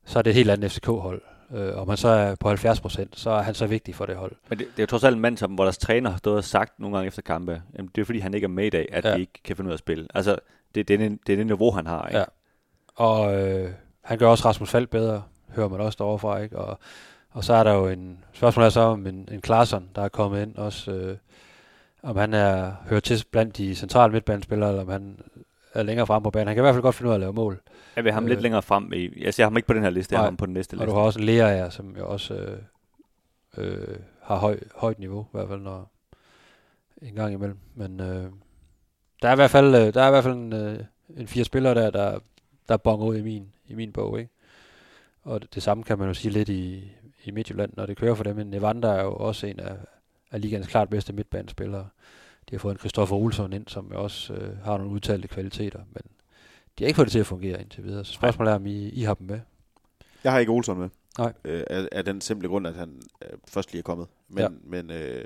så 0.04 0.18
er 0.18 0.22
det 0.22 0.30
et 0.30 0.34
helt 0.34 0.50
andet 0.50 0.72
FCK-hold. 0.72 1.22
Øh, 1.54 1.76
og 1.76 1.86
man 1.86 1.96
så 1.96 2.08
er 2.08 2.34
på 2.34 2.48
70 2.48 2.80
procent, 2.80 3.18
så 3.18 3.30
er 3.30 3.42
han 3.42 3.54
så 3.54 3.66
vigtig 3.66 3.94
for 3.94 4.06
det 4.06 4.16
hold. 4.16 4.32
Men 4.48 4.58
det, 4.58 4.66
det 4.66 4.78
er 4.78 4.82
jo 4.82 4.86
trods 4.86 5.04
alt 5.04 5.14
en 5.14 5.20
mand, 5.20 5.36
som, 5.36 5.50
hvor 5.54 5.64
deres 5.64 5.78
træner 5.78 6.10
har 6.10 6.18
stået 6.18 6.36
og 6.36 6.44
sagt 6.44 6.80
nogle 6.80 6.96
gange 6.96 7.06
efter 7.06 7.22
kampe, 7.22 7.62
jamen, 7.76 7.90
det 7.94 8.00
er 8.00 8.04
fordi, 8.04 8.18
han 8.18 8.34
ikke 8.34 8.44
er 8.44 8.48
med 8.48 8.66
i 8.66 8.70
dag, 8.70 8.88
at 8.92 9.04
ja. 9.04 9.14
de 9.14 9.20
ikke 9.20 9.42
kan 9.44 9.56
finde 9.56 9.68
ud 9.68 9.72
af 9.72 9.76
at 9.76 9.78
spille. 9.78 10.06
Altså, 10.14 10.36
det, 10.74 10.90
er, 10.90 10.98
det, 10.98 11.18
det 11.26 11.32
er 11.32 11.36
det 11.36 11.46
niveau, 11.46 11.70
han 11.70 11.86
har. 11.86 12.06
Ikke? 12.06 12.18
Ja. 12.18 12.24
Og 12.94 13.34
øh, 13.42 13.70
han 14.02 14.18
gør 14.18 14.28
også 14.28 14.48
Rasmus 14.48 14.70
Falk 14.70 14.90
bedre, 14.90 15.22
hører 15.48 15.68
man 15.68 15.80
også 15.80 15.96
derovre 15.98 16.18
fra, 16.18 16.38
ikke? 16.38 16.58
Og, 16.58 16.78
og 17.30 17.44
så 17.44 17.54
er 17.54 17.64
der 17.64 17.72
jo 17.74 17.88
en 17.88 18.24
spørgsmål 18.32 18.64
er 18.64 18.68
så 18.70 18.80
om 18.80 19.06
en, 19.06 19.28
en 19.32 19.40
Klaarsson, 19.40 19.88
der 19.94 20.02
er 20.02 20.08
kommet 20.08 20.42
ind 20.42 20.56
også, 20.56 20.90
øh, 20.92 21.16
om 22.02 22.16
han 22.16 22.34
er 22.34 22.72
hører 22.88 23.00
til 23.00 23.24
blandt 23.30 23.56
de 23.56 23.74
centrale 23.74 24.12
midtbanespillere, 24.12 24.68
eller 24.68 24.82
om 24.82 24.88
han 24.88 25.18
er 25.74 25.82
længere 25.82 26.06
frem 26.06 26.22
på 26.22 26.30
banen. 26.30 26.46
Han 26.48 26.56
kan 26.56 26.60
i 26.62 26.64
hvert 26.64 26.74
fald 26.74 26.82
godt 26.82 26.94
finde 26.94 27.08
ud 27.08 27.12
af 27.12 27.16
at 27.16 27.20
lave 27.20 27.32
mål. 27.32 27.60
Jeg 27.96 28.04
vil 28.04 28.12
ham 28.12 28.22
Øh. 28.24 28.28
lidt 28.28 28.40
længere 28.42 28.62
frem. 28.62 28.92
I, 28.92 29.22
jeg 29.24 29.34
ser 29.34 29.44
ham 29.44 29.56
ikke 29.56 29.66
på 29.66 29.74
den 29.74 29.82
her 29.82 29.90
liste, 29.90 30.12
jeg 30.12 30.18
har 30.18 30.22
Nej. 30.24 30.30
ham 30.30 30.36
på 30.36 30.46
den 30.46 30.54
næste 30.54 30.74
Og 30.74 30.78
liste. 30.78 30.90
du 30.90 30.94
har 30.96 31.02
også 31.04 31.18
en 31.18 31.24
Lea, 31.24 31.70
som 31.70 31.96
jo 31.96 32.08
også 32.08 32.34
øh, 32.34 32.58
øh, 33.56 33.96
har 34.22 34.36
høj, 34.36 34.58
højt 34.76 34.98
niveau, 34.98 35.22
i 35.22 35.28
hvert 35.32 35.48
fald 35.48 35.60
når 35.60 35.90
en 37.02 37.14
gang 37.14 37.32
imellem. 37.32 37.58
Men 37.74 38.00
øh, 38.00 38.24
der 39.24 39.30
er 39.30 39.32
i 39.32 39.36
hvert 39.36 39.50
fald, 39.50 39.74
øh, 39.74 39.94
der 39.94 40.02
er 40.02 40.06
i 40.06 40.10
hvert 40.10 40.24
fald 40.24 40.34
en, 40.34 40.52
øh, 40.52 40.78
en 41.16 41.28
fire 41.28 41.44
spillere 41.44 41.74
der, 41.74 41.90
der, 41.90 42.18
der 42.68 42.76
bonger 42.76 43.06
ud 43.06 43.16
i 43.16 43.22
min, 43.22 43.52
i 43.66 43.74
min 43.74 43.92
bog, 43.92 44.18
ikke? 44.18 44.30
Og 45.22 45.42
det, 45.42 45.54
det 45.54 45.62
samme 45.62 45.84
kan 45.84 45.98
man 45.98 46.08
jo 46.08 46.14
sige 46.14 46.32
lidt 46.32 46.48
i, 46.48 46.92
i 47.24 47.30
Midtjylland, 47.30 47.72
når 47.76 47.86
det 47.86 47.96
kører 47.96 48.14
for 48.14 48.24
dem. 48.24 48.36
Men 48.36 48.46
Nevanda 48.46 48.88
er 48.88 49.02
jo 49.02 49.14
også 49.14 49.46
en 49.46 49.60
af, 49.60 49.76
af 50.30 50.40
ligands 50.40 50.66
klart 50.66 50.88
bedste 50.88 51.12
midtbanespillere. 51.12 51.88
De 52.50 52.54
har 52.54 52.58
fået 52.58 52.72
en 52.72 52.78
Christoffer 52.78 53.16
Olsson 53.16 53.52
ind, 53.52 53.68
som 53.68 53.92
også 53.92 54.32
øh, 54.34 54.58
har 54.64 54.76
nogle 54.78 54.92
udtalte 54.92 55.28
kvaliteter, 55.28 55.80
men 55.92 56.02
de 56.78 56.84
har 56.84 56.86
ikke 56.86 56.96
fået 56.96 57.06
det 57.06 57.12
til 57.12 57.18
at 57.18 57.26
fungere 57.26 57.60
indtil 57.60 57.84
videre. 57.84 58.04
Så 58.04 58.12
spørgsmålet 58.12 58.50
er, 58.50 58.54
om 58.56 58.66
I, 58.66 58.88
I 58.88 59.02
har 59.02 59.14
dem 59.14 59.26
med. 59.26 59.40
Jeg 60.24 60.32
har 60.32 60.38
ikke 60.38 60.52
Olsen 60.52 60.78
med. 60.78 60.88
Nej. 61.18 61.32
Øh, 61.44 61.64
af, 61.70 61.88
af 61.92 62.04
den 62.04 62.20
simple 62.20 62.48
grund, 62.48 62.66
at 62.66 62.74
han 62.74 63.02
øh, 63.22 63.38
først 63.48 63.72
lige 63.72 63.78
er 63.78 63.82
kommet. 63.82 64.06
Men, 64.28 64.38
Ja. 64.42 64.48
men 64.64 64.90
øh, 64.90 65.24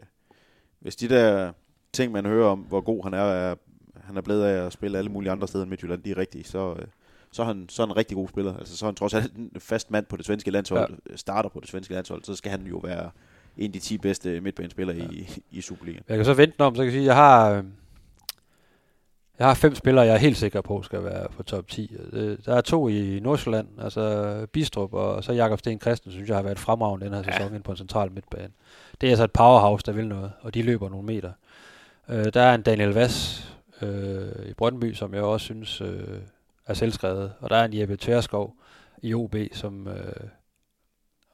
hvis 0.81 0.97
de 0.97 1.09
der 1.09 1.53
ting, 1.93 2.13
man 2.13 2.27
hører 2.27 2.49
om, 2.49 2.59
hvor 2.59 2.81
god 2.81 3.05
han 3.05 3.15
er, 3.15 3.19
er 3.23 3.55
han 4.09 4.17
er 4.17 4.21
blevet 4.21 4.45
af 4.45 4.67
at 4.67 4.73
spille 4.73 4.99
alle 4.99 5.11
mulige 5.11 5.31
andre 5.33 5.49
steder 5.49 5.63
end 5.65 5.71
Midtjylland, 5.71 6.03
de 6.03 6.11
er 6.11 6.17
rigtige, 6.19 6.45
så, 6.45 6.75
øh, 6.79 6.87
så, 7.33 7.43
er 7.43 7.47
han, 7.47 7.67
så 7.69 7.83
er 7.83 7.87
han 7.87 7.93
en 7.93 7.97
rigtig 7.97 8.15
god 8.17 8.29
spiller. 8.29 8.57
Altså, 8.59 8.77
så 8.77 8.85
er 8.85 8.89
han 8.89 8.95
trods 8.95 9.15
alt 9.15 9.33
en 9.37 9.51
fast 9.59 9.91
mand 9.91 10.07
på 10.07 10.17
det 10.17 10.27
svenske 10.27 10.51
landshold, 10.51 10.95
ja. 11.11 11.17
starter 11.17 11.49
på 11.49 11.61
det 11.61 11.69
svenske 11.69 11.95
landshold, 11.95 12.25
så 12.25 12.35
skal 12.35 12.51
han 12.51 12.67
jo 12.67 12.77
være 12.77 13.11
en 13.57 13.65
af 13.67 13.73
de 13.73 13.79
10 13.79 13.99
bedste 13.99 14.41
midtbanespillere 14.41 14.97
ja. 14.97 15.05
i, 15.11 15.29
i 15.51 15.61
Superligaen. 15.61 16.05
Jeg 16.09 16.17
kan 16.17 16.25
så 16.25 16.35
vente 16.35 16.61
om, 16.61 16.75
så 16.75 16.79
kan 16.79 16.85
jeg 16.85 16.93
sige, 16.93 17.01
at 17.03 17.07
jeg 17.07 17.15
har, 17.17 17.51
øh, 17.51 17.65
jeg 19.39 19.47
har 19.47 19.55
fem 19.55 19.75
spillere, 19.75 20.07
jeg 20.07 20.15
er 20.15 20.19
helt 20.19 20.37
sikker 20.37 20.61
på, 20.61 20.83
skal 20.83 21.05
være 21.05 21.27
på 21.37 21.43
top 21.43 21.69
10. 21.69 21.97
Øh, 22.13 22.39
Der 22.47 22.55
er 22.57 22.61
to 22.61 22.89
i 22.89 23.21
Nordsjælland, 23.23 23.69
altså 23.81 24.47
Bistrup 24.53 24.95
og 24.95 25.25
så 25.25 25.33
Jakob 25.33 25.59
Sten 25.59 25.81
Christen, 25.81 26.11
synes 26.13 26.29
jeg 26.29 26.37
har 26.37 26.43
været 26.43 26.59
fremragende 26.59 27.07
den 27.07 27.15
her 27.15 27.23
Ja. 27.27 27.33
sæson 27.33 27.53
ja. 27.53 27.59
på 27.59 27.71
en 27.71 27.77
central 27.77 28.13
midtbane. 28.13 28.49
Det 29.01 29.07
er 29.07 29.11
altså 29.11 29.25
et 29.25 29.33
powerhouse, 29.33 29.83
der 29.87 29.93
vil 29.93 30.09
noget, 30.09 30.33
og 30.41 30.55
de 30.55 30.63
løber 30.63 30.89
nogle 30.89 31.07
meter. 31.07 31.33
Øh, 32.09 32.25
der 32.35 32.41
er 32.43 32.55
en 32.55 32.63
Daniel 32.63 32.89
Vass 32.91 33.49
øh, 33.83 34.49
i 34.49 34.53
Brøndby, 34.53 34.95
som 34.95 35.15
jeg 35.15 35.23
også 35.23 35.45
synes 35.45 35.81
øh, 35.81 36.19
er 36.67 36.75
selvskrevet. 36.75 37.33
Og 37.41 37.51
der 37.51 37.57
er 37.57 37.65
en 37.65 37.79
Jeppe 37.79 37.97
Tverskov 37.97 38.57
i 39.03 39.15
OB, 39.15 39.37
som 39.53 39.89
øh, 39.89 40.29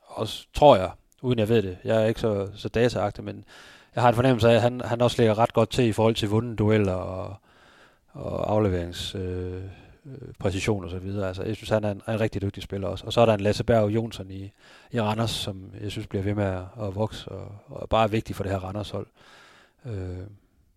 også, 0.07 0.47
tror 0.55 0.77
jeg, 0.77 0.91
uden 1.23 1.39
jeg 1.39 1.49
ved 1.49 1.63
det, 1.63 1.79
jeg 1.85 2.03
er 2.03 2.07
ikke 2.07 2.21
så, 2.21 2.49
så 2.55 2.69
dataagtig, 2.69 3.25
men 3.25 3.45
jeg 3.95 4.03
har 4.03 4.09
en 4.09 4.15
fornemmelse 4.15 4.49
af, 4.49 4.55
at 4.55 4.63
han, 4.63 4.81
han 4.81 5.01
også 5.01 5.23
ligger 5.23 5.39
ret 5.39 5.53
godt 5.53 5.71
til 5.71 5.85
i 5.85 5.93
forhold 5.93 6.15
til 6.15 6.29
vundne 6.29 6.57
dueller 6.57 6.93
og, 6.93 7.37
og 8.13 8.53
afleverings 8.53 9.15
øh, 9.15 9.63
øh, 10.07 10.35
præcision 10.39 10.85
og 10.85 10.91
så 10.91 10.99
videre. 10.99 11.29
Altså, 11.29 11.43
jeg 11.43 11.57
synes, 11.57 11.71
han 11.71 11.85
er 11.85 11.91
en, 11.91 12.03
en 12.09 12.21
rigtig 12.21 12.43
dygtig 12.43 12.63
spiller 12.63 12.89
også. 12.89 13.07
Og 13.07 13.13
så 13.13 13.21
er 13.21 13.27
der 13.27 13.35
en 13.35 13.41
Lasse 13.41 13.65
Berg 13.65 13.91
Jonsson 13.91 14.31
i, 14.31 14.53
i 14.91 15.01
Randers, 15.01 15.31
som 15.31 15.71
jeg 15.81 15.91
synes 15.91 16.07
bliver 16.07 16.23
ved 16.23 16.35
med 16.35 16.45
at, 16.45 16.63
at 16.83 16.95
vokse 16.95 17.29
og, 17.29 17.53
og 17.67 17.83
er 17.83 17.87
bare 17.87 18.11
vigtig 18.11 18.37
for 18.37 18.43
det 18.43 18.53
her 18.53 18.59
Randers-hold. 18.59 19.07
Øh, 19.87 20.19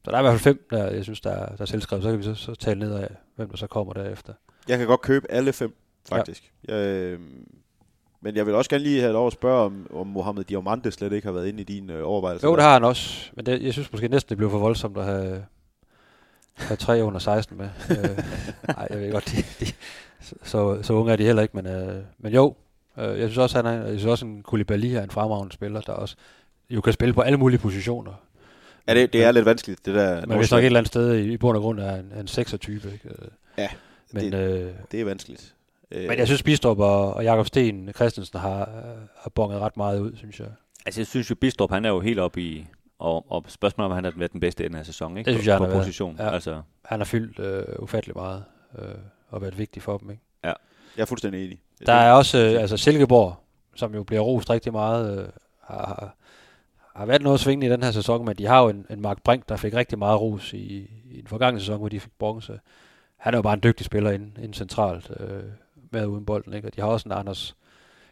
så 0.08 0.12
der 0.12 0.17
er 0.17 0.22
i 0.22 0.24
hvert 0.24 0.39
fald 0.39 0.56
fem, 0.56 0.67
der 0.72 0.91
jeg 0.91 1.04
synes, 1.04 1.22
der 1.22 1.32
er, 1.32 1.56
der 1.56 1.62
er 1.62 1.65
selvskrevet. 1.65 2.04
Så 2.04 2.10
kan 2.10 2.20
vi 2.20 2.24
så, 2.24 2.34
så 2.34 2.56
tale 2.56 2.80
ned 2.80 2.93
af, 2.93 3.10
hvem 3.36 3.50
der 3.50 3.58
så 3.58 3.67
kommer 3.67 3.93
derefter. 3.93 4.34
Jeg 4.67 4.78
kan 4.78 4.88
godt 4.88 5.02
købe 5.02 5.32
alle 5.32 5.54
fem, 5.54 5.76
faktisk. 6.10 6.52
Ja. 6.67 6.76
Jeg, 6.76 6.86
øh, 6.86 7.20
men 8.22 8.36
jeg 8.36 8.46
vil 8.46 8.56
også 8.56 8.70
gerne 8.70 8.84
lige 8.84 9.02
have 9.02 9.13
lov 9.13 9.28
at 9.28 9.34
spørge, 9.34 9.62
om, 9.62 9.88
om 9.93 10.08
Mohamed 10.08 10.43
Diamante 10.43 10.91
slet 10.91 11.13
ikke 11.13 11.28
har 11.28 11.34
været 11.34 11.48
inde 11.48 11.62
i 11.62 11.63
din 11.63 11.89
øh, 11.89 12.08
overvejelse. 12.08 12.48
Jo, 12.48 12.56
det 12.56 12.63
har 12.63 12.74
han 12.74 12.84
også. 12.84 13.32
Men 13.34 13.46
det, 13.46 13.63
jeg 13.63 13.74
synes 13.74 13.91
måske 13.91 14.08
næsten, 14.08 14.30
det 14.30 14.38
blev 14.38 14.50
for 14.50 14.58
voldsomt 14.58 14.98
at 14.98 15.06
have, 15.06 15.46
have 16.56 16.78
tre 16.78 17.04
under 17.04 17.20
16 17.20 17.58
med. 17.58 17.70
øh, 17.89 17.98
nej, 18.76 18.88
jeg 18.89 19.00
ved 19.00 19.12
godt, 19.12 19.26
de, 19.26 19.65
de, 19.65 19.72
så, 20.43 20.80
så 20.84 20.93
unge 20.93 21.12
er 21.12 21.15
de 21.15 21.24
heller 21.24 21.41
ikke, 21.41 21.56
men, 21.62 21.67
øh, 21.67 22.04
men 22.17 22.34
jo. 22.34 22.56
Øh, 22.98 23.20
jeg 23.20 23.30
synes 23.30 23.38
også, 23.38 23.58
han 23.58 23.65
er, 23.65 23.86
jeg 23.86 24.00
synes 24.00 24.06
også, 24.06 24.26
en 24.26 24.43
Koulibaly 24.43 24.86
er 24.86 25.04
en 25.04 25.12
fremragende 25.12 25.54
spiller, 25.54 25.82
der 25.82 25.93
også 25.93 26.15
jo 26.70 26.82
kan 26.82 26.93
spille 26.93 27.13
på 27.13 27.22
alle 27.22 27.38
mulige 27.38 27.60
positioner. 27.60 28.13
Ja, 28.88 28.93
det, 28.93 29.13
det 29.13 29.23
er 29.23 29.32
lidt 29.32 29.45
vanskeligt, 29.45 29.86
det 29.86 29.95
der. 29.95 30.26
Men 30.26 30.38
hvis 30.38 30.52
nok 30.52 30.60
et 30.62 30.65
eller 30.65 30.80
andet 30.80 30.88
sted 30.88 31.13
i, 31.15 31.34
i 31.34 31.38
bund 31.38 31.58
og 31.58 31.62
grund 31.63 31.80
er 31.80 31.95
en, 31.95 32.12
en 32.19 32.26
6'er-type. 32.28 32.91
Ikke? 32.93 33.10
Øh, 33.10 33.28
Ja, 33.58 33.69
men, 34.12 34.32
det- 34.32 34.34
øh, 34.34 34.71
Det 34.91 35.02
er 35.02 35.06
vanskeligt. 35.06 35.54
Øh, 35.91 36.08
men 36.10 36.17
jeg 36.17 36.28
synes, 36.28 36.43
Bistrup 36.43 36.80
og, 36.80 37.13
og 37.13 37.23
Jakob 37.23 37.47
Sten 37.47 37.89
Christensen 37.95 38.39
har, 38.39 38.69
har 39.17 39.30
bonget 39.30 39.60
ret 39.62 39.78
meget 39.78 40.00
ud, 40.00 40.15
synes 40.15 40.39
jeg. 40.39 40.47
Altså, 40.86 41.02
jeg 41.02 41.08
synes 41.08 41.30
jo, 41.30 41.36
Bistrup, 41.36 41.71
han 41.71 41.86
er 41.86 41.89
jo 41.89 42.00
helt 42.00 42.19
oppe 42.19 42.41
i... 42.41 42.67
Og, 43.00 43.32
og 43.32 43.45
spørgsmålet 43.47 43.86
om, 43.91 43.95
han 43.95 44.04
har 44.04 44.13
været 44.15 44.32
den 44.32 44.39
bedste 44.39 44.65
i 44.65 44.67
den 44.67 44.76
her 44.76 44.84
sæson, 44.84 45.17
ikke? 45.17 45.28
Det 45.32 45.36
synes 45.36 45.45
på, 45.45 45.52
jeg, 45.52 45.58
på 45.58 45.63
han 45.63 45.69
har 45.71 45.78
været. 45.78 45.86
position. 45.86 46.15
Ja. 46.19 46.34
Altså, 46.34 46.62
Han 46.86 47.00
har 47.00 47.06
fyldt 47.06 47.39
øh, 47.39 47.63
ufattelig 47.80 48.15
meget 48.15 48.43
øh, 48.80 48.86
og 49.30 49.41
været 49.41 49.58
vigtig 49.58 49.82
for 49.82 49.97
dem. 49.97 50.10
Ikke? 50.12 50.21
Jeg 50.43 51.02
er 51.02 51.06
fuldstændig 51.06 51.45
enig. 51.45 51.62
Der 51.86 51.93
er 51.93 52.12
også 52.12 52.38
øh, 52.38 52.62
altså 52.62 52.78
Silkeborg, 52.78 53.36
som 53.76 53.95
jo 53.95 54.04
bliver 54.04 54.21
rost 54.21 54.50
rigtig 54.50 54.71
meget, 54.71 55.19
øh, 55.19 55.26
har, 55.63 55.78
har, 55.88 56.15
har 56.97 57.05
været 57.05 57.21
noget 57.21 57.39
svingende 57.39 57.67
i 57.67 57.69
den 57.69 57.83
her 57.83 57.91
sæson, 57.91 58.25
men 58.25 58.36
de 58.36 58.45
har 58.45 58.62
jo 58.62 58.69
en, 58.69 58.86
en 58.89 59.01
Mark 59.01 59.23
Brink, 59.23 59.49
der 59.49 59.55
fik 59.55 59.73
rigtig 59.73 59.99
meget 59.99 60.21
ros 60.21 60.53
i, 60.53 60.89
i 61.12 61.17
den 61.21 61.27
forgangne 61.27 61.60
sæson, 61.60 61.77
hvor 61.77 61.89
de 61.89 61.99
fik 61.99 62.12
bronze. 62.19 62.60
Han 63.17 63.33
er 63.33 63.38
jo 63.38 63.41
bare 63.41 63.53
en 63.53 63.63
dygtig 63.63 63.86
spiller 63.86 64.12
inden, 64.12 64.33
inden 64.38 64.53
centralt 64.53 65.12
øh, 65.19 65.43
med 65.91 66.05
uden 66.05 66.25
bolden, 66.25 66.53
ikke? 66.53 66.67
og 66.67 66.75
de 66.75 66.81
har 66.81 66.88
også 66.88 67.10
en 67.10 67.13
Anders 67.13 67.55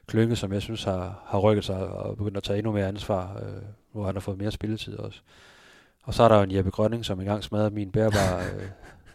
Klynge, 0.07 0.35
som 0.35 0.53
jeg 0.53 0.61
synes 0.61 0.83
har, 0.83 1.23
har 1.25 1.39
rykket 1.39 1.65
sig 1.65 1.87
og 1.87 2.17
begyndt 2.17 2.37
at 2.37 2.43
tage 2.43 2.57
endnu 2.57 2.71
mere 2.71 2.87
ansvar, 2.87 3.41
øh, 3.41 3.61
hvor 3.91 4.05
han 4.05 4.15
har 4.15 4.19
fået 4.19 4.37
mere 4.37 4.51
spilletid 4.51 4.97
også. 4.97 5.21
Og 6.03 6.13
så 6.13 6.23
er 6.23 6.27
der 6.27 6.35
jo 6.35 6.43
en 6.43 6.51
Jeppe 6.51 6.71
Grønning, 6.71 7.05
som 7.05 7.19
engang 7.19 7.43
smadrede 7.43 7.69
min 7.69 7.91
bærbare 7.91 8.43
øh, 8.55 8.67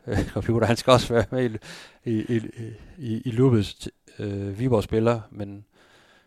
øh, 0.07 0.29
computer. 0.35 0.67
Han 0.67 0.77
skal 0.77 0.93
også 0.93 1.15
være 1.15 1.25
med 1.31 1.51
i, 2.05 2.11
i, 2.11 2.37
i, 2.37 2.41
i, 2.99 3.23
i 3.25 3.31
Lubes 3.31 3.89
øh, 4.19 4.59
Viborg-spiller, 4.59 5.21
men 5.31 5.65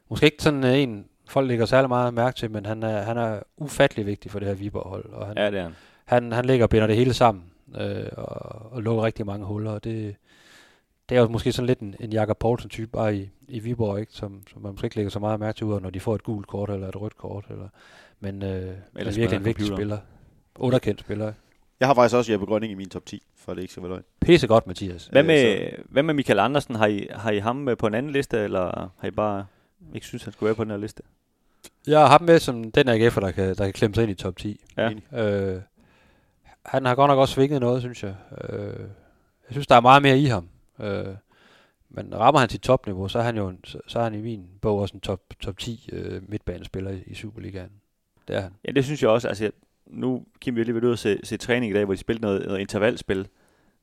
måske 0.10 0.26
ikke 0.26 0.44
sådan 0.44 0.64
en, 0.64 1.06
folk 1.28 1.48
lægger 1.48 1.66
særlig 1.66 1.90
meget 1.90 2.14
mærke 2.14 2.36
til, 2.36 2.52
men 2.52 2.66
han 2.66 2.84
er, 2.84 3.02
han 3.02 3.18
er 3.18 3.40
ufattelig 3.58 4.06
vigtig 4.06 4.32
for 4.32 4.40
det 4.40 4.48
her 4.48 4.56
Viborg-hold. 4.56 5.14
Og 5.14 5.28
han, 5.28 5.38
ja, 5.38 5.52
det 5.52 5.60
er 5.60 5.64
han. 5.64 5.76
han, 6.06 6.32
han 6.32 6.46
ligger 6.46 6.66
og 6.66 6.70
binder 6.70 6.88
det 6.88 6.96
hele 6.96 7.14
sammen 7.14 7.44
øh, 7.80 8.06
og, 8.12 8.72
og 8.72 8.82
lukker 8.82 9.04
rigtig 9.04 9.26
mange 9.26 9.46
huller, 9.46 9.72
og 9.72 9.84
det, 9.84 10.16
det 11.10 11.18
er 11.18 11.22
jo 11.22 11.28
måske 11.28 11.52
sådan 11.52 11.68
lidt 11.68 11.80
en, 11.80 11.96
en 12.00 12.14
Jakob 12.14 12.38
Poulsen-type 12.38 12.92
bare 12.92 13.16
i, 13.16 13.30
i 13.48 13.60
Viborg, 13.60 14.00
ikke? 14.00 14.14
Som, 14.14 14.42
som 14.52 14.62
man 14.62 14.72
måske 14.72 14.86
ikke 14.86 14.96
lægger 14.96 15.10
så 15.10 15.20
meget 15.20 15.40
mærke 15.40 15.58
til 15.58 15.66
ud 15.66 15.74
af, 15.74 15.82
når 15.82 15.90
de 15.90 16.00
får 16.00 16.16
et 16.16 16.24
gult 16.24 16.48
kort 16.48 16.70
eller 16.70 16.88
et 16.88 17.02
rødt 17.02 17.18
kort. 17.18 17.46
Eller, 17.50 17.68
men 18.20 18.44
øh, 18.44 18.50
er 18.50 18.76
virkelig 18.96 19.24
en 19.34 19.46
vigtig 19.46 19.68
computeren. 19.68 19.78
spiller. 19.78 19.98
Underkendt 20.60 21.00
spiller. 21.00 21.34
Jeg 21.80 21.88
har 21.88 21.96
faktisk 21.96 22.16
også 22.16 22.32
Jeppe 22.32 22.46
Grønning 22.46 22.72
i 22.72 22.76
min 22.76 22.90
top 22.90 23.06
10, 23.06 23.24
for 23.36 23.54
det 23.54 23.62
ikke 23.62 23.72
skal 23.72 23.84
være 23.84 23.92
løgn. 23.92 24.04
Pisse 24.20 24.48
godt, 24.48 24.68
Mathias. 24.68 25.08
Hvad 25.08 25.22
Øh, 25.22 25.28
med, 25.28 25.72
hvad 25.90 26.04
med 26.04 26.14
Michael 26.14 26.40
Andersen? 26.40 26.76
Har 26.76 26.88
I, 26.88 27.08
har 27.12 27.32
I 27.32 27.40
ham 27.40 27.70
øh, 27.70 27.78
på 27.78 27.88
en 27.88 27.94
anden 27.94 28.12
liste, 28.12 28.40
eller 28.40 28.92
har 28.98 29.08
I 29.08 29.12
bare 29.12 29.46
ikke 29.94 30.08
synes, 30.08 30.24
han 30.24 30.34
skulle 30.34 30.48
være 30.48 30.56
på 30.56 30.64
den 30.64 30.72
her 30.72 30.78
liste? 30.78 31.04
Jeg 31.88 32.00
har 32.00 32.08
ham 32.08 32.22
med 32.22 32.40
som 32.40 32.72
den 32.72 32.90
AGF'er, 32.90 33.20
der 33.20 33.32
kan, 33.32 33.56
der 33.56 33.64
kan 33.64 33.74
klemme 33.74 33.96
sig 33.96 34.02
ind 34.02 34.12
i 34.12 34.16
top 34.16 34.38
10. 34.38 34.62
Ja. 34.78 34.92
Øh, 35.14 35.62
han 36.66 36.86
har 36.86 36.96
godt 36.96 37.10
nok 37.10 37.20
også 37.20 37.34
svinget 37.34 37.62
noget, 37.62 37.82
synes 37.82 38.04
jeg. 38.04 38.16
Øh, 38.50 38.80
jeg 39.48 39.52
synes, 39.52 39.68
der 39.68 39.76
er 39.76 39.82
meget 39.82 40.02
mere 40.02 40.20
i 40.20 40.26
ham. 40.26 40.50
Øh, 40.80 41.16
men 41.90 42.16
rammer 42.16 42.40
han 42.40 42.50
sit 42.50 42.62
topniveau, 42.62 43.08
så 43.08 43.20
er 43.20 43.24
han 43.24 43.38
jo 43.38 43.48
en, 43.48 43.60
så, 43.64 43.80
så 43.88 44.00
er 44.00 44.04
han 44.04 44.14
i 44.14 44.22
min 44.22 44.46
bog 44.62 44.80
også 44.80 44.94
en 44.94 45.02
top, 45.02 45.20
top 45.40 45.58
10 45.58 45.90
øh, 45.92 46.30
midtbanespiller 46.30 46.92
i, 46.92 47.04
i 47.08 47.16
Superligaen. 47.16 47.72
Det 48.28 48.36
er 48.36 48.42
han. 48.42 48.52
Ja, 48.68 48.72
det 48.72 48.86
synes 48.86 49.02
jeg 49.02 49.10
også. 49.10 49.28
Altså, 49.28 49.52
nu 49.88 50.26
Kim, 50.42 50.56
vi 50.56 50.60
har 50.60 50.66
lige 50.66 50.76
været 50.76 50.84
ude 50.84 50.94
og 50.94 51.00
se, 51.00 51.20
se 51.24 51.38
træning 51.38 51.72
i 51.72 51.74
dag, 51.74 51.86
hvor 51.86 51.94
de 51.94 52.00
spillede 52.00 52.26
noget, 52.26 52.46
noget 52.46 52.60
intervalspil. 52.60 53.28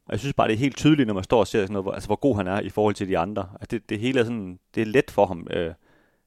Og 0.07 0.13
jeg 0.13 0.21
synes 0.21 0.35
bare, 0.35 0.49
det 0.49 0.55
er 0.55 0.59
helt 0.59 0.77
tydeligt, 0.77 1.07
når 1.07 1.15
man 1.15 1.25
står 1.25 1.41
og 1.41 1.47
ser 1.47 1.63
sådan 1.63 1.73
noget, 1.73 1.85
hvor, 1.85 1.93
altså, 1.93 2.07
hvor 2.07 2.17
god 2.17 2.37
han 2.37 2.47
er 2.47 2.61
i 2.61 2.69
forhold 2.69 2.95
til 2.95 3.09
de 3.09 3.19
andre. 3.19 3.49
Altså, 3.53 3.67
det, 3.71 3.91
det 3.91 3.99
hele 3.99 4.21
er 4.21 4.25
sådan, 4.25 4.59
det 4.75 4.81
er 4.81 4.87
let 4.87 5.11
for 5.11 5.27
ham 5.27 5.47
øh, 5.51 5.75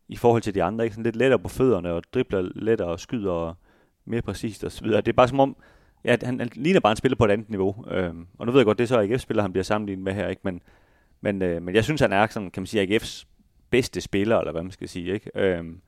i 0.07 0.15
forhold 0.15 0.41
til 0.41 0.55
de 0.55 0.63
andre. 0.63 0.83
Ikke? 0.83 0.93
Sådan 0.93 1.03
lidt 1.03 1.15
lettere 1.15 1.39
på 1.39 1.49
fødderne, 1.49 1.91
og 1.91 2.03
dribler 2.13 2.49
lettere 2.55 2.87
og 2.87 2.99
skyder 2.99 3.53
mere 4.05 4.21
præcist 4.21 4.63
og 4.63 4.71
så 4.71 4.83
videre. 4.83 5.01
Det 5.01 5.07
er 5.07 5.13
bare 5.13 5.27
som 5.27 5.39
om, 5.39 5.55
ja, 6.05 6.15
han, 6.23 6.39
han 6.39 6.49
ligner 6.55 6.79
bare 6.79 6.91
en 6.91 6.97
spiller 6.97 7.15
på 7.15 7.25
et 7.25 7.31
andet 7.31 7.49
niveau. 7.49 7.85
Øhm, 7.91 8.27
og 8.37 8.45
nu 8.45 8.51
ved 8.51 8.59
jeg 8.59 8.65
godt, 8.65 8.77
det 8.77 8.83
er 8.83 8.87
så 8.87 8.99
AGF-spiller, 8.99 9.41
han 9.41 9.51
bliver 9.51 9.63
sammenlignet 9.63 10.03
med 10.03 10.13
her, 10.13 10.27
ikke? 10.27 10.41
Men, 10.43 10.61
men, 11.21 11.41
øh, 11.41 11.61
men 11.61 11.75
jeg 11.75 11.83
synes, 11.83 12.01
han 12.01 12.13
er 12.13 12.27
sådan, 12.27 12.51
kan 12.51 12.61
man 12.61 12.67
sige, 12.67 12.95
AGF's 12.95 13.25
bedste 13.69 14.01
spiller, 14.01 14.39
eller 14.39 14.51
hvad 14.51 14.63
man 14.63 14.71
skal 14.71 14.89
sige. 14.89 15.13
Ikke? 15.13 15.31
Øhm, 15.35 15.81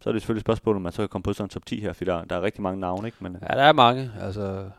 så 0.00 0.10
er 0.10 0.12
det 0.12 0.22
selvfølgelig 0.22 0.40
et 0.40 0.46
spørgsmål, 0.46 0.76
om 0.76 0.82
man 0.82 0.92
så 0.92 1.02
kan 1.02 1.08
komme 1.08 1.22
på 1.22 1.32
sådan 1.32 1.44
en 1.44 1.50
top 1.50 1.66
10 1.66 1.80
her, 1.80 1.92
for 1.92 2.04
der, 2.04 2.24
der 2.24 2.36
er 2.36 2.42
rigtig 2.42 2.62
mange 2.62 2.80
navne, 2.80 3.08
ikke? 3.08 3.18
Men, 3.20 3.36
øh. 3.36 3.42
Ja, 3.42 3.56
der 3.56 3.62
er 3.62 3.72
mange. 3.72 4.10
Altså, 4.20 4.70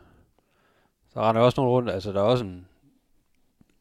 der 1.14 1.28
render 1.28 1.42
også 1.42 1.60
nogle 1.60 1.72
rundt. 1.72 1.90
Altså, 1.90 2.12
der 2.12 2.18
er 2.18 2.24
også 2.24 2.44
en 2.44 2.66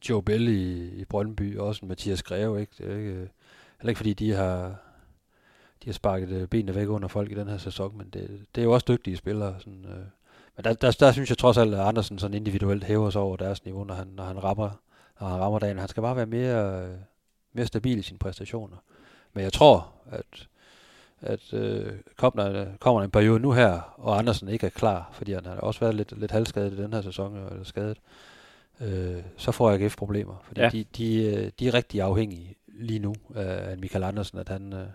Joe 0.10 0.24
Bell 0.24 0.48
i, 0.48 0.90
i 1.02 1.06
Brøndby, 1.06 1.58
og 1.58 1.68
også 1.68 1.80
en 1.84 1.88
Mathias 1.88 2.24
Greve, 2.24 2.62
ikke? 2.62 2.74
Det 2.78 2.92
er 2.92 2.98
ikke, 2.98 3.10
øh, 3.10 3.28
heller 3.80 3.90
ikke 3.90 3.98
fordi 3.98 4.14
de 4.14 4.32
har, 4.34 4.76
de 5.88 5.92
har 5.92 5.94
sparket 5.94 6.30
øh, 6.30 6.48
benene 6.48 6.76
væk 6.76 6.88
under 6.88 7.08
folk 7.08 7.32
i 7.32 7.36
den 7.36 7.48
her 7.48 7.58
sæson, 7.58 7.98
men 7.98 8.10
det, 8.14 8.46
det 8.56 8.62
er 8.62 8.66
jo 8.66 8.72
også 8.72 8.86
dygtige 8.88 9.18
spillere. 9.18 9.56
Sådan, 9.60 9.86
øh. 9.86 10.06
Men 10.56 10.64
der, 10.64 10.74
der, 10.74 10.92
der, 11.00 11.12
synes 11.12 11.30
jeg 11.30 11.38
trods 11.38 11.58
alt, 11.58 11.74
at 11.74 11.80
Andersen 11.80 12.20
sådan 12.20 12.34
individuelt 12.34 12.84
hæver 12.84 13.10
sig 13.10 13.22
over 13.22 13.38
deres 13.38 13.66
niveau, 13.66 13.84
når 13.84 13.94
han, 13.94 14.08
når 14.08 14.24
han 14.24 14.44
rammer, 14.44 14.70
når 15.22 15.28
han 15.28 15.40
rammer 15.40 15.60
dagen. 15.60 15.78
Han 15.80 15.88
skal 15.88 16.04
bare 16.04 16.16
være 16.16 16.26
mere, 16.26 16.84
øh, 16.84 16.90
mere 17.54 17.66
stabil 17.66 17.98
i 17.98 18.02
sine 18.02 18.20
præstationer. 18.20 18.78
Men 19.34 19.44
jeg 19.44 19.54
tror, 19.54 19.92
at 20.12 20.48
at 21.22 21.54
øh, 21.54 21.94
kommer, 22.16 22.50
der, 22.50 22.66
kommer 22.80 23.00
der 23.00 23.06
en 23.06 23.12
periode 23.12 23.40
nu 23.40 23.52
her, 23.52 23.94
og 23.98 24.18
Andersen 24.18 24.48
ikke 24.48 24.66
er 24.66 24.70
klar, 24.72 25.10
fordi 25.14 25.34
han 25.34 25.46
har 25.46 25.56
også 25.56 25.80
været 25.80 25.96
lidt, 25.96 26.20
lidt 26.20 26.32
halvskadet 26.32 26.74
i 26.74 26.78
den 26.78 26.94
her 26.94 27.02
sæson, 27.02 27.36
eller 27.36 27.64
skadet, 27.64 27.98
øh, 28.82 29.22
så 29.38 29.52
får 29.52 29.72
AGF 29.72 29.96
problemer. 29.98 30.36
Fordi 30.44 30.62
Ja. 30.62 30.70
de, 30.70 30.84
de, 30.98 31.24
øh, 31.24 31.52
de 31.60 31.68
er 31.68 31.74
rigtig 31.74 32.02
afhængige 32.02 32.56
lige 32.68 33.00
nu 33.00 33.16
af 33.36 33.72
af 33.72 33.78
Michael 33.78 34.04
Andersen, 34.04 34.38
at 34.38 34.50
han, 34.50 34.74
øh, 34.74 34.88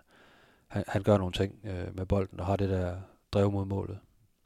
han, 0.73 0.85
han 0.89 1.03
gør 1.03 1.19
nogle 1.19 1.33
ting 1.33 1.55
øh, 1.65 1.97
med 1.97 2.07
bolden, 2.07 2.41
og 2.41 2.47
har 2.47 2.57
det 2.57 2.69
der 2.69 2.97
drev 3.33 3.51
mod 3.53 3.65
målet. 3.65 3.99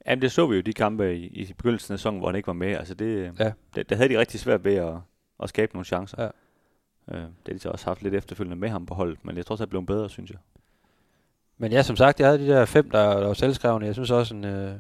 Jamen, 0.07 0.23
det 0.23 0.33
så 0.33 0.47
vi 0.47 0.55
jo 0.55 0.59
i 0.59 0.63
de 0.63 0.73
kampe 0.73 1.17
i, 1.17 1.27
i 1.27 1.53
begyndelsen 1.53 1.93
af 1.93 1.99
sæsonen, 1.99 2.19
hvor 2.21 2.29
han 2.29 2.37
ikke 2.37 2.47
var 2.47 2.53
med. 2.53 2.69
Altså, 2.77 2.95
det, 2.95 3.33
Ja. 3.39 3.53
det, 3.75 3.91
der 3.91 3.97
havde 3.97 4.09
de 4.09 4.19
rigtig 4.19 4.41
svært 4.41 4.65
ved 4.65 4.75
at, 4.75 4.95
at 5.43 5.49
skabe 5.49 5.73
nogle 5.75 5.85
chancer. 5.85 6.23
Ja. 6.23 6.29
Øh, 7.17 7.21
det 7.23 7.29
har 7.47 7.53
de 7.53 7.59
så 7.59 7.69
også 7.71 7.87
haft 7.87 8.03
lidt 8.03 8.15
efterfølgende 8.15 8.57
med 8.57 8.69
ham 8.69 8.87
på 8.87 8.95
holdet, 8.95 9.25
men 9.25 9.37
jeg 9.37 9.47
tror 9.47 9.53
også, 9.53 9.63
at 9.65 9.67
det 9.67 9.71
blev 9.71 9.87
bedre, 9.87 10.11
synes 10.11 10.31
jeg. 10.31 10.39
Men 11.59 11.73
ja, 11.73 11.83
som 11.83 11.97
sagt, 11.97 12.21
jeg 12.21 12.29
havde 12.29 12.39
de 12.39 12.47
der 12.47 12.65
fem, 12.65 12.91
der, 12.91 13.21
der 13.21 13.27
var 13.27 13.35
selvskrevne. 13.35 13.87
Jeg 13.87 13.95
synes 13.95 14.11
også, 14.11 14.35
en, 14.35 14.45
øh, 14.45 14.75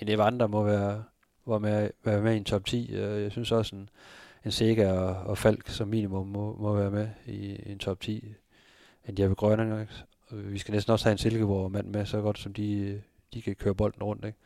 en 0.00 0.08
Evander 0.08 0.46
må 0.46 0.62
være, 0.64 1.04
var 1.46 1.58
med, 1.58 1.90
være 2.04 2.22
med 2.22 2.34
i 2.34 2.36
en 2.36 2.44
top 2.44 2.64
10. 2.64 2.94
Øh, 2.94 3.22
Jeg 3.22 3.32
synes 3.32 3.52
også, 3.52 3.76
en, 3.76 3.88
en 4.44 4.50
Sega 4.50 4.92
og, 4.92 5.16
og 5.16 5.38
Falk 5.38 5.68
som 5.68 5.88
minimum 5.88 6.26
må, 6.26 6.56
må 6.60 6.74
være 6.74 6.90
med 6.90 7.08
i, 7.26 7.32
i 7.66 7.72
en 7.72 7.78
top 7.78 8.00
10. 8.00 8.34
En 9.08 9.14
Jeppe 9.18 9.34
Grønning. 9.34 9.88
Og 10.30 10.52
Vi 10.52 10.58
skal 10.58 10.72
næsten 10.72 10.92
også 10.92 11.04
have 11.04 11.12
en 11.12 11.18
Silkeborg 11.18 11.72
mand 11.72 11.86
med, 11.88 12.06
så 12.06 12.20
godt 12.20 12.38
som 12.38 12.52
de, 12.54 13.02
de 13.34 13.42
kan 13.42 13.54
køre 13.54 13.74
bolden 13.74 14.02
rundt. 14.02 14.24
Ikke? 14.24 14.38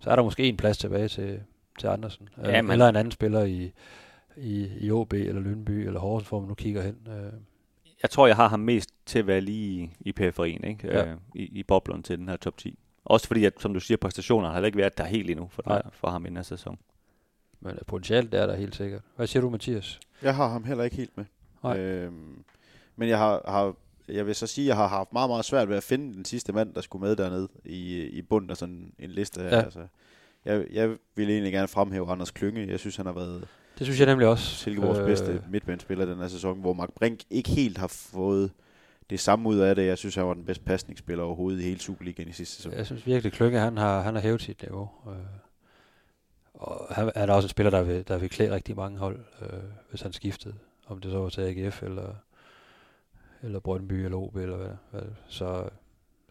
Så 0.00 0.10
er 0.10 0.16
der 0.16 0.22
måske 0.22 0.42
en 0.48 0.56
plads 0.56 0.78
tilbage 0.78 1.08
til, 1.08 1.40
til 1.78 1.86
Andersen. 1.86 2.28
Ja, 2.42 2.50
Ja, 2.50 2.72
eller 2.72 2.88
en 2.88 2.96
anden 2.96 3.12
spiller 3.12 3.44
i, 3.44 3.72
i, 4.36 4.68
i 4.80 4.90
OB 4.90 5.12
eller 5.12 5.40
Lyngby 5.40 5.70
eller 5.70 6.00
Horsens, 6.00 6.28
hvor 6.28 6.40
man 6.40 6.48
nu 6.48 6.54
kigger 6.54 6.82
hen. 6.82 6.96
Øh, 7.08 7.32
Jeg 8.02 8.10
tror, 8.10 8.26
jeg 8.26 8.36
har 8.36 8.48
ham 8.48 8.60
mest 8.60 8.90
til 9.06 9.18
at 9.18 9.26
være 9.26 9.40
lige 9.40 9.82
i, 9.82 9.90
i 10.00 10.12
periferien, 10.12 10.64
ikke? 10.64 10.86
Ja. 10.86 11.06
Øh, 11.10 11.16
i, 11.34 11.42
i 11.58 11.62
boblerne 11.62 12.02
til 12.02 12.18
den 12.18 12.28
her 12.28 12.36
top 12.36 12.56
10. 12.56 12.78
Også 13.04 13.26
fordi, 13.26 13.44
at, 13.44 13.52
som 13.60 13.74
du 13.74 13.80
siger, 13.80 13.98
præstationer 13.98 14.50
har 14.50 14.62
ikke 14.64 14.78
været 14.78 14.98
der 14.98 15.04
helt 15.04 15.30
endnu 15.30 15.48
for, 15.50 15.62
Nej. 15.66 15.82
for 15.92 16.08
ham 16.10 16.24
i 16.26 16.28
den 16.28 16.36
her 16.36 16.42
sæson. 16.42 16.78
men 17.60 17.72
øh, 17.72 17.78
potentielt 17.86 18.34
er 18.34 18.46
der 18.46 18.56
helt 18.56 18.76
sikkert. 18.76 19.02
Hvad 19.16 19.26
siger 19.26 19.40
du, 19.40 19.50
Mathias? 19.50 20.00
Jeg 20.22 20.36
har 20.36 20.48
ham 20.48 20.64
heller 20.64 20.84
ikke 20.84 20.96
helt 20.96 21.16
med. 21.16 21.24
Nej. 21.62 21.78
Øhm, 21.78 22.44
men 22.96 23.08
jeg 23.08 23.18
har, 23.18 23.42
har, 23.48 23.74
jeg 24.08 24.26
vil 24.26 24.34
så 24.34 24.46
sige, 24.46 24.64
at 24.64 24.68
jeg 24.68 24.76
har 24.76 24.86
haft 24.88 25.12
meget, 25.12 25.30
meget 25.30 25.44
svært 25.44 25.68
ved 25.68 25.76
at 25.76 25.82
finde 25.82 26.14
den 26.14 26.24
sidste 26.24 26.52
mand, 26.52 26.74
der 26.74 26.80
skulle 26.80 27.06
med 27.06 27.16
dernede 27.16 27.48
i, 27.64 28.02
i 28.02 28.22
bunden 28.22 28.50
af 28.50 28.56
sådan 28.56 28.92
en 28.98 29.10
liste 29.10 29.40
her. 29.40 29.56
Ja. 29.56 29.62
Altså, 29.62 29.86
jeg, 30.44 30.66
jeg 30.72 30.96
vil 31.16 31.30
egentlig 31.30 31.52
gerne 31.52 31.68
fremhæve 31.68 32.10
Anders 32.10 32.30
Klynge. 32.30 32.68
Jeg 32.68 32.78
synes, 32.78 32.96
han 32.96 33.06
har 33.06 33.12
været 33.12 33.48
Det 33.78 33.86
synes 33.86 33.98
jeg 34.00 34.06
nemlig 34.06 34.28
også. 34.28 34.44
Silkeborgs 34.44 34.98
øh, 34.98 35.06
bedste 35.06 35.42
midtbanespiller 35.50 36.04
den 36.04 36.18
her 36.18 36.28
sæson, 36.28 36.60
hvor 36.60 36.72
Mark 36.72 36.92
Brink 36.92 37.20
ikke 37.30 37.50
helt 37.50 37.78
har 37.78 37.86
fået 37.86 38.50
det 39.10 39.20
samme 39.20 39.48
ud 39.48 39.58
af 39.58 39.74
det. 39.74 39.86
Jeg 39.86 39.98
synes, 39.98 40.14
han 40.14 40.26
var 40.26 40.34
den 40.34 40.44
bedste 40.44 40.64
pasningsspiller 40.64 41.24
overhovedet 41.24 41.60
i 41.60 41.62
hele 41.62 41.80
Superligaen 41.80 42.28
i 42.28 42.32
sidste 42.32 42.56
sæson. 42.56 42.72
Jeg 42.72 42.86
synes 42.86 43.06
virkelig, 43.06 43.32
Klynge, 43.32 43.58
han 43.58 43.76
har, 43.76 44.00
han 44.02 44.14
har 44.14 44.22
hævet 44.22 44.42
sit 44.42 44.62
niveau. 44.62 44.90
Øh, 45.06 45.14
og 46.54 46.94
han, 46.94 47.10
han 47.16 47.28
er 47.28 47.32
også 47.34 47.46
en 47.46 47.50
spiller, 47.50 47.70
der 47.70 47.82
vil, 47.82 48.08
der 48.08 48.18
vil 48.18 48.30
klæde 48.30 48.54
rigtig 48.54 48.76
mange 48.76 48.98
hold, 48.98 49.18
øh, 49.42 49.48
hvis 49.90 50.00
han 50.00 50.12
skiftede. 50.12 50.54
Om 50.86 51.00
det 51.00 51.10
så 51.10 51.18
var 51.18 51.28
til 51.28 51.40
AGF, 51.40 51.82
eller, 51.82 52.14
eller 53.42 53.60
Brøndby, 53.60 53.92
eller 53.92 54.18
OB, 54.18 54.36
eller 54.36 54.56
hvad. 54.56 54.70
hvad. 54.90 55.02
Så 55.28 55.44
øh, 55.44 55.70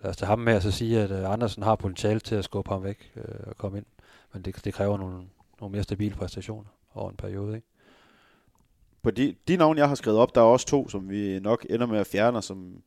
lad 0.02 0.10
os 0.10 0.18
tage 0.18 0.28
ham 0.28 0.40
med 0.40 0.56
og 0.56 0.62
så 0.62 0.72
sige, 0.72 1.00
at 1.00 1.12
øh, 1.12 1.32
Andersen 1.32 1.64
har 1.64 1.76
potentiale 1.76 2.20
til 2.20 2.36
at 2.36 2.44
skubbe 2.44 2.72
ham 2.72 2.84
væk 2.84 3.12
øh, 3.16 3.24
og 3.48 3.58
komme 3.58 3.78
ind. 3.78 3.86
Men 4.34 4.42
det, 4.42 4.66
det 4.66 4.74
kræver 4.74 4.98
nogle, 4.98 5.24
nogle 5.60 5.72
mere 5.72 5.84
stabile 5.84 6.16
præstationer 6.16 6.70
over 6.94 7.10
en 7.10 7.18
periode. 7.18 7.56
Ikke? 7.56 7.68
På 9.02 9.12
de, 9.12 9.36
de 9.48 9.58
navne, 9.58 9.80
jeg 9.80 9.88
har 9.88 9.96
skrevet 9.96 10.20
op, 10.20 10.36
der 10.36 10.42
er 10.42 10.46
også 10.46 10.66
to, 10.66 10.90
som 10.90 11.10
vi 11.10 11.40
nok 11.40 11.66
ender 11.70 11.86
med 11.86 12.00
at 12.00 12.08
fjerne, 12.08 12.42
som 12.42 12.82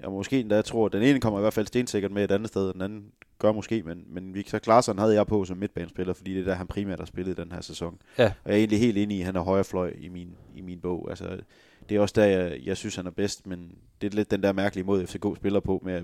jeg 0.00 0.10
måske 0.10 0.40
endda 0.40 0.62
tror, 0.62 0.88
den 0.88 1.02
ene 1.02 1.20
kommer 1.20 1.38
i 1.38 1.42
hvert 1.42 1.52
fald 1.52 1.66
stensikkert 1.66 2.12
med 2.12 2.24
et 2.24 2.30
andet 2.30 2.48
sted, 2.48 2.72
den 2.72 2.82
anden 2.82 3.12
gør 3.38 3.52
måske, 3.52 3.82
men, 3.82 4.04
men 4.06 4.34
Victor 4.34 4.58
Klaarsson 4.58 4.98
havde 4.98 5.14
jeg 5.14 5.26
på 5.26 5.44
som 5.44 5.56
midtbanespiller, 5.56 6.14
fordi 6.14 6.34
det 6.34 6.40
er 6.40 6.44
der, 6.44 6.54
han 6.54 6.66
primært 6.66 6.98
har 6.98 7.06
spillet 7.06 7.38
i 7.38 7.42
den 7.42 7.52
her 7.52 7.60
sæson. 7.60 7.98
Ja. 8.18 8.24
Og 8.24 8.50
jeg 8.50 8.54
er 8.54 8.58
egentlig 8.58 8.80
helt 8.80 8.98
enig 8.98 9.16
i, 9.16 9.20
at 9.20 9.26
han 9.26 9.36
er 9.36 9.40
højre 9.40 9.64
fløj 9.64 9.94
i 9.98 10.08
min, 10.08 10.36
i 10.56 10.60
min 10.60 10.80
bog. 10.80 11.06
Altså, 11.10 11.38
det 11.88 11.96
er 11.96 12.00
også 12.00 12.12
der, 12.16 12.24
jeg, 12.24 12.58
jeg 12.64 12.76
synes, 12.76 12.96
han 12.96 13.06
er 13.06 13.10
bedst, 13.10 13.46
men 13.46 13.78
det 14.00 14.12
er 14.12 14.16
lidt 14.16 14.30
den 14.30 14.42
der 14.42 14.52
mærkelige 14.52 14.84
måde, 14.84 15.06
FCK 15.06 15.26
spiller 15.36 15.60
på 15.60 15.82
med 15.84 16.02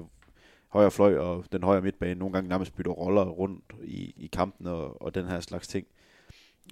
højre 0.68 0.90
fløj 0.90 1.16
og 1.16 1.44
den 1.52 1.62
højre 1.62 1.80
midtbane. 1.80 2.14
Nogle 2.14 2.32
gange 2.32 2.48
nærmest 2.48 2.76
bytter 2.76 2.92
roller 2.92 3.24
rundt 3.24 3.64
i, 3.84 4.14
i 4.16 4.26
kampen 4.32 4.66
og, 4.66 5.02
og 5.02 5.14
den 5.14 5.26
her 5.26 5.40
slags 5.40 5.68
ting. 5.68 5.86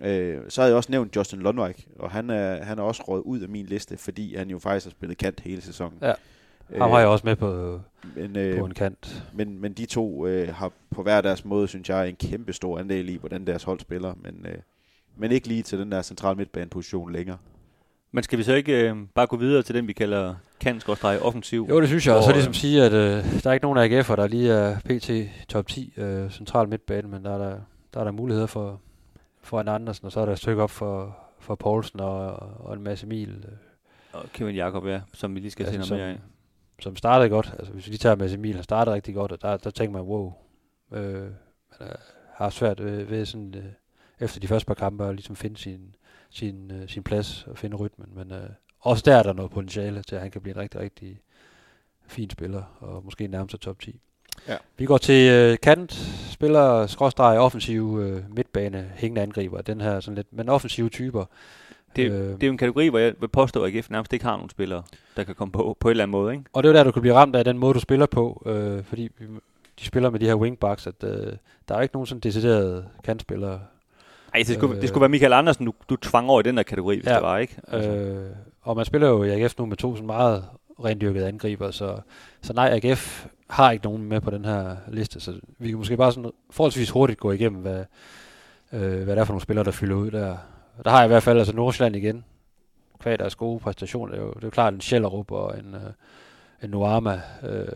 Øh, 0.03 0.40
så 0.48 0.61
har 0.61 0.68
jeg 0.68 0.77
også 0.77 0.92
nævnt 0.92 1.16
Justin 1.16 1.38
Lundvik, 1.38 1.88
og 1.98 2.11
han 2.11 2.31
er, 2.31 2.64
han 2.64 2.79
er 2.79 2.83
også 2.83 3.03
røget 3.09 3.22
ud 3.22 3.40
af 3.40 3.48
min 3.48 3.66
liste, 3.66 3.96
fordi 3.96 4.37
han 4.37 4.51
jo 4.51 4.59
faktisk 4.59 4.87
har 4.87 4.90
spillet 4.90 5.18
kant 5.18 5.40
hele 5.40 5.62
sæsonen. 5.62 5.98
Ja. 6.03 6.12
Ham 6.77 6.90
har 6.90 6.98
jeg 6.98 7.09
også 7.09 7.27
med 7.27 7.37
på, 7.37 7.81
men, 8.16 8.33
på 8.33 8.38
øh, 8.38 8.59
en 8.59 8.75
kant. 8.75 9.25
men, 9.33 9.61
men 9.61 9.72
de 9.72 9.87
to 9.87 10.27
øh, 10.27 10.55
har 10.55 10.72
på 10.90 11.03
hver 11.03 11.20
deres 11.20 11.44
måde, 11.44 11.68
synes 11.68 11.88
jeg, 11.88 12.09
en 12.09 12.16
kæmpe 12.16 12.53
stor 12.53 12.79
andel 12.79 13.09
i, 13.09 13.16
hvordan 13.16 13.46
deres 13.46 13.62
hold 13.62 13.81
spiller, 13.81 14.14
men, 14.22 14.46
øh, 14.48 14.59
men 15.16 15.33
ikke 15.33 15.48
lige 15.48 15.62
til 15.62 15.79
den 15.79 15.92
der 15.92 16.03
central 16.03 16.37
midtbaneposition 16.37 17.12
længere. 17.12 17.38
Men 18.12 18.25
skal 18.25 18.38
vi 18.38 18.42
så 18.42 18.55
ikke 18.55 18.90
øh, 18.90 18.96
bare 19.14 19.27
gå 19.27 19.37
videre 19.37 19.62
til 19.62 19.75
den, 19.75 19.88
vi 19.88 19.92
kalder 19.92 20.35
kant 20.61 20.88
offensiv? 21.05 21.66
Jo, 21.70 21.81
det 21.81 21.88
synes 21.88 22.07
jeg. 22.07 22.16
Og 22.16 22.22
så 22.22 22.33
ligesom 22.33 22.55
sige, 22.55 22.85
at 22.85 22.92
øh, 22.92 23.42
der 23.42 23.51
er 23.51 23.53
ikke 23.53 23.64
nogen 23.64 23.79
af 23.79 24.01
AGF'er, 24.03 24.16
der 24.16 24.27
lige 24.27 24.53
er 24.53 24.79
PT 24.81 25.11
top 25.48 25.66
10 25.66 25.94
øh, 25.96 26.31
central 26.31 26.68
midtbane, 26.68 27.09
men 27.09 27.25
der 27.25 27.31
er 27.35 27.38
der, 27.38 27.59
der, 27.94 28.01
er 28.01 28.05
der 28.05 28.11
muligheder 28.11 28.46
for, 28.46 28.81
for 29.42 29.61
en 29.61 29.68
Andersen, 29.68 30.07
og 30.07 30.12
så 30.12 30.20
er 30.20 30.25
der 30.25 30.33
et 30.33 30.38
stykke 30.38 30.62
op 30.62 30.70
for, 30.70 31.16
for 31.40 31.55
Poulsen 31.55 32.01
og, 32.01 32.33
og 32.61 32.75
en 32.75 32.83
masse 32.83 33.07
Emil, 33.07 33.29
øh, 33.31 33.53
Og 34.12 34.25
Kevin 34.33 34.55
Jakob, 34.57 34.87
ja, 34.87 35.01
som 35.14 35.35
vi 35.35 35.40
lige 35.40 35.51
skal 35.51 35.66
Altså, 35.66 35.83
se 35.83 35.90
noget 35.90 36.05
mere 36.05 36.12
af. 36.12 36.18
som 36.81 36.96
startede 36.96 37.29
godt. 37.29 37.55
Altså 37.59 37.72
hvis 37.72 37.87
vi 37.87 37.90
lige 37.90 37.98
tager 37.98 38.16
Mads 38.16 38.33
Emil, 38.35 38.55
han 38.55 38.64
startede 38.64 38.94
rigtig 38.94 39.14
godt, 39.14 39.33
og 39.33 39.42
der, 39.42 39.57
der 39.57 39.70
tænker 39.70 39.92
man, 39.92 40.03
wow, 40.03 40.33
øh, 40.92 41.22
han 41.79 41.87
er, 41.87 41.96
har 42.35 42.51
svært 42.51 42.85
ved, 42.85 43.05
ved 43.05 43.25
sådan, 43.27 43.55
øh, 43.57 43.64
efter 44.23 44.41
de 44.41 44.49
første 44.49 44.67
par 44.67 44.75
kampe 44.75 45.05
at 45.05 45.15
ligesom 45.15 45.37
finde 45.37 45.57
sin, 45.57 45.95
sin, 46.31 46.71
øh, 46.71 46.89
sin 46.89 47.03
plads 47.03 47.47
og 47.47 47.59
finde 47.59 47.77
rytmen. 47.77 48.09
Men 48.15 48.33
øh, 48.33 48.49
også 48.81 49.03
der 49.07 49.17
er 49.17 49.23
der 49.23 49.33
noget 49.33 49.51
potentiale 49.51 50.03
til, 50.03 50.15
at 50.15 50.21
han 50.23 50.31
kan 50.31 50.41
blive 50.41 50.55
en 50.55 50.61
rigtig, 50.61 50.81
rigtig 50.81 51.21
fin 52.07 52.31
spiller, 52.31 52.63
og 52.81 53.05
måske 53.05 53.27
nærmest 53.27 53.59
top 53.59 53.81
10. 53.81 54.01
Ja. 54.49 54.57
Vi 54.79 54.87
går 54.87 54.99
til 54.99 55.31
øh, 55.31 55.59
kant, 55.63 55.93
spiller 56.31 56.87
skråstreg 56.87 57.39
offensive 57.39 58.05
øh, 58.05 58.35
midtbane, 58.37 58.93
hængende 58.97 59.23
angriber, 59.23 59.63
den 59.63 59.81
her 59.81 60.01
sådan 60.01 60.15
lidt, 60.15 60.33
men 60.33 60.49
offensive 60.49 60.89
typer. 60.89 61.25
Det, 61.97 62.11
Øh, 62.11 62.13
det 62.13 62.43
er 62.43 62.47
jo 62.47 62.53
en 62.53 62.59
kategori, 62.59 62.89
hvor 62.89 62.99
jeg 62.99 63.15
vil 63.21 63.29
påstå, 63.29 63.63
at 63.63 63.77
AGF 63.77 63.90
nærmest 63.90 64.13
ikke 64.13 64.25
har 64.25 64.37
nogen 64.37 64.51
spillere, 64.51 64.83
der 65.17 65.25
kan 65.25 65.35
komme 65.35 65.53
på 65.53 65.77
på 65.81 65.88
en 65.88 65.90
eller 65.90 66.05
anden 66.05 66.13
måde. 66.13 66.33
Ikke? 66.33 66.44
Og 66.53 66.63
det 66.63 66.69
er 66.69 66.73
jo 66.73 66.79
der, 66.79 66.85
du 66.85 66.92
kan 66.92 67.03
blive 67.03 67.15
ramt 67.15 67.37
af 67.37 67.44
den 67.44 67.59
måde, 67.59 67.75
du 67.75 67.81
spiller 67.81 68.07
på, 68.07 68.42
øh, 68.46 68.85
fordi 68.85 69.09
de 69.81 69.85
spiller 69.85 70.11
med 70.11 70.21
de 70.21 70.27
her 70.27 70.35
wingbacks, 70.35 70.87
at 70.87 71.05
øh, 71.05 71.33
der 71.69 71.75
er 71.75 71.81
ikke 71.81 71.94
nogen 71.94 72.07
sådan 72.07 72.21
deciderede 72.21 72.88
kantspillere. 73.05 73.61
Ej, 74.35 74.43
det 74.47 74.55
skulle, 74.57 74.75
Øh. 74.77 74.81
det 74.81 74.89
skulle 74.89 75.01
være 75.01 75.09
Michael 75.09 75.33
Andersen, 75.33 75.67
du, 75.67 75.73
du 75.89 75.97
tvang 75.97 76.31
over 76.31 76.41
i 76.41 76.43
den 76.43 76.57
der 76.57 76.63
kategori, 76.63 76.97
hvis 76.97 77.07
Ja. 77.07 77.15
det 77.15 77.23
var, 77.23 77.39
ikke? 77.39 77.57
Altså, 77.69 77.91
Øh, 77.91 78.31
og 78.63 78.77
man 78.77 78.85
spiller 78.85 79.09
jo 79.09 79.23
i 79.23 79.31
AGF 79.43 79.59
nu 79.59 79.67
med 79.67 79.77
to 79.77 79.95
sådan 79.95 80.07
meget 80.07 80.45
rendyrkede 80.85 81.29
angriber, 81.29 81.71
så, 81.71 82.01
så 82.43 82.53
nej, 82.53 82.81
AGF 82.85 83.27
har 83.51 83.71
ikke 83.71 83.85
nogen 83.85 84.03
med 84.03 84.21
på 84.21 84.31
den 84.31 84.45
her 84.45 84.77
liste, 84.89 85.21
så 85.21 85.41
vi 85.59 85.69
kan 85.69 85.79
måske 85.79 85.97
bare 85.97 86.13
sådan 86.13 86.31
forholdsvis 86.51 86.91
hurtigt 86.91 87.21
gå 87.21 87.33
igennem, 87.33 87.63
hvad, 87.63 87.85
øh, 88.73 88.81
hvad 89.03 89.17
det 89.17 89.19
er 89.19 89.25
for 89.25 89.33
nogle 89.33 89.43
spillere, 89.43 89.65
der 89.65 89.71
fylder 89.71 89.97
ud 89.97 90.11
der. 90.11 90.37
Der 90.85 90.91
har 90.91 90.99
jeg 90.99 91.07
i 91.07 91.09
hvert 91.09 91.23
fald 91.23 91.39
altså 91.39 91.57
Nordsjælland 91.57 91.97
igen, 91.97 92.25
kvad 92.99 93.19
deres 93.19 93.35
gode 93.35 93.61
præstationer. 93.61 94.13
Det 94.15 94.21
er 94.21 94.25
jo, 94.27 94.31
det 94.33 94.43
er 94.43 94.47
jo 94.47 94.51
klart, 94.51 94.75
en 94.75 94.81
Schellerup 94.81 95.31
og 95.31 95.59
en, 95.59 95.75
øh, 95.75 95.81
en 96.63 96.71
Nuama 96.71 97.21
øh, 97.43 97.67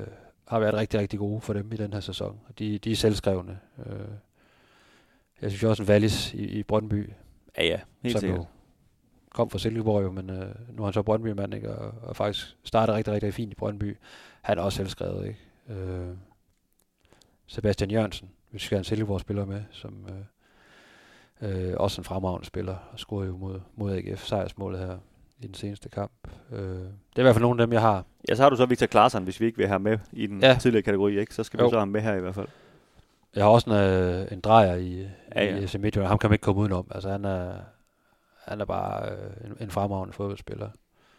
har 0.49 0.59
været 0.59 0.75
rigtig, 0.75 1.01
rigtig 1.01 1.19
gode 1.19 1.41
for 1.41 1.53
dem 1.53 1.73
i 1.73 1.77
den 1.77 1.93
her 1.93 2.01
sæson. 2.01 2.37
De, 2.59 2.79
de 2.79 2.93
er 2.93 2.97
selvskrevne. 2.97 3.59
Øh, 3.87 3.93
jeg 5.43 5.51
synes 5.51 5.65
også, 5.65 5.83
en 5.83 5.89
Wallis 5.89 6.35
i, 6.35 6.45
i 6.59 6.63
Brøndby 6.63 7.11
Ja, 7.59 7.65
ja, 7.65 7.81
helt 8.03 8.13
som 8.13 8.21
sikkert. 8.21 8.39
jo 8.39 8.45
kom 9.31 9.51
fra 9.51 9.59
Silkeborg 9.59 10.03
jo, 10.05 10.11
men 10.11 10.31
øh, 10.31 10.55
nu 10.77 10.83
er 10.83 10.87
han 10.87 10.93
så 10.93 11.03
Brøndby-mand, 11.03 11.55
ikke? 11.55 11.75
Og, 11.75 11.95
og 12.03 12.17
faktisk 12.17 12.57
startede 12.65 12.97
rigtig, 12.97 13.15
rigtig 13.15 13.35
fint 13.35 13.53
i 13.53 13.55
Brøndby. 13.55 13.97
Han 14.43 14.59
er 14.59 14.63
også 14.63 14.77
selvskrevet, 14.77 15.27
ikke? 15.27 15.41
Øh, 15.81 16.07
Sebastian 17.47 17.91
Jørgensen, 17.91 18.31
hvis 18.51 18.63
vi 18.63 18.67
skal 18.67 18.77
have 18.77 18.81
en 18.81 18.85
Silkeborg-spiller 18.85 19.45
med, 19.45 19.63
som 19.71 20.07
øh, 21.43 21.69
øh, 21.69 21.75
også 21.77 22.01
en 22.01 22.05
fremragende 22.05 22.47
spiller, 22.47 22.77
og 22.93 22.99
scorede 22.99 23.29
jo 23.29 23.37
mod, 23.37 23.61
mod 23.77 23.93
AGF 23.97 24.25
sejrsmålet 24.27 24.81
her 24.81 24.99
i 25.41 25.47
den 25.47 25.55
seneste 25.55 25.89
kamp. 25.89 26.13
Øh, 26.53 26.59
det 26.59 26.79
er 27.17 27.19
i 27.19 27.23
hvert 27.23 27.35
fald 27.35 27.43
nogle 27.43 27.63
af 27.63 27.67
dem, 27.67 27.73
jeg 27.73 27.81
har. 27.81 28.05
Ja, 28.29 28.35
så 28.35 28.43
har 28.43 28.51
du 28.51 28.57
så 28.57 28.67
Victor 28.67 28.87
Klaarsson, 28.87 29.25
hvis 29.25 29.41
vi 29.41 29.47
ikke 29.47 29.59
vil 29.59 29.67
have 29.69 29.79
med 29.81 29.99
i 30.13 30.27
den 30.27 30.41
Ja. 30.43 30.57
tidligere 30.61 30.83
kategori, 30.83 31.19
ikke? 31.19 31.35
Så 31.35 31.45
skal 31.45 31.59
vi 31.59 31.63
Jo. 31.65 31.71
så 31.71 31.77
have 31.77 31.81
ham 31.81 31.89
med 31.89 32.01
her 32.01 32.15
i 32.15 32.21
hvert 32.21 32.35
fald. 32.35 32.49
Jeg 33.37 33.45
har 33.45 33.51
også 33.51 33.71
en, 33.71 33.77
øh, 33.77 34.27
en 34.33 34.41
drejer 34.41 34.75
i, 34.75 35.09
Ja, 35.35 35.45
ja, 35.45 35.57
i 35.57 35.67
FC 35.67 35.75
Midtjylland. 35.75 36.09
Ham 36.09 36.19
kan 36.19 36.31
man 36.31 36.35
ikke 36.35 36.43
komme 36.43 36.61
udenom. 36.61 36.87
Altså, 36.91 37.11
han 37.11 37.25
er, 37.25 37.53
han 38.45 38.61
er 38.61 38.65
bare 38.65 39.09
øh, 39.11 39.51
en, 39.51 39.57
en 39.61 39.71
fremragende 39.71 40.13
fodboldspiller. 40.15 40.69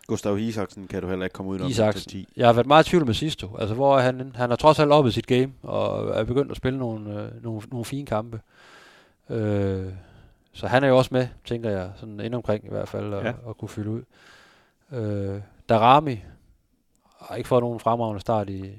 Gustav 0.08 0.38
Isaksen 0.38 0.88
kan 0.88 1.02
du 1.02 1.10
heller 1.10 1.26
ikke 1.26 1.34
komme 1.34 1.52
ud 1.52 1.60
om. 1.60 1.68
Isaksen. 1.70 2.26
Jeg 2.38 2.46
har 2.48 2.54
været 2.54 2.68
meget 2.68 2.88
i 2.88 2.90
tvivl 2.90 3.06
med 3.06 3.14
Sisto. 3.14 3.58
Altså, 3.60 3.76
hvor 3.76 3.98
er 3.98 4.02
han, 4.02 4.32
han 4.36 4.50
har 4.50 4.58
trods 4.58 4.80
alt 4.80 4.92
oppet 4.92 5.14
sit 5.14 5.28
game, 5.28 5.54
og 5.64 6.10
er 6.20 6.24
begyndt 6.24 6.52
at 6.52 6.58
spille 6.58 6.80
nogle, 6.80 7.22
øh, 7.22 7.44
nogle, 7.44 7.62
nogle 7.72 7.86
fine 7.86 8.06
kampe. 8.06 8.42
Øh, 9.30 9.86
så 10.54 10.68
han 10.68 10.84
er 10.84 10.88
jo 10.88 10.98
også 10.98 11.10
med, 11.14 11.28
tænker 11.46 11.70
jeg, 11.70 11.92
sådan 11.96 12.20
ind 12.20 12.36
omkring 12.36 12.66
i 12.66 12.70
hvert 12.70 12.88
fald, 12.88 13.14
at, 13.14 13.26
Ja. 13.26 13.34
at 13.50 13.58
kunne 13.58 13.70
fylde 13.70 13.90
ud. 13.90 14.02
Øh, 14.92 15.42
Darami 15.70 16.24
har 17.22 17.36
ikke 17.36 17.48
fået 17.48 17.64
nogen 17.64 17.80
fremragende 17.80 18.22
start 18.22 18.50
i 18.50 18.74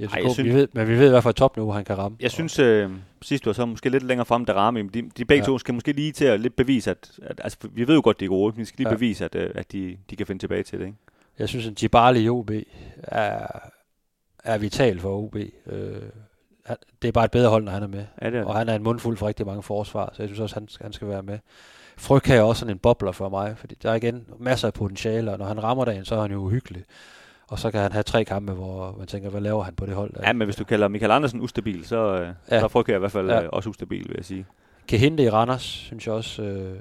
FCK, 0.00 0.14
Ej, 0.16 0.22
jeg 0.24 0.32
synes- 0.32 0.48
vi 0.48 0.54
ved, 0.54 0.68
men 0.72 0.88
vi 0.88 0.98
ved 0.98 1.06
i 1.06 1.10
hvert 1.10 1.22
fald 1.22 1.34
topniveau, 1.34 1.70
han 1.72 1.84
kan 1.84 1.98
ramme. 1.98 2.16
Jeg 2.20 2.30
synes, 2.30 2.58
øh, 2.58 2.90
sidst 3.22 3.46
var 3.46 3.52
så 3.52 3.66
måske 3.66 3.88
lidt 3.90 4.02
længere 4.02 4.24
frem, 4.26 4.44
Darami, 4.44 4.82
men 4.82 4.90
de, 4.94 5.02
de 5.16 5.24
begge 5.24 5.42
Ja. 5.42 5.46
to 5.46 5.58
skal 5.58 5.74
måske 5.74 5.92
lige 5.92 6.12
til 6.12 6.24
at 6.24 6.40
lidt 6.40 6.56
bevise, 6.56 6.90
at, 6.90 7.10
at 7.22 7.40
altså, 7.44 7.58
vi 7.72 7.88
ved 7.88 7.94
jo 7.94 8.00
godt, 8.04 8.20
de 8.20 8.24
er 8.24 8.28
gode, 8.28 8.52
men 8.52 8.60
de 8.60 8.66
skal 8.66 8.78
lige 8.78 8.88
Ja. 8.88 8.94
bevise, 8.94 9.24
at, 9.24 9.34
øh, 9.34 9.50
at 9.54 9.72
de, 9.72 9.96
de 10.10 10.16
kan 10.16 10.26
finde 10.26 10.42
tilbage 10.42 10.62
til 10.62 10.78
det, 10.78 10.86
ikke? 10.86 10.98
Jeg 11.38 11.48
synes, 11.48 11.66
at 11.66 11.82
Jibali 11.82 12.20
i 12.20 12.28
OB 12.28 12.50
er, 13.02 13.46
er 14.44 14.58
vital 14.58 15.00
for 15.00 15.16
OB. 15.18 15.36
Øh, 15.36 16.02
det 17.02 17.08
er 17.08 17.12
bare 17.12 17.24
et 17.24 17.30
bedre 17.30 17.48
hold, 17.50 17.64
når 17.64 17.72
han 17.72 17.82
er 17.82 17.86
med. 17.86 18.04
Ja, 18.22 18.30
det 18.30 18.38
er 18.38 18.44
Og 18.44 18.48
det. 18.48 18.58
han 18.58 18.68
er 18.68 18.74
en 18.74 18.82
mundfuld 18.82 19.16
for 19.16 19.26
rigtig 19.28 19.46
mange 19.46 19.62
forsvar, 19.62 20.10
så 20.12 20.22
jeg 20.22 20.28
synes 20.28 20.40
også, 20.40 20.56
han, 20.56 20.68
skal- 20.68 20.84
han 20.84 20.92
skal 20.92 21.08
være 21.08 21.22
med. 21.22 21.38
Fryg 21.96 22.30
er 22.30 22.40
også 22.42 22.60
sådan 22.60 22.74
en 22.74 22.78
bobler 22.78 23.12
for 23.12 23.28
mig, 23.28 23.58
fordi 23.58 23.74
der 23.82 23.90
er 23.90 23.94
igen 23.94 24.26
masser 24.38 24.66
af 24.68 24.74
potentiale, 24.74 25.32
og 25.32 25.38
når 25.38 25.46
han 25.46 25.62
rammer 25.62 25.84
dagen, 25.84 26.04
så 26.04 26.14
er 26.14 26.20
han 26.20 26.30
jo 26.32 26.38
uhyggelig. 26.38 26.84
Og 27.48 27.58
så 27.58 27.70
kan 27.70 27.80
han 27.80 27.92
have 27.92 28.02
tre 28.02 28.24
kampe, 28.24 28.52
hvor 28.52 28.94
man 28.98 29.06
tænker, 29.06 29.30
hvad 29.30 29.40
laver 29.40 29.62
han 29.62 29.74
på 29.74 29.86
det 29.86 29.94
hold? 29.94 30.12
der? 30.14 30.20
Ja, 30.26 30.32
men 30.32 30.46
hvis 30.46 30.56
du 30.56 30.64
kalder 30.64 30.88
Michael 30.88 31.10
Andersen 31.12 31.40
ustabil, 31.40 31.84
så, 31.86 31.96
øh, 32.20 32.34
Ja. 32.50 32.60
så 32.60 32.68
frygter 32.68 32.92
jeg 32.92 32.98
i 32.98 33.00
hvert 33.00 33.12
fald 33.12 33.30
Ja. 33.30 33.40
ja. 33.40 33.48
også 33.48 33.70
ustabil, 33.70 34.08
vil 34.08 34.14
jeg 34.16 34.24
sige. 34.24 34.46
Kehinde 34.86 35.22
i 35.22 35.30
Randers, 35.30 35.62
synes 35.62 36.06
jeg 36.06 36.14
også, 36.14 36.42
øh, 36.42 36.78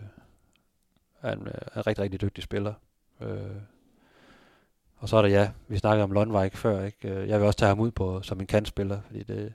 er, 1.22 1.32
en, 1.34 1.48
er 1.48 1.78
en 1.80 1.88
rigtig, 1.88 2.04
rigtig 2.04 2.22
dygtig 2.22 2.44
spiller. 2.44 2.74
Øh, 3.22 3.28
og 4.98 5.10
så 5.10 5.18
er 5.18 5.22
der 5.22 5.30
ja, 5.30 5.50
vi 5.68 5.78
snakkede 5.78 6.04
om 6.04 6.12
Lundvik 6.12 6.56
før, 6.56 6.84
ikke? 6.86 7.10
Øh, 7.10 7.30
Jeg 7.30 7.40
vil 7.40 7.48
også 7.48 7.60
tage 7.60 7.70
ham 7.70 7.80
ud 7.80 7.92
på 7.92 8.22
som 8.22 8.40
en 8.40 8.48
kantspiller, 8.48 9.00
fordi 9.06 9.24
det, 9.24 9.54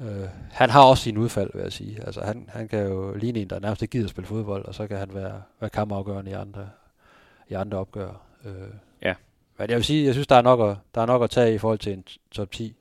øh, 0.00 0.28
han 0.50 0.70
har 0.70 0.82
også 0.82 1.02
sine 1.02 1.20
udfald, 1.20 1.50
vil 1.54 1.62
jeg 1.62 1.72
sige. 1.72 2.00
Altså 2.06 2.20
han, 2.20 2.48
han 2.52 2.68
kan 2.68 2.86
jo 2.86 3.14
ligne 3.14 3.38
en, 3.38 3.50
der 3.50 3.58
nærmest 3.60 3.82
ikke 3.82 3.92
gider 3.92 4.04
at 4.06 4.10
spille 4.10 4.28
fodbold, 4.28 4.64
og 4.64 4.74
så 4.74 4.86
kan 4.86 4.96
han 4.96 5.14
være, 5.14 5.42
være 5.60 5.70
kampafgørende 5.70 6.30
i 6.30 6.34
andre, 6.34 6.68
i 7.48 7.54
andre 7.54 7.78
opgør. 7.78 8.20
Øh. 8.44 8.52
Men 9.58 9.68
jeg 9.70 9.76
vil 9.76 9.84
sige, 9.84 10.04
jeg 10.04 10.14
synes, 10.14 10.26
der 10.26 10.36
er 10.36 10.42
nok 10.42 10.70
at, 10.70 10.76
der 10.94 11.00
er 11.00 11.06
nok 11.06 11.22
at 11.22 11.30
tage 11.30 11.54
i 11.54 11.58
forhold 11.58 11.78
til 11.78 11.92
en 11.92 12.04
top 12.30 12.50
10. 12.50 12.76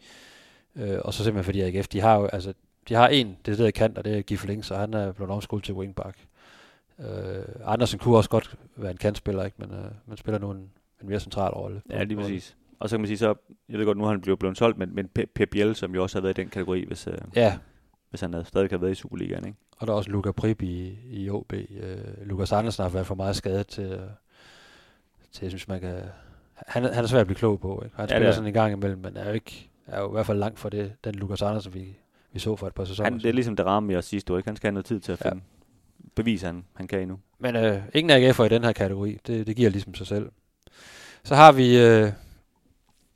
Øh, 0.75 0.97
og 1.01 1.13
så 1.13 1.23
simpelthen 1.23 1.43
fordi 1.43 1.61
AGF, 1.61 1.87
de 1.87 2.01
har 2.01 2.15
jo, 2.19 2.25
altså, 2.25 2.53
de 2.89 2.93
har 2.93 3.07
en, 3.07 3.37
det 3.45 3.57
der 3.57 3.71
kant, 3.71 3.97
og 3.97 4.05
det 4.05 4.17
er 4.17 4.21
Gif 4.21 4.45
Links, 4.45 4.71
og 4.71 4.79
han 4.79 4.93
er 4.93 5.11
blevet 5.11 5.31
omskolet 5.31 5.63
til 5.65 5.73
wingback. 5.73 6.17
Øh, 6.99 7.43
Andersen 7.65 7.99
kunne 7.99 8.17
også 8.17 8.29
godt 8.29 8.55
være 8.75 8.91
en 8.91 8.97
kantspiller, 8.97 9.43
ikke? 9.43 9.57
men 9.59 9.71
øh, 9.71 9.85
man 10.07 10.17
spiller 10.17 10.39
nu 10.39 10.51
en, 10.51 10.71
en 11.01 11.09
mere 11.09 11.19
central 11.19 11.51
rolle. 11.53 11.81
Ja, 11.89 12.03
lige 12.03 12.17
præcis. 12.17 12.55
Og 12.79 12.89
så 12.89 12.95
kan 12.95 13.01
man 13.01 13.07
sige 13.07 13.17
så, 13.17 13.35
jeg 13.69 13.79
ved 13.79 13.85
godt, 13.85 13.97
nu 13.97 14.03
har 14.03 14.11
han 14.11 14.21
blevet, 14.21 14.39
blevet 14.39 14.57
solgt, 14.57 14.77
men, 14.77 14.95
men 14.95 15.09
Pe- 15.19 15.25
Pep 15.35 15.49
Biel, 15.49 15.75
som 15.75 15.95
jo 15.95 16.03
også 16.03 16.17
har 16.17 16.21
været 16.21 16.37
i 16.37 16.41
den 16.41 16.49
kategori, 16.49 16.85
hvis, 16.87 17.07
øh, 17.07 17.17
Ja, 17.35 17.57
hvis 18.09 18.21
han 18.21 18.33
havde, 18.33 18.45
stadig 18.45 18.69
har 18.69 18.77
været 18.77 18.91
i 18.91 18.95
Superligaen, 18.95 19.45
ikke? 19.45 19.57
og 19.77 19.87
der 19.87 19.93
er 19.93 19.97
også 19.97 20.09
Luca 20.09 20.31
Prip 20.31 20.61
i, 20.61 20.97
i 21.09 21.29
OB. 21.29 21.53
Øh, 21.53 21.97
Lukas 22.25 22.51
Andersen 22.51 22.81
har 22.83 22.89
været 22.89 23.07
for 23.07 23.15
meget 23.15 23.35
skadet 23.35 23.67
til, 23.67 23.83
øh, 23.83 23.99
til 25.31 25.41
jeg 25.41 25.51
synes, 25.51 25.67
man 25.67 25.79
kan... 25.79 25.95
Han, 26.55 26.83
er- 26.85 26.93
han 26.93 27.03
er 27.03 27.07
svær 27.07 27.19
at 27.19 27.27
blive 27.27 27.37
klog 27.37 27.59
på. 27.59 27.81
Ikke? 27.85 27.95
Han 27.95 28.01
Ja, 28.03 28.05
det 28.05 28.09
spiller 28.11 28.27
er 28.29 28.33
sådan 28.33 28.47
en 28.47 28.53
gang 28.53 28.73
imellem, 28.73 28.99
men 28.99 29.17
er 29.17 29.27
jo, 29.27 29.31
ikke, 29.33 29.69
er 29.87 29.99
jo 30.01 30.07
i 30.09 30.11
hvert 30.11 30.25
fald 30.25 30.37
langt 30.39 30.59
fra 30.59 30.69
det, 30.69 30.91
den 31.03 31.15
Lukas 31.15 31.41
Andersen, 31.41 31.73
vi, 31.73 31.97
vi 32.33 32.39
så 32.39 32.55
for 32.55 32.67
et 32.67 32.73
par 32.73 32.85
sæsoner 32.85 33.09
Han, 33.09 33.19
det 33.19 33.25
er 33.25 33.33
ligesom 33.33 33.55
det 33.55 33.65
ramme, 33.65 33.93
jeg 33.93 34.03
sidste 34.03 34.33
år, 34.33 34.37
ikke? 34.37 34.49
Han 34.49 34.55
skal 34.55 34.67
have 34.67 34.73
noget 34.73 34.85
tid 34.85 34.99
til 34.99 35.11
at 35.11 35.25
Ja. 35.25 35.29
finde, 35.29 35.41
bevise, 36.15 36.45
han, 36.45 36.63
han 36.75 36.87
kan 36.87 36.99
endnu. 36.99 37.19
Men 37.39 37.55
øh, 37.55 37.81
ingen 37.93 38.29
AGF'er 38.29 38.43
i 38.43 38.49
den 38.49 38.63
her 38.63 38.71
kategori. 38.71 39.17
Det, 39.27 39.47
det 39.47 39.55
giver 39.55 39.69
ligesom 39.69 39.93
sig 39.95 40.07
selv. 40.07 40.31
Så 41.23 41.35
har 41.35 41.51
vi 41.51 41.79
øh, 41.79 42.11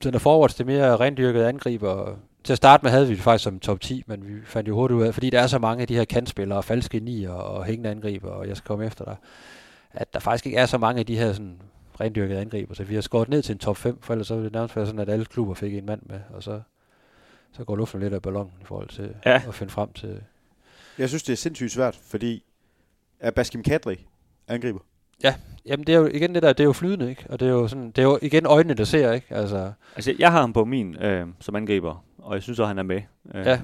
center 0.03 0.19
forwards 0.19 0.53
til 0.55 0.65
mere 0.65 0.95
rendyrkede 0.95 1.47
angriber. 1.47 2.15
Til 2.43 2.53
at 2.53 2.57
starte 2.57 2.83
med 2.83 2.91
havde 2.91 3.07
vi 3.07 3.13
det 3.15 3.21
faktisk 3.23 3.43
som 3.43 3.59
top 3.59 3.81
10, 3.81 4.03
men 4.07 4.27
vi 4.27 4.33
fandt 4.45 4.67
jo 4.69 4.75
hurtigt 4.75 4.97
ud 4.97 5.03
af, 5.03 5.13
fordi 5.13 5.29
der 5.29 5.39
er 5.41 5.47
så 5.47 5.59
mange 5.59 5.81
af 5.81 5.87
de 5.87 5.95
her 5.95 6.05
kantspillere, 6.05 6.63
falske 6.63 6.99
nier 6.99 7.31
og 7.31 7.65
hængende 7.65 7.89
angriber, 7.89 8.29
og 8.29 8.47
jeg 8.47 8.57
skal 8.57 8.67
komme 8.67 8.85
efter 8.85 9.05
dig, 9.05 9.15
at 9.91 10.13
der 10.13 10.19
faktisk 10.19 10.45
ikke 10.45 10.57
er 10.57 10.65
så 10.65 10.77
mange 10.77 10.99
af 10.99 11.05
de 11.05 11.17
her 11.17 11.33
sådan, 11.33 11.61
rendyrkede 12.01 12.39
angriber. 12.39 12.75
Så 12.75 12.83
vi 12.83 12.95
har 12.95 13.01
skåret 13.01 13.29
ned 13.29 13.41
til 13.41 13.53
en 13.53 13.59
top 13.59 13.77
5, 13.77 13.97
for 14.01 14.13
ellers 14.13 14.27
så 14.27 14.33
ville 14.35 14.45
det 14.45 14.53
nærmest 14.53 14.75
være 14.75 14.85
sådan, 14.85 14.99
at 15.01 15.09
alle 15.09 15.25
klubber 15.25 15.53
fik 15.53 15.73
en 15.73 15.85
mand 15.85 16.01
med, 16.05 16.19
og 16.33 16.43
så, 16.43 16.61
så 17.51 17.63
går 17.63 17.75
luften 17.75 17.99
lidt 17.99 18.13
af 18.13 18.21
ballonen 18.21 18.53
i 18.61 18.65
forhold 18.65 18.87
til 18.89 19.15
Ja. 19.25 19.41
at 19.47 19.53
finde 19.53 19.71
frem 19.71 19.93
til... 19.93 20.21
Jeg 20.97 21.09
synes, 21.09 21.23
det 21.23 21.33
er 21.33 21.37
sindssygt 21.37 21.71
svært, 21.71 21.95
fordi 21.95 22.43
er 23.19 23.31
Baskim 23.31 23.63
Kadri 23.63 24.07
angriber? 24.47 24.79
Jamen 25.65 25.87
det 25.87 25.95
er 25.95 25.99
jo 25.99 26.05
igen 26.07 26.35
det 26.35 26.43
der, 26.43 26.53
det 26.53 26.59
er 26.59 26.65
jo 26.65 26.73
flydende, 26.73 27.09
ikke? 27.09 27.25
Og 27.29 27.39
det 27.39 27.47
er 27.47 27.51
jo 27.51 27.67
sådan, 27.67 27.87
det 27.91 27.97
er 27.97 28.03
jo 28.03 28.19
igen 28.21 28.45
øjnene, 28.45 28.73
der 28.73 28.83
ser, 28.83 29.11
ikke? 29.11 29.27
Altså, 29.29 29.71
Altså, 29.95 30.15
jeg 30.19 30.31
har 30.31 30.39
ham 30.41 30.53
på 30.53 30.65
min 30.65 30.95
øh, 30.97 31.27
som 31.39 31.55
angriber, 31.55 32.03
og 32.17 32.33
jeg 32.33 32.43
synes 32.43 32.59
også, 32.59 32.67
han 32.67 32.77
er 32.79 32.83
med. 32.83 33.01
Øh, 33.35 33.45
Ja. 33.45 33.61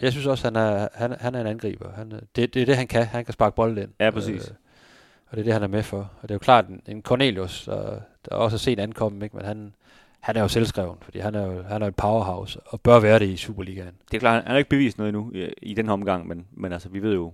Jeg 0.00 0.12
synes 0.12 0.26
også, 0.26 0.44
han 0.46 0.56
er, 0.56 0.88
han, 0.94 1.16
han 1.20 1.34
er 1.34 1.40
en 1.40 1.46
angriber. 1.46 1.92
Han, 1.92 2.12
er- 2.12 2.20
det, 2.36 2.54
det 2.54 2.62
er 2.62 2.66
det, 2.66 2.76
han 2.76 2.86
kan. 2.86 3.06
Han 3.06 3.24
kan 3.24 3.34
sparke 3.34 3.56
bolden 3.56 3.78
ind. 3.78 3.90
Ja, 4.00 4.10
præcis. 4.10 4.48
Øh, 4.48 4.54
og 5.30 5.36
det 5.36 5.40
er 5.40 5.44
det, 5.44 5.52
han 5.52 5.62
er 5.62 5.66
med 5.66 5.82
for. 5.82 5.98
Og 5.98 6.22
det 6.22 6.30
er 6.30 6.34
jo 6.34 6.38
klart, 6.38 6.66
en, 6.68 6.82
en 6.86 7.02
Cornelius, 7.02 7.64
der, 7.64 8.00
der 8.30 8.34
også 8.36 8.56
er 8.56 8.58
sent 8.58 8.80
ankommet, 8.80 9.22
ikke? 9.22 9.36
men 9.36 9.44
han, 9.46 9.74
han 10.20 10.36
er 10.36 10.40
jo 10.40 10.48
selvskreven, 10.48 10.96
fordi 11.02 11.18
han 11.18 11.34
er 11.34 11.46
jo 11.46 11.62
han 11.62 11.82
er 11.82 11.86
et 11.86 11.96
powerhouse, 11.96 12.60
og 12.66 12.80
bør 12.80 13.00
være 13.00 13.18
det 13.18 13.26
i 13.28 13.36
Superligaen. 13.36 13.94
Det 14.10 14.16
er 14.16 14.20
klart, 14.20 14.42
han 14.42 14.50
har 14.50 14.58
ikke 14.58 14.70
bevist 14.70 14.98
noget 14.98 15.08
endnu 15.08 15.32
i, 15.34 15.48
i 15.62 15.74
den 15.74 15.86
her 15.86 15.92
omgang, 15.92 16.26
men, 16.28 16.46
men 16.52 16.72
altså, 16.72 16.88
vi 16.88 17.02
ved 17.02 17.14
jo, 17.14 17.32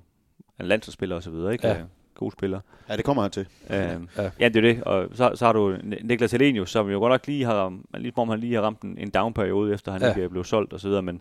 han 0.57 0.65
er 0.67 0.69
landsholdsspiller 0.69 1.17
og 1.17 1.23
så 1.23 1.31
videre, 1.31 1.53
ikke? 1.53 1.67
Ja. 1.67 1.75
Øh, 1.79 1.85
God 2.15 2.33
spiller. 2.33 2.61
Ja, 2.89 2.97
det 2.97 3.05
kommer 3.05 3.23
han 3.23 3.31
til. 3.31 3.47
Øh, 3.71 3.77
Ja. 3.77 3.99
ja. 4.41 4.49
det 4.49 4.57
er 4.57 4.61
det. 4.61 4.83
Og 4.83 5.09
så, 5.13 5.31
så 5.35 5.45
har 5.47 5.53
du 5.53 5.77
Ni- 5.83 6.01
Niklas 6.03 6.33
Helenius, 6.33 6.71
som 6.71 6.91
jo 6.91 6.99
godt 6.99 7.11
nok 7.11 7.27
lige 7.27 7.45
har, 7.45 7.55
ramt- 7.67 7.99
lige 7.99 8.13
som 8.15 8.21
om 8.23 8.29
han 8.29 8.41
lige 8.41 8.55
har 8.55 8.63
ramt 8.63 8.81
en, 8.83 8.99
en 8.99 9.11
down-periode, 9.11 9.75
efter 9.75 9.93
han 9.93 10.01
Ja. 10.01 10.09
ikke 10.09 10.23
er 10.25 10.29
blevet 10.29 10.47
solgt 10.47 10.73
og 10.73 10.81
så 10.81 10.89
videre, 10.89 11.03
men, 11.03 11.21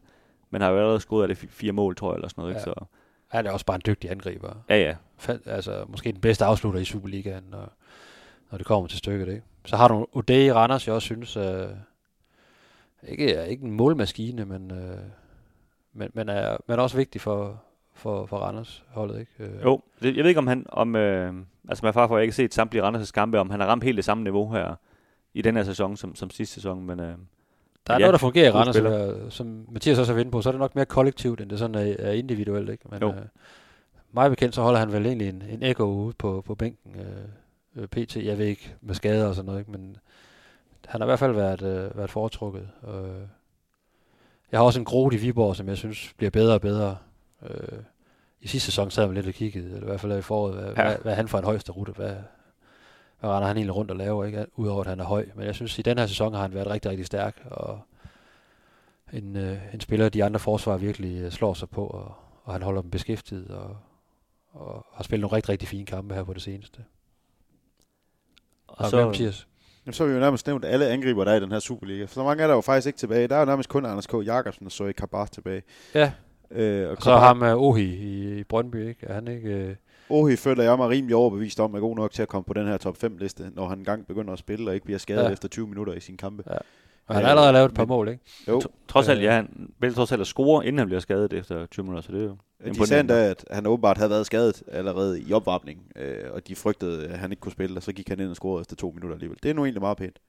men 0.50 0.62
har 0.62 0.70
jo 0.70 0.78
allerede 0.78 1.00
scoret 1.00 1.22
af 1.22 1.28
det 1.36 1.44
fi- 1.44 1.50
fire 1.52 1.72
mål, 1.72 1.96
tror 1.96 2.12
jeg, 2.12 2.16
eller 2.16 2.28
sådan 2.28 2.42
noget, 2.42 2.54
Ja. 2.54 2.58
ikke? 2.60 2.64
Så, 2.64 2.86
Han 3.28 3.46
er 3.46 3.52
også 3.52 3.66
bare 3.66 3.76
en 3.76 3.82
dygtig 3.86 4.12
angriber. 4.12 4.50
ja, 4.70 4.78
ja. 4.78 4.96
Altså, 5.46 5.86
måske 5.88 6.12
den 6.12 6.22
bedste 6.22 6.46
afslutter 6.46 6.80
i 6.80 6.86
Superligaen, 6.86 7.44
når, 7.52 7.74
når 8.52 8.58
det 8.58 8.68
kommer 8.68 8.88
til 8.88 8.98
stykket. 8.98 9.28
Ikke? 9.28 9.42
Så 9.66 9.76
har 9.78 9.88
du 9.88 10.08
Ode 10.14 10.46
i 10.46 10.52
Randers, 10.52 10.88
jeg 10.88 10.96
også 10.96 11.06
synes, 11.06 11.38
øh, 11.38 11.68
ikke, 13.08 13.34
er 13.34 13.44
ikke 13.44 13.64
en 13.66 13.72
målmaskine, 13.72 14.46
men, 14.46 14.72
øh, 14.72 14.98
men, 15.94 16.10
men, 16.14 16.30
er, 16.30 16.58
men 16.68 16.80
er 16.80 16.84
også 16.84 16.98
vigtig 16.98 17.22
for, 17.22 17.62
for, 17.94 18.26
for 18.26 18.38
Randers 18.38 18.84
holdet. 18.90 19.20
Ikke? 19.20 19.32
Øh, 19.40 19.64
Jo, 19.64 19.82
jeg 20.02 20.16
ved 20.16 20.26
ikke, 20.26 20.38
om 20.38 20.48
han, 20.48 20.66
om, 20.70 20.96
øh, 20.96 21.34
altså 21.70 21.86
med 21.86 21.94
far 21.94 22.08
for, 22.08 22.18
jeg 22.18 22.24
ikke 22.24 22.36
set 22.36 22.54
samtlige 22.54 22.84
Randers' 22.88 23.12
kampe, 23.12 23.40
om 23.40 23.50
han 23.50 23.60
har 23.60 23.68
ramt 23.68 23.84
helt 23.84 23.96
det 23.96 24.06
samme 24.06 24.24
niveau 24.24 24.52
her 24.54 24.76
i 25.34 25.42
den 25.42 25.56
her 25.56 25.64
sæson, 25.64 25.98
som, 25.98 26.16
som 26.16 26.30
sidste 26.30 26.54
sæson, 26.54 26.86
men 26.86 27.00
øh, 27.00 27.06
Der 27.06 27.14
er 27.14 27.94
Ja, 27.94 28.00
noget, 28.00 28.14
der 28.14 28.18
fungerer 28.18 28.48
i 28.48 28.52
Randers, 28.52 28.76
øh, 28.78 29.32
som 29.32 29.66
Mathias 29.72 30.00
også 30.00 30.14
er 30.14 30.18
inde 30.18 30.32
på, 30.32 30.42
så 30.42 30.50
er 30.50 30.52
det 30.52 30.60
nok 30.60 30.76
mere 30.76 30.86
kollektivt, 30.86 31.42
end 31.42 31.50
det 31.50 31.60
sådan 31.60 31.76
er, 31.76 31.96
er 32.00 32.12
individuelt. 32.12 32.70
Ikke? 32.70 32.84
Men, 32.92 33.02
Jo. 33.02 33.10
øh, 33.10 33.16
mig 34.14 34.30
bekendt, 34.30 34.56
så 34.56 34.62
holder 34.62 34.80
han 34.80 34.92
vel 34.92 35.06
egentlig 35.06 35.30
en, 35.30 35.44
en 35.50 35.64
echo 35.64 35.86
ude 35.86 36.14
på, 36.14 36.44
på 36.46 36.56
bænken. 36.56 37.00
Øh, 37.00 37.28
øh, 37.76 37.88
PT, 37.88 38.16
jeg 38.18 38.38
ved 38.38 38.46
ikke, 38.46 38.76
med 38.82 38.96
skader 38.96 39.28
og 39.28 39.36
sådan 39.36 39.46
noget, 39.46 39.60
ikke? 39.60 39.72
men 39.72 39.98
han 40.86 41.02
har 41.02 41.06
i 41.06 41.10
hvert 41.10 41.20
fald 41.20 41.34
været, 41.34 41.62
øh, 41.62 41.98
været 41.98 42.10
foretrukket. 42.10 42.70
Øh, 42.88 43.28
jeg 44.52 44.60
har 44.60 44.66
også 44.66 44.80
en 44.80 44.86
Grote 44.86 45.16
i 45.16 45.20
Viborg, 45.20 45.56
som 45.56 45.68
jeg 45.68 45.78
synes 45.78 46.14
bliver 46.18 46.32
bedre 46.32 46.54
og 46.54 46.62
bedre. 46.62 46.98
Øh, 47.50 47.80
I 48.42 48.48
sidste 48.48 48.66
sæson 48.66 48.92
sad 48.92 49.06
man 49.06 49.16
lidt 49.16 49.28
og 49.28 49.34
kiggede, 49.34 49.66
eller 49.66 49.82
i 49.82 49.86
hvert 49.86 50.00
fald 50.00 50.18
i 50.18 50.22
foråret, 50.22 50.56
hvad, 50.56 50.66
ja. 50.66 50.84
Hvad, 50.84 50.98
hvad 50.98 51.16
han 51.16 51.28
for 51.28 51.38
en 51.38 51.46
højeste 51.46 51.72
rute? 51.72 51.92
Hvad, 51.92 52.16
hvad 53.20 53.30
render 53.30 53.48
han 53.48 53.58
egentlig 53.58 53.76
rundt 53.76 53.92
og 53.92 53.98
laver, 53.98 54.26
ikke? 54.26 54.46
udover 54.56 54.82
at 54.82 54.88
han 54.88 55.00
er 55.00 55.04
høj. 55.04 55.26
Men 55.36 55.46
jeg 55.46 55.56
synes, 55.56 55.80
i 55.80 55.82
den 55.82 55.98
her 55.98 56.06
sæson 56.06 56.34
har 56.34 56.42
han 56.42 56.54
været 56.54 56.68
rigtig, 56.68 56.92
rigtig 56.92 57.06
stærk, 57.06 57.48
og 57.52 57.80
en, 59.14 59.36
øh, 59.36 59.58
en 59.74 59.80
spiller, 59.80 60.10
de 60.10 60.24
andre 60.24 60.40
forsvar 60.40 60.78
virkelig 60.78 61.22
øh, 61.22 61.32
slår 61.32 61.54
sig 61.54 61.70
på, 61.70 61.88
og, 61.88 62.16
og 62.44 62.54
han 62.54 62.62
holder 62.62 62.82
dem 62.82 62.92
beskæftiget, 62.92 63.52
og, 63.52 63.78
og 64.54 64.86
har 64.94 65.04
spillet 65.04 65.22
nogle 65.22 65.36
rigtig, 65.36 65.50
rigtig 65.50 65.68
fine 65.68 65.86
kampe 65.86 66.16
her 66.16 66.24
på 66.24 66.34
det 66.34 66.42
seneste. 66.42 66.80
og 68.68 68.76
Og 68.80 68.86
så, 68.86 68.90
så, 68.90 69.06
Mathias? 69.06 69.48
Jamen, 69.86 69.94
så 69.94 70.04
har 70.04 70.08
vi 70.08 70.14
jo 70.14 70.20
nærmest 70.20 70.48
nævnt 70.48 70.66
alle 70.66 70.88
angriber, 70.88 71.24
der 71.24 71.32
er 71.32 71.36
i 71.36 71.40
den 71.40 71.52
her 71.52 71.60
Superliga. 71.60 72.06
For 72.06 72.14
så 72.14 72.24
mange 72.24 72.44
er 72.44 72.48
der 72.48 72.54
jo 72.56 72.62
faktisk 72.62 72.88
ikke 72.88 72.98
tilbage. 73.00 73.28
Der 73.28 73.36
er 73.36 73.40
jo 73.40 73.46
nærmest 73.46 73.70
kun 73.70 73.86
Anders 73.86 74.08
K. 74.08 74.14
Jakobsen 74.26 74.66
og 74.66 74.72
Zoe 74.72 74.94
Kabar 74.94 75.26
tilbage. 75.26 75.64
Ja, 75.96 76.12
Øh, 76.52 76.86
og 76.86 76.92
og 76.92 76.98
så 76.98 77.04
Kabar- 77.04 77.20
ham 77.20 77.42
uh, 77.42 77.64
Ohi 77.64 77.84
i, 77.84 78.40
i 78.40 78.44
Brøndby, 78.44 78.88
ikke? 78.90 79.06
Er 79.08 79.14
han 79.14 79.28
ikke... 79.28 79.50
Øh, 79.50 79.76
Ohi 80.10 80.36
føler 80.36 80.64
jeg 80.64 80.78
mig 80.78 80.90
rimelig 80.90 81.16
overbevist 81.16 81.60
om, 81.60 81.74
er 81.76 81.80
god 81.80 81.96
nok 81.96 82.12
til 82.12 82.22
at 82.22 82.28
komme 82.28 82.44
på 82.44 82.54
den 82.54 82.68
her 82.68 82.78
top 82.78 82.98
5 82.98 83.18
liste, 83.18 83.52
når 83.56 83.68
han 83.68 83.78
engang 83.78 84.08
begynder 84.08 84.34
at 84.34 84.40
spille 84.40 84.70
og 84.70 84.74
ikke 84.74 84.86
bliver 84.86 84.98
skadet 85.00 85.22
Ja. 85.22 85.28
ja. 85.28 85.34
efter 85.34 85.48
20 85.48 85.68
minutter 85.68 85.94
i 85.94 86.00
sin 86.00 86.18
kampe. 86.18 86.44
Ja. 86.50 86.58
Og 87.08 87.16
han 87.16 87.24
har 87.24 87.30
allerede 87.30 87.54
lavet 87.54 87.70
et 87.70 87.76
par 87.76 87.86
mål, 87.86 88.08
ikke? 88.08 88.24
Jo, 88.48 88.62
Trods 88.88 89.10
alt, 89.10 89.18
øh, 89.20 89.24
ja, 89.24 89.32
han 89.32 89.70
vælger 89.80 89.96
trods 89.96 90.12
alt 90.12 90.22
at 90.22 90.28
score, 90.28 90.66
inden 90.66 90.78
han 90.80 90.88
bliver 90.88 91.00
skadet 91.00 91.34
efter 91.34 91.66
20 91.66 91.84
minutter, 91.84 92.02
så 92.02 92.12
det 92.12 92.22
er 92.22 92.26
jo 92.26 92.38
De 92.74 92.88
sagde 92.88 93.00
endda, 93.00 93.30
at 93.30 93.46
han 93.52 93.66
åbenbart 93.68 93.98
havde 93.98 94.10
været 94.10 94.26
skadet 94.26 94.64
allerede 94.72 95.22
i 95.22 95.34
opvarmning, 95.34 95.92
øh, 95.96 96.32
og 96.32 96.48
de 96.48 96.56
frygtede, 96.56 97.08
at 97.08 97.20
han 97.20 97.32
ikke 97.32 97.42
kunne 97.42 97.52
spille, 97.52 97.78
og 97.78 97.84
så 97.84 97.94
gik 97.94 98.10
han 98.10 98.20
ind 98.20 98.30
og 98.30 98.36
scorede 98.36 98.62
efter 98.62 98.76
to 98.76 98.90
minutter 98.96 99.16
alligevel. 99.16 99.38
Det 99.44 99.50
er 99.50 99.54
nu 99.54 99.66
egentlig 99.66 99.82
meget 99.82 99.98
pænt. 99.98 100.20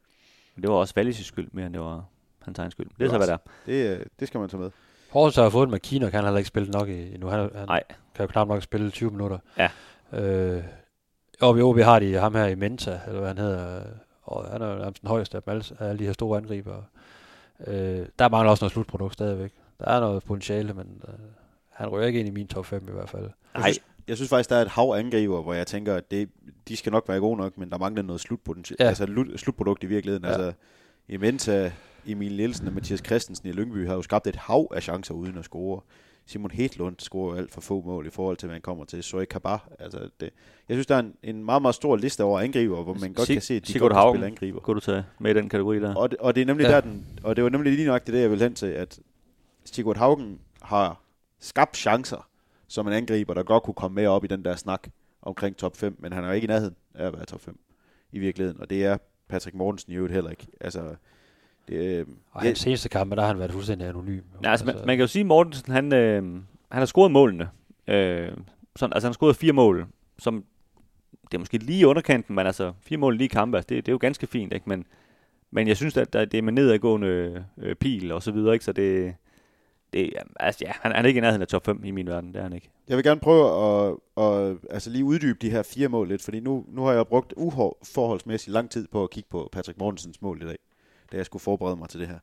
Men 0.54 0.62
det 0.62 0.70
var 0.70 0.76
også 0.76 0.94
Wallis' 1.00 1.24
skyld, 1.24 1.48
mere 1.52 1.66
end 1.66 1.74
det 1.74 1.82
var 1.82 2.04
hans 2.42 2.58
egen 2.58 2.70
skyld. 2.70 2.86
Det 2.98 3.04
er 3.04 3.10
så, 3.10 3.16
hvad 3.16 3.26
der 3.26 3.32
er. 3.32 3.38
Det, 3.66 3.98
øh, 3.98 4.06
det 4.20 4.28
skal 4.28 4.40
man 4.40 4.48
tage 4.48 4.60
med. 4.60 4.70
Horsens 5.10 5.36
har 5.36 5.50
fået 5.50 5.68
en 5.68 5.74
McKinnon, 5.74 6.10
kan 6.10 6.18
han 6.18 6.24
heller 6.24 6.38
ikke 6.38 6.48
spille 6.48 6.70
nok 6.70 6.88
i, 6.88 7.14
endnu. 7.14 7.28
Han, 7.28 7.50
han 7.54 7.66
Nej. 7.68 7.82
kan 8.14 8.24
jo 8.24 8.26
knap 8.26 8.48
nok 8.48 8.62
spille 8.62 8.90
20 8.90 9.10
minutter. 9.10 9.38
Ja. 9.58 9.70
Øh, 10.12 10.62
oppe 11.40 11.60
i 11.60 11.62
OB 11.62 11.78
har 11.78 11.98
de 11.98 12.14
ham 12.14 12.34
her 12.34 12.46
i 12.46 12.54
Menta, 12.54 13.00
eller 13.06 13.18
hvad 13.18 13.28
han 13.28 13.38
hedder, 13.38 13.82
og 14.24 14.50
han 14.52 14.62
er 14.62 14.72
jo 14.72 14.78
nærmest 14.78 15.00
den 15.02 15.08
højeste 15.08 15.36
af 15.36 15.42
dem 15.42 15.50
alle, 15.52 15.64
af 15.78 15.88
alle 15.88 15.98
de 15.98 16.04
her 16.04 16.12
store 16.12 16.38
angriber. 16.38 16.82
Øh, 17.66 18.06
der 18.18 18.28
mangler 18.28 18.50
også 18.50 18.64
noget 18.64 18.72
slutprodukt 18.72 19.12
stadigvæk. 19.14 19.52
Der 19.78 19.84
er 19.86 20.00
noget 20.00 20.24
potentiale, 20.24 20.72
men 20.74 21.02
øh, 21.08 21.14
han 21.68 21.88
ryger 21.88 22.06
ikke 22.06 22.18
ind 22.20 22.28
i 22.28 22.30
min 22.30 22.46
top 22.46 22.66
5 22.66 22.88
i 22.88 22.92
hvert 22.92 23.08
fald. 23.08 23.22
Jeg 23.22 23.30
Nej, 23.60 23.72
synes, 23.72 23.84
jeg 24.08 24.16
synes 24.16 24.28
faktisk, 24.30 24.50
der 24.50 24.56
er 24.56 24.62
et 24.62 24.68
hav 24.68 24.94
angriber, 24.96 25.42
hvor 25.42 25.54
jeg 25.54 25.66
tænker, 25.66 25.94
at 25.94 26.10
det, 26.10 26.28
de 26.68 26.76
skal 26.76 26.92
nok 26.92 27.08
være 27.08 27.20
gode 27.20 27.36
nok, 27.36 27.58
men 27.58 27.70
der 27.70 27.78
mangler 27.78 28.02
noget 28.02 28.20
slutpotentiale, 28.20 28.76
Ja. 28.84 28.88
altså 28.88 29.06
lut- 29.06 29.36
slutprodukt 29.40 29.82
i 29.84 29.86
virkeligheden. 29.86 30.24
Ja. 30.24 30.30
Ja. 30.30 30.34
Altså, 30.36 30.52
Imenta, 31.08 31.72
Emil 32.06 32.36
Nielsen 32.36 32.66
og 32.66 32.72
Mathias 32.72 33.02
Christensen 33.06 33.48
i 33.48 33.52
Lyngby 33.52 33.86
har 33.86 33.94
jo 33.94 34.02
skabt 34.02 34.26
et 34.26 34.36
hav 34.36 34.68
af 34.74 34.82
chancer 34.82 35.14
uden 35.14 35.38
at 35.38 35.44
score. 35.44 35.80
Simon 36.26 36.50
Hedlund 36.50 36.96
scorer 36.98 37.36
alt 37.36 37.50
for 37.50 37.60
få 37.60 37.82
mål 37.86 38.06
i 38.06 38.10
forhold 38.10 38.36
til, 38.36 38.46
hvad 38.46 38.54
han 38.54 38.62
kommer 38.62 38.84
til. 38.84 39.02
Zoe 39.02 39.26
Kabar. 39.26 39.68
Altså, 39.78 39.98
det, 40.20 40.30
jeg 40.68 40.74
synes, 40.74 40.86
der 40.86 40.94
er 40.94 40.98
en, 41.00 41.14
en 41.22 41.44
meget, 41.44 41.62
meget 41.62 41.74
stor 41.74 41.96
liste 41.96 42.24
over 42.24 42.40
angriber, 42.40 42.82
hvor 42.82 42.94
man 42.94 43.12
godt 43.12 43.26
Sig- 43.26 43.34
kan 43.34 43.42
se, 43.42 43.54
at 43.54 43.66
de 43.66 43.72
Sigurd 43.72 43.80
godt 43.80 43.92
kan 43.92 43.98
Haugen. 44.00 44.16
spille 44.16 44.26
angriber. 44.26 44.60
kunne 44.60 44.74
du 44.74 44.80
tage 44.80 45.04
med 45.20 45.30
i 45.30 45.34
den 45.34 45.48
kategori 45.48 45.80
der? 45.80 45.94
Og 45.94 46.10
det, 46.10 46.18
og 46.18 46.34
det 46.34 46.40
er 46.40 46.46
nemlig 46.46 46.64
Ja. 46.64 46.70
der, 46.70 46.80
den, 46.80 47.06
og 47.24 47.36
det 47.36 47.44
var 47.44 47.50
nemlig 47.50 47.72
lige 47.72 47.86
nok 47.86 48.06
det, 48.06 48.20
jeg 48.20 48.30
vil 48.30 48.40
hen 48.40 48.54
til, 48.54 48.66
at 48.66 48.98
Sigurd 49.64 49.96
Haugen 49.96 50.40
har 50.62 51.00
skabt 51.40 51.76
chancer 51.76 52.28
som 52.68 52.86
en 52.86 52.92
angriber, 52.92 53.34
der 53.34 53.42
godt 53.42 53.62
kunne 53.62 53.74
komme 53.74 53.94
med 53.94 54.06
op 54.06 54.24
i 54.24 54.26
den 54.26 54.44
der 54.44 54.56
snak 54.56 54.88
omkring 55.22 55.56
top 55.56 55.76
5, 55.76 55.96
men 55.98 56.12
han 56.12 56.24
er 56.24 56.28
jo 56.28 56.34
ikke 56.34 56.44
i 56.44 56.48
nærheden 56.48 56.76
af 56.94 57.06
at 57.06 57.12
være 57.12 57.24
top 57.24 57.40
5 57.40 57.58
i 58.12 58.18
virkeligheden, 58.18 58.60
og 58.60 58.70
det 58.70 58.84
er 58.84 58.96
Patrick 59.28 59.56
Mortensen 59.56 59.92
i 59.92 59.96
øvrigt 59.96 60.14
heller 60.14 60.30
ikke. 60.30 60.46
Altså, 60.60 60.94
det, 61.68 61.74
øh, 61.74 62.06
Og 62.32 62.42
ja, 62.42 62.46
hans 62.46 62.58
seneste 62.58 62.88
kamp, 62.88 63.14
der 63.14 63.20
har 63.20 63.28
han 63.28 63.38
været 63.38 63.52
fuldstændig 63.52 63.88
anonym. 63.88 64.20
Ja, 64.42 64.50
altså, 64.50 64.66
man, 64.66 64.74
man 64.86 64.96
kan 64.96 65.00
jo 65.00 65.06
sige, 65.06 65.20
at 65.20 65.26
Mortensen, 65.26 65.72
han, 65.72 65.94
øh, 65.94 66.22
han 66.22 66.42
har 66.70 66.86
scoret 66.86 67.10
målene. 67.10 67.48
Øh, 67.88 68.32
sådan, 68.76 68.92
altså, 68.92 69.06
han 69.06 69.10
har 69.10 69.12
scoret 69.12 69.36
fire 69.36 69.52
mål, 69.52 69.86
som 70.18 70.44
det 71.30 71.34
er 71.34 71.38
måske 71.38 71.58
lige 71.58 71.86
underkanten, 71.86 72.34
men 72.34 72.46
altså 72.46 72.72
fire 72.80 72.98
mål 72.98 73.16
lige 73.16 73.24
i 73.24 73.28
kampe, 73.28 73.56
altså, 73.56 73.66
det, 73.68 73.86
det 73.86 73.88
er 73.88 73.94
jo 73.94 73.98
ganske 74.00 74.26
fint, 74.26 74.52
ikke? 74.52 74.68
Men, 74.68 74.86
men 75.50 75.68
jeg 75.68 75.76
synes, 75.76 75.96
at 75.96 76.12
der, 76.12 76.24
det 76.24 76.38
er 76.38 76.42
med 76.42 76.52
nedadgående 76.52 77.44
øh, 77.58 77.74
pil 77.74 78.12
og 78.12 78.22
så 78.22 78.32
videre, 78.32 78.52
ikke? 78.52 78.64
Så 78.64 78.72
det, 78.72 79.14
det 79.92 80.12
altså, 80.40 80.64
ja, 80.66 80.72
han, 80.80 80.92
han 80.92 81.04
er 81.04 81.08
ikke 81.08 81.18
i 81.18 81.20
nærheden 81.20 81.42
af 81.42 81.48
top 81.48 81.66
5 81.66 81.84
i 81.84 81.90
min 81.90 82.06
verden, 82.06 82.32
det 82.32 82.38
er 82.38 82.42
han 82.42 82.52
ikke. 82.52 82.70
Jeg 82.88 82.96
vil 82.96 83.04
gerne 83.04 83.20
prøve 83.20 83.46
at, 83.46 83.96
at 84.24 84.56
altså 84.70 84.90
lige 84.90 85.04
uddybe 85.04 85.38
de 85.40 85.50
her 85.50 85.62
fire 85.62 85.88
mål 85.88 86.08
lidt, 86.08 86.22
fordi 86.22 86.40
nu, 86.40 86.64
nu 86.68 86.82
har 86.82 86.92
jeg 86.92 87.06
brugt 87.06 87.34
uforholdsmæssigt 87.36 88.52
lang 88.52 88.70
tid 88.70 88.86
på 88.88 89.02
at 89.02 89.10
kigge 89.10 89.28
på 89.30 89.48
Patrick 89.52 89.78
Mortensens 89.78 90.22
mål 90.22 90.42
i 90.42 90.46
dag, 90.46 90.56
da 91.14 91.18
jeg 91.18 91.26
skulle 91.26 91.42
forberede 91.42 91.76
mig 91.76 91.88
til 91.88 92.00
det 92.00 92.08
her. 92.08 92.18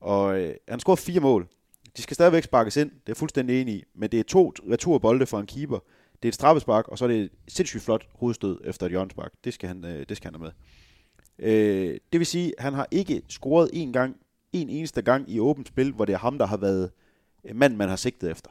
Og 0.00 0.40
øh, 0.40 0.54
han 0.68 0.80
scorede 0.80 1.00
fire 1.00 1.20
mål. 1.20 1.48
De 1.96 2.02
skal 2.02 2.14
stadigvæk 2.14 2.44
sparkes 2.44 2.76
ind, 2.76 2.90
det 2.90 2.96
er 2.96 3.02
jeg 3.06 3.16
fuldstændig 3.16 3.60
enig 3.60 3.74
i, 3.74 3.84
men 3.94 4.10
det 4.10 4.20
er 4.20 4.24
to 4.24 4.52
returbolde 4.70 5.26
fra 5.26 5.40
en 5.40 5.46
keeper. 5.46 5.78
Det 6.12 6.24
er 6.24 6.28
et 6.28 6.34
straffespark, 6.34 6.88
og 6.88 6.98
så 6.98 7.04
er 7.04 7.08
det 7.08 7.20
et 7.20 7.30
sindssygt 7.48 7.82
flot 7.82 8.08
hovedstød 8.14 8.60
efter 8.64 8.86
et 8.86 8.92
hjørnespark. 8.92 9.32
Det 9.44 9.54
skal 9.54 9.68
han, 9.68 9.84
øh, 9.84 10.06
det 10.08 10.16
skal 10.16 10.32
han 10.32 10.40
have 10.40 10.44
med. 10.44 10.52
Øh, 11.48 11.98
det 12.12 12.18
vil 12.18 12.26
sige, 12.26 12.54
at 12.58 12.64
han 12.64 12.74
har 12.74 12.86
ikke 12.90 13.22
scoret 13.28 13.70
en 13.72 13.92
gang, 13.92 14.16
en 14.52 14.68
eneste 14.68 15.02
gang 15.02 15.30
i 15.30 15.40
åbent 15.40 15.68
spil, 15.68 15.92
hvor 15.92 16.04
det 16.04 16.12
er 16.12 16.18
ham, 16.18 16.38
der 16.38 16.46
har 16.46 16.56
været 16.56 16.90
øh, 17.44 17.56
mand, 17.56 17.76
man 17.76 17.88
har 17.88 17.96
sigtet 17.96 18.30
efter. 18.30 18.50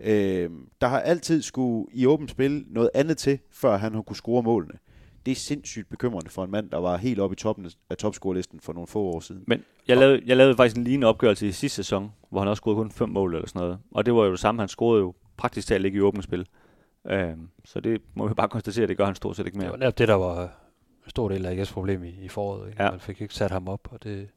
Øh, 0.00 0.50
der 0.80 0.86
har 0.86 1.00
altid 1.00 1.42
skulle 1.42 1.86
i 1.92 2.06
åbent 2.06 2.30
spil 2.30 2.64
noget 2.68 2.90
andet 2.94 3.18
til, 3.18 3.38
før 3.50 3.76
han 3.76 3.94
har 3.94 4.02
kunne 4.02 4.16
score 4.16 4.42
målene. 4.42 4.78
Det 5.26 5.32
er 5.32 5.36
sindssygt 5.36 5.88
bekymrende 5.88 6.30
for 6.30 6.44
en 6.44 6.50
mand, 6.50 6.70
der 6.70 6.78
var 6.78 6.96
helt 6.96 7.20
oppe 7.20 7.34
i 7.34 7.36
toppen 7.36 7.70
af 7.90 7.96
topscorelisten 7.96 8.60
for 8.60 8.72
nogle 8.72 8.86
få 8.86 9.00
år 9.00 9.20
siden. 9.20 9.44
Men 9.46 9.64
jeg 9.88 9.96
lavede, 9.96 10.22
jeg 10.26 10.36
lavede 10.36 10.56
faktisk 10.56 10.76
en 10.76 10.84
lignende 10.84 11.06
opgørelse 11.06 11.46
i 11.48 11.52
sidste 11.52 11.76
sæson, 11.76 12.12
hvor 12.30 12.40
han 12.40 12.48
også 12.48 12.60
scorede 12.60 12.76
kun 12.76 12.90
fem 12.90 13.08
mål 13.08 13.34
eller 13.34 13.48
sådan 13.48 13.60
noget. 13.62 13.78
Og 13.90 14.06
det 14.06 14.14
var 14.14 14.24
jo 14.24 14.30
det 14.30 14.40
samme, 14.40 14.60
han 14.62 14.68
scorede 14.68 15.00
jo 15.00 15.14
praktisk 15.36 15.68
talt 15.68 15.84
ikke 15.84 15.96
i 15.96 16.00
åbent 16.00 16.24
spil. 16.24 16.46
Øh, 17.10 17.30
så 17.64 17.80
det 17.80 18.02
må 18.14 18.28
vi 18.28 18.34
bare 18.34 18.48
konstatere, 18.48 18.86
det 18.86 18.96
gør 18.96 19.04
han 19.04 19.14
stort 19.14 19.36
set 19.36 19.46
ikke 19.46 19.54
Det 19.54 19.62
mere. 19.62 19.70
var 19.70 19.76
netop 19.76 19.98
det, 19.98 20.08
der 20.08 20.14
var 20.14 20.42
en 21.04 21.10
stor 21.10 21.28
del 21.28 21.46
af 21.46 21.50
AGS 21.58 21.72
problem 21.72 22.04
i, 22.04 22.08
i 22.22 22.28
foråret. 22.28 22.68
Ikke? 22.70 22.82
Ja. 22.82 22.90
Man 22.90 23.00
fik 23.00 23.20
ikke 23.20 23.34
sat 23.34 23.50
ham 23.50 23.68
op, 23.68 23.88
og 23.90 24.02
det, 24.04 24.28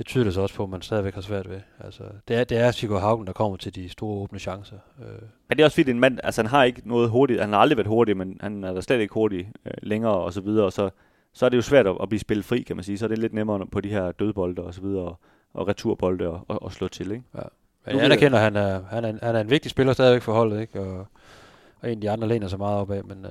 det 0.00 0.06
tyder 0.06 0.30
så 0.30 0.40
også 0.40 0.54
på, 0.54 0.62
at 0.62 0.68
man 0.68 0.82
stadigvæk 0.82 1.14
har 1.14 1.20
svært 1.20 1.50
ved. 1.50 1.60
Altså, 1.80 2.02
det, 2.28 2.36
er, 2.36 2.44
det 2.44 2.58
er 2.58 2.70
Sigurd 2.70 3.00
Haugen, 3.00 3.26
der 3.26 3.32
kommer 3.32 3.56
til 3.56 3.74
de 3.74 3.88
store 3.88 4.14
åbne 4.22 4.38
chancer. 4.38 4.76
Øh, 5.00 5.06
Men 5.48 5.56
det 5.56 5.60
er 5.60 5.64
også 5.64 5.74
fordi, 5.74 5.82
det 5.82 5.90
en 5.90 6.00
mand, 6.00 6.18
altså 6.24 6.42
han 6.42 6.50
har 6.50 6.64
ikke 6.64 6.82
noget 6.84 7.10
hurtigt, 7.10 7.40
han 7.40 7.52
har 7.52 7.60
aldrig 7.60 7.76
været 7.76 7.86
hurtig, 7.86 8.16
men 8.16 8.38
han 8.40 8.64
er 8.64 8.74
da 8.74 8.80
slet 8.80 9.00
ikke 9.00 9.14
hurtig 9.14 9.52
øh, 9.66 9.72
længere 9.82 10.14
og 10.14 10.32
så 10.32 10.40
videre, 10.40 10.66
og 10.66 10.72
så, 10.72 10.90
så 11.32 11.44
er 11.44 11.48
det 11.48 11.56
jo 11.56 11.62
svært 11.62 11.86
at, 11.86 11.96
at 12.02 12.08
blive 12.08 12.20
spillet 12.20 12.44
fri, 12.44 12.62
kan 12.62 12.76
man 12.76 12.84
sige. 12.84 12.98
Så 12.98 13.06
er 13.06 13.08
det 13.08 13.18
lidt 13.18 13.32
nemmere 13.32 13.66
på 13.66 13.80
de 13.80 13.88
her 13.88 14.12
dødbolde 14.12 14.62
og 14.62 14.74
så 14.74 14.80
videre, 14.80 15.04
og, 15.04 15.18
og 15.54 15.68
returbolde 15.68 16.28
og, 16.28 16.44
og, 16.48 16.62
og 16.62 16.72
slå 16.72 16.88
til, 16.88 17.10
ikke? 17.12 17.24
Men 17.86 17.94
Nu 17.94 17.98
jeg 17.98 18.04
anerkender, 18.04 18.38
at 18.38 18.44
han 18.44 18.56
er, 18.56 18.82
han, 18.90 19.04
er 19.04 19.08
en, 19.08 19.18
han 19.22 19.36
er 19.36 19.40
en 19.40 19.50
vigtig 19.50 19.70
spiller 19.70 19.92
stadigvæk 19.92 20.22
for 20.22 20.32
holdet, 20.32 20.60
ikke? 20.60 20.80
Og, 20.80 21.06
og 21.80 21.88
en 21.92 21.98
af 21.98 22.00
de 22.00 22.10
andre 22.10 22.28
læner 22.28 22.48
sig 22.48 22.58
meget 22.58 22.78
op 22.78 22.90
af, 22.90 23.04
men 23.04 23.24
øh, 23.24 23.30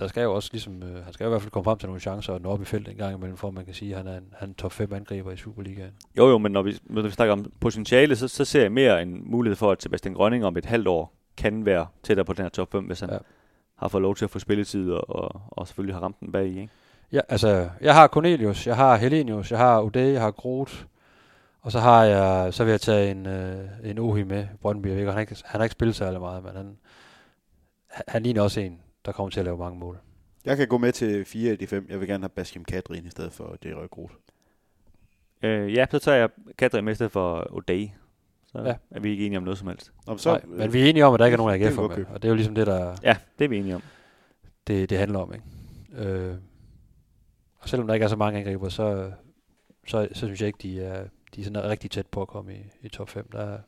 der 0.00 0.08
skal 0.08 0.22
jo 0.22 0.34
også 0.34 0.48
ligesom, 0.52 0.82
øh, 0.82 1.04
han 1.04 1.12
skal 1.12 1.24
jo 1.24 1.28
i 1.28 1.32
hvert 1.32 1.42
fald 1.42 1.50
komme 1.50 1.64
frem 1.64 1.78
til 1.78 1.86
nogle 1.88 2.00
chancer 2.00 2.32
og 2.32 2.40
nå 2.40 2.48
op 2.50 2.62
i 2.62 2.64
feltet 2.64 2.92
en 2.92 2.98
gang 2.98 3.16
imellem, 3.16 3.36
for 3.36 3.48
at 3.48 3.54
man 3.54 3.64
kan 3.64 3.74
sige, 3.74 3.90
at 3.90 3.96
han 3.96 4.06
er 4.06 4.16
en, 4.18 4.24
han 4.38 4.48
er 4.48 4.50
en 4.50 4.54
top 4.54 4.72
5 4.72 4.92
angriber 4.92 5.30
i 5.32 5.36
Superligaen. 5.36 5.90
Jo 6.18 6.28
jo, 6.28 6.38
men 6.38 6.52
når 6.52 6.62
vi, 6.62 6.78
når 6.84 7.02
vi 7.02 7.10
snakker 7.10 7.32
om 7.32 7.52
potentiale, 7.60 8.16
så, 8.16 8.28
så 8.28 8.44
ser 8.44 8.62
jeg 8.62 8.72
mere 8.72 9.02
en 9.02 9.30
mulighed 9.30 9.56
for, 9.56 9.72
at 9.72 9.82
Sebastian 9.82 10.14
Grønning 10.14 10.44
om 10.44 10.56
et 10.56 10.64
halvt 10.66 10.88
år 10.88 11.12
kan 11.36 11.64
være 11.66 11.86
tættere 12.02 12.24
på 12.24 12.32
den 12.32 12.42
her 12.42 12.48
top 12.48 12.72
5, 12.72 12.84
hvis 12.84 13.00
han 13.00 13.10
Ja. 13.10 13.18
har 13.76 13.88
fået 13.88 14.02
lov 14.02 14.16
til 14.16 14.24
at 14.24 14.30
få 14.30 14.38
spilletid 14.38 14.92
og, 14.92 15.10
og, 15.10 15.42
og 15.48 15.66
selvfølgelig 15.66 15.94
har 15.94 16.02
ramt 16.02 16.20
den 16.20 16.32
bag 16.32 16.46
i, 16.46 16.60
ikke? 16.60 16.68
Ja, 17.12 17.20
altså, 17.28 17.68
jeg 17.80 17.94
har 17.94 18.08
Cornelius, 18.08 18.66
jeg 18.66 18.76
har 18.76 18.96
Helenius, 18.96 19.50
jeg 19.50 19.58
har 19.58 19.80
Uday, 19.82 20.12
jeg 20.12 20.20
har 20.20 20.30
Groth, 20.30 20.74
og 21.62 21.72
så 21.72 21.78
har 21.80 22.04
jeg, 22.04 22.54
så 22.54 22.64
vil 22.64 22.70
jeg 22.70 22.80
tage 22.80 23.10
en, 23.10 23.26
øh, 23.26 23.64
en 23.84 23.98
Ohi 23.98 24.22
med, 24.22 24.46
Brøndby. 24.62 24.86
Jeg 24.88 24.96
ved, 24.96 25.04
godt, 25.04 25.14
han, 25.14 25.16
har 25.16 25.20
ikke, 25.20 25.36
han 25.46 25.60
har 25.60 25.64
ikke 25.64 25.72
spillet 25.72 25.96
særlig 25.96 26.20
meget, 26.20 26.42
men 26.44 26.52
han, 26.56 26.76
han 28.08 28.22
ligner 28.22 28.42
også 28.42 28.60
en, 28.60 28.78
der 29.04 29.12
kommer 29.12 29.30
til 29.30 29.40
at 29.40 29.44
lave 29.44 29.58
mange 29.58 29.78
mål. 29.78 29.98
Jeg 30.44 30.56
kan 30.56 30.68
gå 30.68 30.78
med 30.78 30.92
til 30.92 31.24
fire 31.24 31.52
af 31.52 31.58
de 31.58 31.66
fem. 31.66 31.86
Jeg 31.88 32.00
vil 32.00 32.08
gerne 32.08 32.22
have 32.22 32.28
Baskim 32.28 32.64
Kadrin 32.64 33.06
i 33.06 33.10
stedet 33.10 33.32
for 33.32 33.56
det 33.62 33.76
Røgroth. 33.76 34.14
Øh, 35.42 35.74
ja, 35.74 35.86
så 35.90 35.98
tager 35.98 36.16
jeg 36.18 36.28
Kadri 36.58 36.80
med 36.80 36.92
i 36.92 36.94
stedet 36.94 37.12
for 37.12 37.40
O'Day. 37.40 37.90
Så 38.46 38.58
Ja. 38.62 38.74
er 38.90 39.00
vi 39.00 39.10
ikke 39.10 39.26
enige 39.26 39.38
om 39.38 39.42
noget 39.44 39.58
som 39.58 39.68
helst. 39.68 39.92
Om 40.06 40.18
Så, 40.18 40.30
Nej, 40.30 40.42
men 40.46 40.72
vi 40.72 40.80
er 40.80 40.84
enige 40.86 41.04
om, 41.06 41.14
at 41.14 41.20
der 41.20 41.26
ikke 41.26 41.34
er 41.34 41.38
nogen 41.38 41.62
AGF'er 41.62 41.96
med, 41.96 42.06
og 42.06 42.22
det 42.22 42.28
er 42.28 42.30
jo 42.30 42.34
ligesom 42.34 42.54
det, 42.54 42.66
der 42.66 42.96
Ja, 43.02 43.16
det 43.38 43.44
er 43.44 43.48
vi 43.48 43.58
enige 43.58 43.74
om. 43.74 43.82
det, 44.66 44.90
det 44.90 44.98
handler 44.98 45.18
om. 45.18 45.32
Ikke? 45.34 45.44
Øh, 46.10 46.36
og 47.58 47.68
selvom 47.68 47.86
der 47.86 47.94
ikke 47.94 48.04
er 48.04 48.08
så 48.08 48.16
mange 48.16 48.38
angriber, 48.38 48.68
så, 48.68 49.12
så, 49.86 50.08
så 50.12 50.26
synes 50.26 50.40
jeg 50.40 50.46
ikke, 50.46 50.58
de 50.62 50.80
er, 50.82 51.08
de 51.34 51.40
er 51.40 51.44
sådan 51.44 51.64
rigtig 51.64 51.90
tæt 51.90 52.06
på 52.06 52.22
at 52.22 52.28
komme 52.28 52.54
i, 52.56 52.60
i 52.82 52.88
top 52.88 53.08
5. 53.08 53.28
Der, 53.32 53.58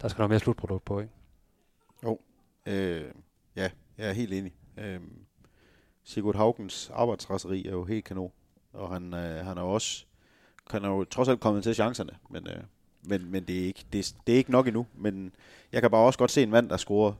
der 0.00 0.08
skal 0.08 0.20
noget 0.20 0.30
mere 0.30 0.38
slutprodukt 0.40 0.84
på, 0.84 1.00
ikke? 1.00 1.12
Øh, 2.66 3.04
ja, 3.56 3.70
jeg 3.98 4.08
er 4.08 4.12
helt 4.12 4.32
enig. 4.32 4.52
Øh, 4.78 5.00
Sigurd 6.04 6.36
Haugens 6.36 6.90
arbejdsraseri 6.94 7.66
er 7.66 7.70
jo 7.70 7.84
helt 7.84 8.04
kanon, 8.04 8.32
og 8.72 8.92
han, 8.92 9.14
øh, 9.14 9.46
han 9.46 9.58
er 9.58 9.62
jo 9.62 9.68
også 9.72 10.04
kan 10.70 10.84
jo 10.84 11.04
trods 11.04 11.28
alt 11.28 11.40
kommet 11.40 11.62
til 11.62 11.74
chancerne, 11.74 12.10
men, 12.30 12.46
øh, 12.48 12.62
men, 13.02 13.30
men 13.30 13.44
det, 13.44 13.60
er 13.62 13.64
ikke, 13.64 13.84
det, 13.92 13.98
er, 13.98 14.14
det 14.26 14.32
er 14.32 14.36
ikke 14.36 14.50
nok 14.50 14.66
endnu. 14.66 14.86
Men 14.94 15.32
jeg 15.72 15.82
kan 15.82 15.90
bare 15.90 16.06
også 16.06 16.18
godt 16.18 16.30
se 16.30 16.42
en 16.42 16.50
mand, 16.50 16.68
der 16.68 16.76
scorer 16.76 17.12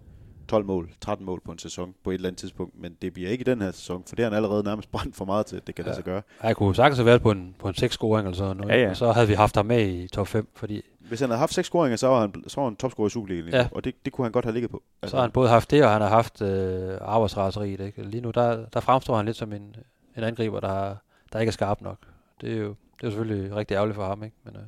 12 0.49 0.65
mål, 0.65 0.91
13 1.01 1.27
mål 1.27 1.41
på 1.45 1.53
en 1.53 1.59
sæson 1.59 1.95
på 2.05 2.11
et 2.11 2.15
eller 2.15 2.29
andet 2.29 2.39
tidspunkt, 2.39 2.81
men 2.81 2.97
det 3.03 3.13
bliver 3.13 3.31
ikke 3.31 3.43
i 3.43 3.45
den 3.45 3.61
her 3.61 3.71
sæson, 3.71 4.05
for 4.09 4.17
det 4.17 4.25
har 4.25 4.31
han 4.31 4.37
allerede 4.37 4.63
nærmest 4.65 4.91
brændt 4.91 5.17
for 5.17 5.25
meget 5.25 5.47
til, 5.47 5.61
det 5.67 5.75
kan 5.75 5.85
ja. 5.85 5.89
Lade 5.89 5.97
sig 5.97 6.05
gøre. 6.05 6.23
Jeg 6.43 6.57
kunne 6.57 6.75
sagtens 6.75 6.99
have 6.99 7.07
været 7.07 7.23
på 7.23 7.31
en, 7.31 7.55
på 7.59 7.69
en 7.69 7.75
6 7.75 7.95
scoring 7.95 8.27
eller 8.27 8.37
sådan 8.37 8.57
noget, 8.57 8.73
Ja, 8.73 8.83
ja. 8.83 8.91
og 8.91 8.97
så 8.97 9.13
havde 9.13 9.29
vi 9.29 9.35
haft 9.35 9.57
ham 9.57 9.67
med 9.67 9.89
i 9.89 10.09
top 10.09 10.29
5, 10.29 10.49
fordi 10.55 10.83
Hvis 11.09 11.21
han 11.21 11.29
havde 11.31 11.39
haft 11.39 11.55
seks 11.55 11.67
scoringer, 11.67 11.97
så 11.97 12.07
var 12.09 12.21
han, 12.21 12.45
så 12.47 12.61
var 12.61 12.69
han 12.69 12.77
topscorer 12.77 13.07
i 13.07 13.11
Superligaen, 13.11 13.49
Ja. 13.55 13.69
og 13.73 13.85
det, 13.85 13.95
det 14.05 14.13
kunne 14.13 14.25
han 14.25 14.33
godt 14.33 14.45
have 14.45 14.53
ligget 14.53 14.71
på. 14.71 14.83
altså, 15.03 15.11
så 15.11 15.17
har 15.17 15.23
han 15.23 15.31
både 15.31 15.49
haft 15.49 15.71
det, 15.71 15.85
og 15.85 15.91
han 15.91 16.01
har 16.01 16.09
haft 16.09 16.43
øh, 16.43 16.99
arbejdsraseriet. 17.01 17.81
Ikke? 17.81 18.03
Lige 18.03 18.21
nu, 18.21 18.31
der, 18.31 18.67
der 18.67 18.81
fremstår 18.81 19.17
han 19.17 19.27
lidt 19.27 19.37
som 19.37 19.53
en, 19.53 19.77
en 20.17 20.25
angriber, 20.25 20.61
der, 20.61 20.97
der 21.33 21.41
ikke 21.41 21.51
er 21.51 21.53
skarp 21.53 21.81
nok. 21.81 21.99
Det 22.41 22.53
er 22.53 22.57
jo 22.57 22.69
det 22.69 23.03
er 23.03 23.07
jo 23.07 23.11
selvfølgelig 23.11 23.57
rigtig 23.57 23.75
ærgerligt 23.75 23.95
for 23.95 24.07
ham, 24.07 24.25
ikke? 24.25 24.37
men 24.45 24.57
øh, 24.57 24.63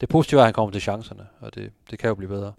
det 0.00 0.08
positive 0.08 0.40
er, 0.40 0.42
at 0.42 0.46
han 0.46 0.54
kommer 0.54 0.72
til 0.72 0.80
chancerne, 0.82 1.26
og 1.40 1.54
det, 1.54 1.72
det 1.90 1.98
kan 1.98 2.08
jo 2.08 2.14
blive 2.14 2.28
bedre 2.28 2.52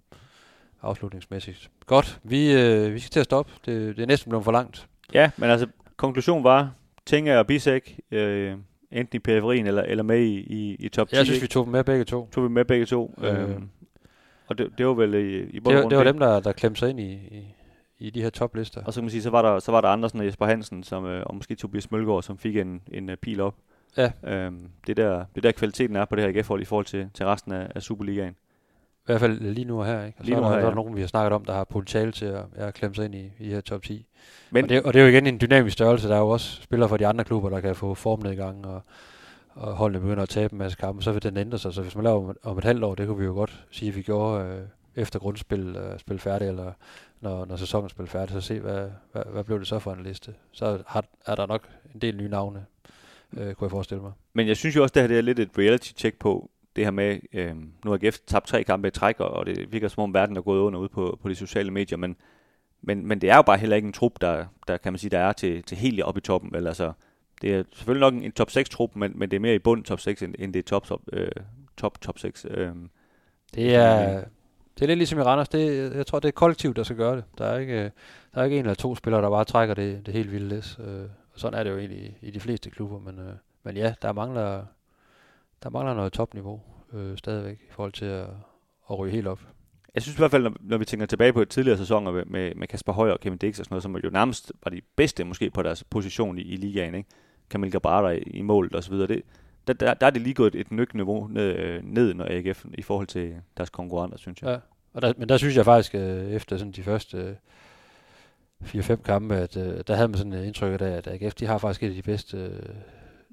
afslutningsmæssigt. 0.82 1.70
Godt, 1.86 2.20
vi, 2.24 2.54
øh, 2.54 2.94
vi 2.94 3.00
skal 3.00 3.10
til 3.12 3.20
at 3.20 3.26
stoppe. 3.26 3.52
Det, 3.66 3.96
det 3.98 4.04
er 4.04 4.08
næsten 4.08 4.30
blevet 4.30 4.44
for 4.44 4.52
langt. 4.52 4.88
Ja, 5.14 5.32
men 5.38 5.50
altså, 5.50 5.68
konklusion 5.98 6.44
var, 6.44 6.72
Tinga 7.06 7.38
og 7.40 7.48
Bisek, 7.48 8.00
øh, 8.12 8.56
enten 8.92 9.16
i 9.16 9.20
periferien 9.20 9.68
eller, 9.68 9.82
eller 9.84 10.04
med 10.04 10.20
i, 10.20 10.36
i, 10.40 10.76
i 10.80 10.90
top 10.90 11.10
10. 11.10 11.16
Jeg 11.16 11.26
synes, 11.26 11.38
ikke? 11.38 11.44
vi 11.44 11.48
tog 11.48 11.66
dem 11.66 11.72
med 11.72 11.84
begge 11.84 12.04
to. 12.04 12.30
tog 12.32 12.44
vi 12.44 12.50
med 12.50 12.66
begge 12.66 12.86
to. 12.86 13.16
Øh. 13.24 13.50
Øh, 13.50 13.56
og 14.48 14.58
det, 14.58 14.70
det 14.78 14.88
var 14.88 14.94
vel 14.94 15.14
i, 15.14 15.40
i 15.44 15.60
bund 15.60 15.74
Det, 15.76 15.78
og 15.78 15.84
var- 15.84 15.90
det 15.90 15.98
var 15.98 16.04
dem, 16.04 16.20
der, 16.20 16.40
der 16.40 16.52
klemte 16.52 16.80
sig 16.80 16.90
ind 16.90 17.00
i, 17.00 17.12
i, 17.14 17.56
i 18.00 18.10
de 18.10 18.22
her 18.22 18.30
toplister. 18.30 18.84
Og 18.84 18.94
så 18.94 19.00
kan 19.00 19.04
man 19.04 19.12
sige, 19.12 19.22
så 19.22 19.30
var 19.30 19.42
der, 19.42 19.60
så 19.60 19.72
var 19.72 19.82
der 19.82 19.88
andre, 19.88 20.10
sådan 20.10 20.26
Jesper 20.26 20.46
Hansen, 20.46 20.84
som, 20.84 21.06
øh, 21.06 21.24
og 21.26 21.36
måske 21.36 21.56
Tobias 21.56 21.92
Mølgaard, 21.92 22.24
som 22.24 22.38
fik 22.38 22.58
en, 22.58 22.82
en 22.92 23.10
uh, 23.10 23.16
pil 23.16 23.40
op. 23.42 23.56
Ja. 23.98 24.12
Øhm, 24.24 24.70
det, 24.88 25.00
er 25.00 25.04
der, 25.10 25.18
det 25.18 25.38
er 25.38 25.42
der 25.42 25.52
kvaliteten 25.52 25.96
er 25.96 26.06
på 26.06 26.16
det 26.16 26.24
her 26.24 26.30
AGF-hold 26.40 26.62
i 26.62 26.66
forhold 26.66 26.86
til, 26.86 27.10
til 27.14 27.26
resten 27.26 27.52
af, 27.52 27.68
af 27.76 27.82
Superligaen. 27.82 28.36
I 29.08 29.12
hvert 29.12 29.20
fald 29.20 29.40
lige 29.40 29.66
nu 29.66 29.80
og 29.80 29.86
her, 29.86 30.06
ikke? 30.06 30.20
Og 30.20 30.26
Lige 30.26 30.36
så 30.36 30.42
nu 30.42 30.46
er 30.46 30.50
der, 30.50 30.56
her, 30.56 30.64
der 30.64 30.72
er 30.72 30.76
nogen, 30.76 30.96
vi 30.96 31.02
har 31.02 31.08
snakket 31.08 31.34
om, 31.34 31.46
der 31.46 31.54
har 31.54 31.64
potentiale 31.64 32.12
til 32.12 32.26
at 32.26 32.44
ja, 32.58 32.72
klemme 32.72 32.96
sig 32.96 33.06
ind 33.06 33.16
i, 33.16 33.32
i 33.40 33.50
her 33.50 33.62
top 33.62 33.84
10. 33.84 34.06
Men, 34.52 34.64
og, 34.64 34.70
det, 34.70 34.84
og 34.84 34.94
det 34.94 35.00
er 35.00 35.04
jo 35.04 35.10
igen 35.10 35.28
en 35.28 35.42
dynamisk 35.42 35.74
størrelse. 35.74 36.08
Der 36.08 36.16
er 36.16 36.20
jo 36.20 36.30
også 36.30 36.62
spillere 36.62 36.90
fra 36.90 36.98
de 36.98 37.08
andre 37.08 37.24
klubber, 37.24 37.50
der 37.50 37.60
kan 37.60 37.76
få 37.76 37.94
formnedgang, 37.94 38.66
og, 38.66 38.82
og 39.54 39.76
holdene 39.76 40.00
begynder 40.00 40.24
at 40.24 40.30
tabe 40.30 40.54
en 40.54 40.58
masse 40.58 40.78
kampe, 40.78 41.04
så 41.04 41.12
vil 41.12 41.24
den 41.24 41.38
ændre 41.38 41.58
sig. 41.58 41.74
Så 41.74 41.82
hvis 41.82 41.96
man 41.96 42.04
laver 42.04 42.18
om, 42.24 42.30
et- 42.30 42.38
om 42.44 42.58
et 42.58 42.64
halvt 42.64 42.84
år, 42.84 42.96
det 42.96 43.08
kunne 43.08 43.18
vi 43.20 43.26
jo 43.26 43.34
godt 43.34 43.66
sige, 43.72 43.90
at 43.90 43.96
vi 43.96 44.02
gjorde 44.02 44.46
øh, 44.46 44.62
efter 44.96 45.20
grundspil 45.20 45.76
øh, 45.76 46.00
spil 46.00 46.20
færdig, 46.20 46.48
eller 46.48 46.72
når, 47.22 47.46
når 47.46 47.56
sæsonen 47.56 47.90
spil 47.90 48.08
færdig, 48.08 48.34
så 48.34 48.42
se, 48.42 48.60
hvad, 48.60 48.88
hvad, 49.12 49.24
hvad 49.34 49.44
blev 49.44 49.60
det 49.60 49.68
så 49.68 49.80
for 49.80 49.94
en 49.94 50.04
liste. 50.04 50.34
Så 50.52 50.80
har, 50.88 51.04
er 51.26 51.36
der 51.36 51.46
nok 51.46 51.62
en 51.96 52.02
del 52.02 52.18
nye 52.18 52.30
navne, 52.30 52.66
øh, 53.38 53.54
kunne 53.54 53.66
jeg 53.66 53.72
forestille 53.72 54.02
mig. 54.04 54.12
men 54.34 54.48
jeg 54.48 54.58
synes 54.58 54.76
jo 54.76 54.82
også, 54.84 54.94
det 54.94 55.02
her 55.02 55.08
det 55.08 55.18
er 55.18 55.22
lidt 55.22 55.40
et 55.40 55.50
reality-check 55.58 56.20
på 56.20 56.50
det 56.78 56.86
her 56.86 56.92
med, 56.92 57.20
øh, 57.34 57.56
nu 57.86 57.92
har 57.92 57.98
GF 57.98 58.18
tabt 58.28 58.48
tre 58.48 58.64
kampe 58.64 58.88
i 58.88 58.92
træk, 58.92 59.20
og 59.20 59.46
det 59.46 59.72
virker 59.72 59.88
som 59.88 60.04
om 60.04 60.14
verden 60.14 60.38
er 60.38 60.42
gået 60.42 60.60
under 60.60 60.80
ude 60.80 60.90
på, 60.90 61.20
på 61.22 61.30
de 61.30 61.36
sociale 61.36 61.72
medier, 61.72 61.98
men, 61.98 62.16
men, 62.82 63.06
men 63.06 63.22
det 63.22 63.30
er 63.30 63.36
jo 63.36 63.42
bare 63.42 63.58
heller 63.58 63.76
ikke 63.76 63.86
en 63.86 63.94
trup, 63.94 64.22
der, 64.22 64.46
der 64.68 64.78
kan 64.78 64.94
man 64.94 65.00
sige, 65.00 65.10
der 65.10 65.20
er 65.20 65.34
til, 65.34 65.64
til 65.64 65.78
helt 65.78 66.02
op 66.02 66.18
i 66.18 66.22
toppen. 66.22 66.56
Eller 66.56 66.70
altså, 66.70 66.92
det 67.42 67.56
er 67.56 67.64
selvfølgelig 67.74 68.00
nok 68.00 68.14
en, 68.14 68.24
en 68.24 68.32
top 68.32 68.52
6 68.52 68.70
trup, 68.70 68.96
men, 68.96 69.12
men 69.16 69.32
det 69.32 69.36
er 69.36 69.40
mere 69.40 69.56
i 69.56 69.60
bund 69.60 69.84
top 69.84 70.00
6, 70.00 70.22
end, 70.22 70.36
end 70.40 70.54
det 70.54 70.60
er 70.60 70.64
top, 70.64 70.86
top, 70.86 71.02
øh, 71.14 71.32
top, 71.78 72.02
top 72.02 72.20
6. 72.20 72.46
Øh, 72.50 72.76
Det 73.56 73.76
er, 73.76 74.24
det 74.76 74.84
er 74.84 74.88
lidt 74.88 74.98
ligesom 74.98 75.20
i 75.20 75.22
Randers. 75.22 75.50
Det, 75.50 75.96
jeg 75.96 76.06
tror, 76.06 76.20
det 76.20 76.28
er 76.28 76.32
kollektivt, 76.32 76.76
der 76.76 76.84
skal 76.84 76.98
gøre 76.98 77.16
det. 77.16 77.24
Der 77.38 77.46
er 77.46 77.58
ikke, 77.58 77.92
der 78.34 78.42
er 78.42 78.44
ikke 78.44 78.58
en 78.60 78.66
eller 78.66 78.76
to 78.76 78.96
spillere, 78.96 79.22
der 79.22 79.30
bare 79.30 79.46
trækker 79.46 79.76
det, 79.76 80.06
det 80.06 80.14
helt 80.14 80.32
vildt 80.32 80.50
læs. 80.50 80.80
Øh, 80.80 81.02
og 81.34 81.40
sådan 81.40 81.60
er 81.60 81.64
det 81.64 81.72
jo 81.72 81.78
egentlig 81.78 82.18
i, 82.22 82.28
i 82.28 82.32
de 82.32 82.40
fleste 82.40 82.70
klubber. 82.70 83.00
Men, 83.00 83.20
øh, 83.20 83.34
men 83.64 83.78
ja, 83.78 83.94
der 84.02 84.14
mangler, 84.14 84.66
der 85.64 85.70
mangler 85.70 85.94
noget 85.94 86.14
topniveau 86.14 86.62
øh, 86.94 87.18
stadigvæk 87.18 87.58
i 87.70 87.72
forhold 87.72 87.92
til 87.92 88.06
at, 88.06 88.28
at 88.90 89.00
ryge 89.00 89.12
helt 89.12 89.28
op. 89.28 89.40
Jeg 89.96 90.04
synes 90.04 90.16
i 90.16 90.22
hvert 90.22 90.32
fald, 90.32 90.44
når, 90.44 90.54
når 90.60 90.78
vi 90.78 90.86
tænker 90.86 91.06
tilbage 91.06 91.34
på 91.34 91.42
et 91.42 91.50
tidligere 91.50 91.78
sæsoner 91.78 92.12
med, 92.12 92.26
med, 92.26 92.56
med 92.56 92.68
Kasper 92.68 92.94
Højer 92.94 93.14
og 93.14 93.20
Kevin 93.20 93.38
Dix 93.38 93.60
og 93.60 93.66
sådan 93.66 93.74
noget, 93.74 93.84
som 93.84 93.96
jo 93.96 94.10
nærmest 94.10 94.52
var 94.64 94.72
de 94.72 94.82
bedste 94.96 95.24
måske 95.24 95.50
på 95.50 95.62
deres 95.62 95.84
position 95.84 96.38
i, 96.38 96.42
i 96.42 96.56
ligaen, 96.56 96.96
ikke? 96.96 97.10
Kamil 97.50 97.72
Gabata 97.72 98.08
i, 98.08 98.20
i 98.20 98.42
målet 98.42 98.76
og 98.76 98.84
så 98.84 98.92
videre. 98.92 99.08
Det, 99.08 99.22
der, 99.68 99.74
der, 99.74 99.94
der 99.94 100.08
er 100.08 100.10
det 100.10 100.22
lige 100.22 100.34
gået 100.34 100.56
et, 100.56 100.62
et 100.62 100.72
nyk-niveau 100.72 101.28
ned, 101.28 101.56
øh, 101.56 101.84
ned 101.84 102.14
når 102.14 102.26
AGF 102.30 102.66
i 102.74 102.82
forhold 102.82 103.08
til 103.08 103.36
deres 103.58 103.70
konkurrenter, 103.70 104.18
synes 104.18 104.42
jeg. 104.42 104.50
Ja. 104.50 104.58
Og 104.94 105.02
der, 105.02 105.14
men 105.18 105.30
der 105.30 105.38
synes 105.38 105.56
jeg 105.56 105.66
faktisk, 105.66 105.96
øh, 105.96 106.32
efter 106.32 106.58
sådan 106.58 106.72
de 106.72 106.84
første 106.84 107.18
øh, 107.18 107.36
4-5 108.64 108.96
kampe, 108.96 109.36
at 109.36 109.58
øh, 109.58 109.84
der 109.88 109.96
havde 109.96 110.08
man 110.08 110.18
sådan 110.18 110.34
et 110.34 110.46
indtryk 110.46 110.82
af, 110.82 110.86
at 110.86 111.08
AGF 111.08 111.34
de 111.34 111.46
har 111.46 111.58
faktisk 111.58 111.84
et 111.84 111.88
af 111.88 111.96
de 111.96 112.02
bedste, 112.02 112.38
øh, 112.38 112.76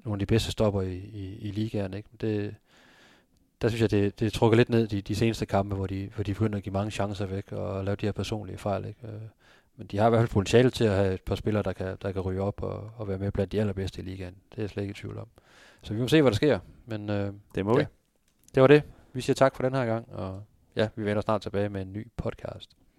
nogle 0.05 0.15
af 0.15 0.19
de 0.19 0.25
bedste 0.25 0.51
stopper 0.51 0.81
i, 0.81 0.95
i, 0.95 1.37
i 1.41 1.51
ligaen. 1.51 1.93
Ikke? 1.93 2.09
Det, 2.21 2.55
der 3.61 3.67
synes 3.67 3.81
jeg, 3.81 3.91
det, 3.91 4.19
det 4.19 4.33
trukker 4.33 4.57
lidt 4.57 4.69
ned 4.69 4.87
de, 4.87 5.01
de 5.01 5.15
seneste 5.15 5.45
kampe, 5.45 5.75
hvor 5.75 5.87
de, 5.87 6.09
hvor 6.15 6.23
de 6.23 6.33
begynder 6.33 6.57
at 6.57 6.63
give 6.63 6.73
mange 6.73 6.91
chancer 6.91 7.25
væk 7.25 7.51
og 7.51 7.85
lave 7.85 7.95
de 7.95 8.05
her 8.05 8.11
personlige 8.11 8.57
fejl. 8.57 8.85
Ikke? 8.85 8.99
Øh, 9.07 9.21
Men 9.77 9.87
de 9.87 9.97
har 9.97 10.07
i 10.07 10.09
hvert 10.09 10.19
fald 10.21 10.29
potentiale 10.29 10.69
til 10.69 10.83
at 10.83 10.91
have 10.95 11.13
et 11.13 11.21
par 11.21 11.35
spillere, 11.35 11.63
der 11.63 11.73
kan, 11.73 11.97
der 12.01 12.11
kan 12.11 12.21
ryge 12.21 12.41
op 12.41 12.63
og, 12.63 12.91
og 12.97 13.07
være 13.07 13.17
med 13.17 13.31
blandt 13.31 13.51
de 13.51 13.59
allerbedste 13.59 14.01
i 14.01 14.05
ligaen. 14.05 14.35
Det 14.51 14.57
er 14.57 14.61
jeg 14.61 14.69
slet 14.69 14.83
ikke 14.83 14.91
i 14.91 14.95
tvivl 14.95 15.17
om. 15.17 15.27
Så 15.81 15.93
vi 15.93 15.99
må 15.99 16.07
se, 16.07 16.21
hvad 16.21 16.31
der 16.31 16.35
sker. 16.35 16.59
Men 16.85 17.09
øh, 17.09 17.33
Det 17.55 17.65
må 17.65 17.73
vi. 17.75 17.81
Ja. 17.81 17.85
det 18.55 18.61
var 18.61 18.67
det. 18.67 18.83
Vi 19.13 19.21
siger 19.21 19.33
tak 19.35 19.55
for 19.55 19.63
den 19.63 19.73
her 19.73 19.85
gang, 19.85 20.09
og 20.11 20.43
ja, 20.75 20.87
vi 20.95 21.05
vender 21.05 21.21
snart 21.21 21.41
tilbage 21.41 21.69
med 21.69 21.81
en 21.81 21.93
ny 21.93 22.07
podcast. 22.17 22.75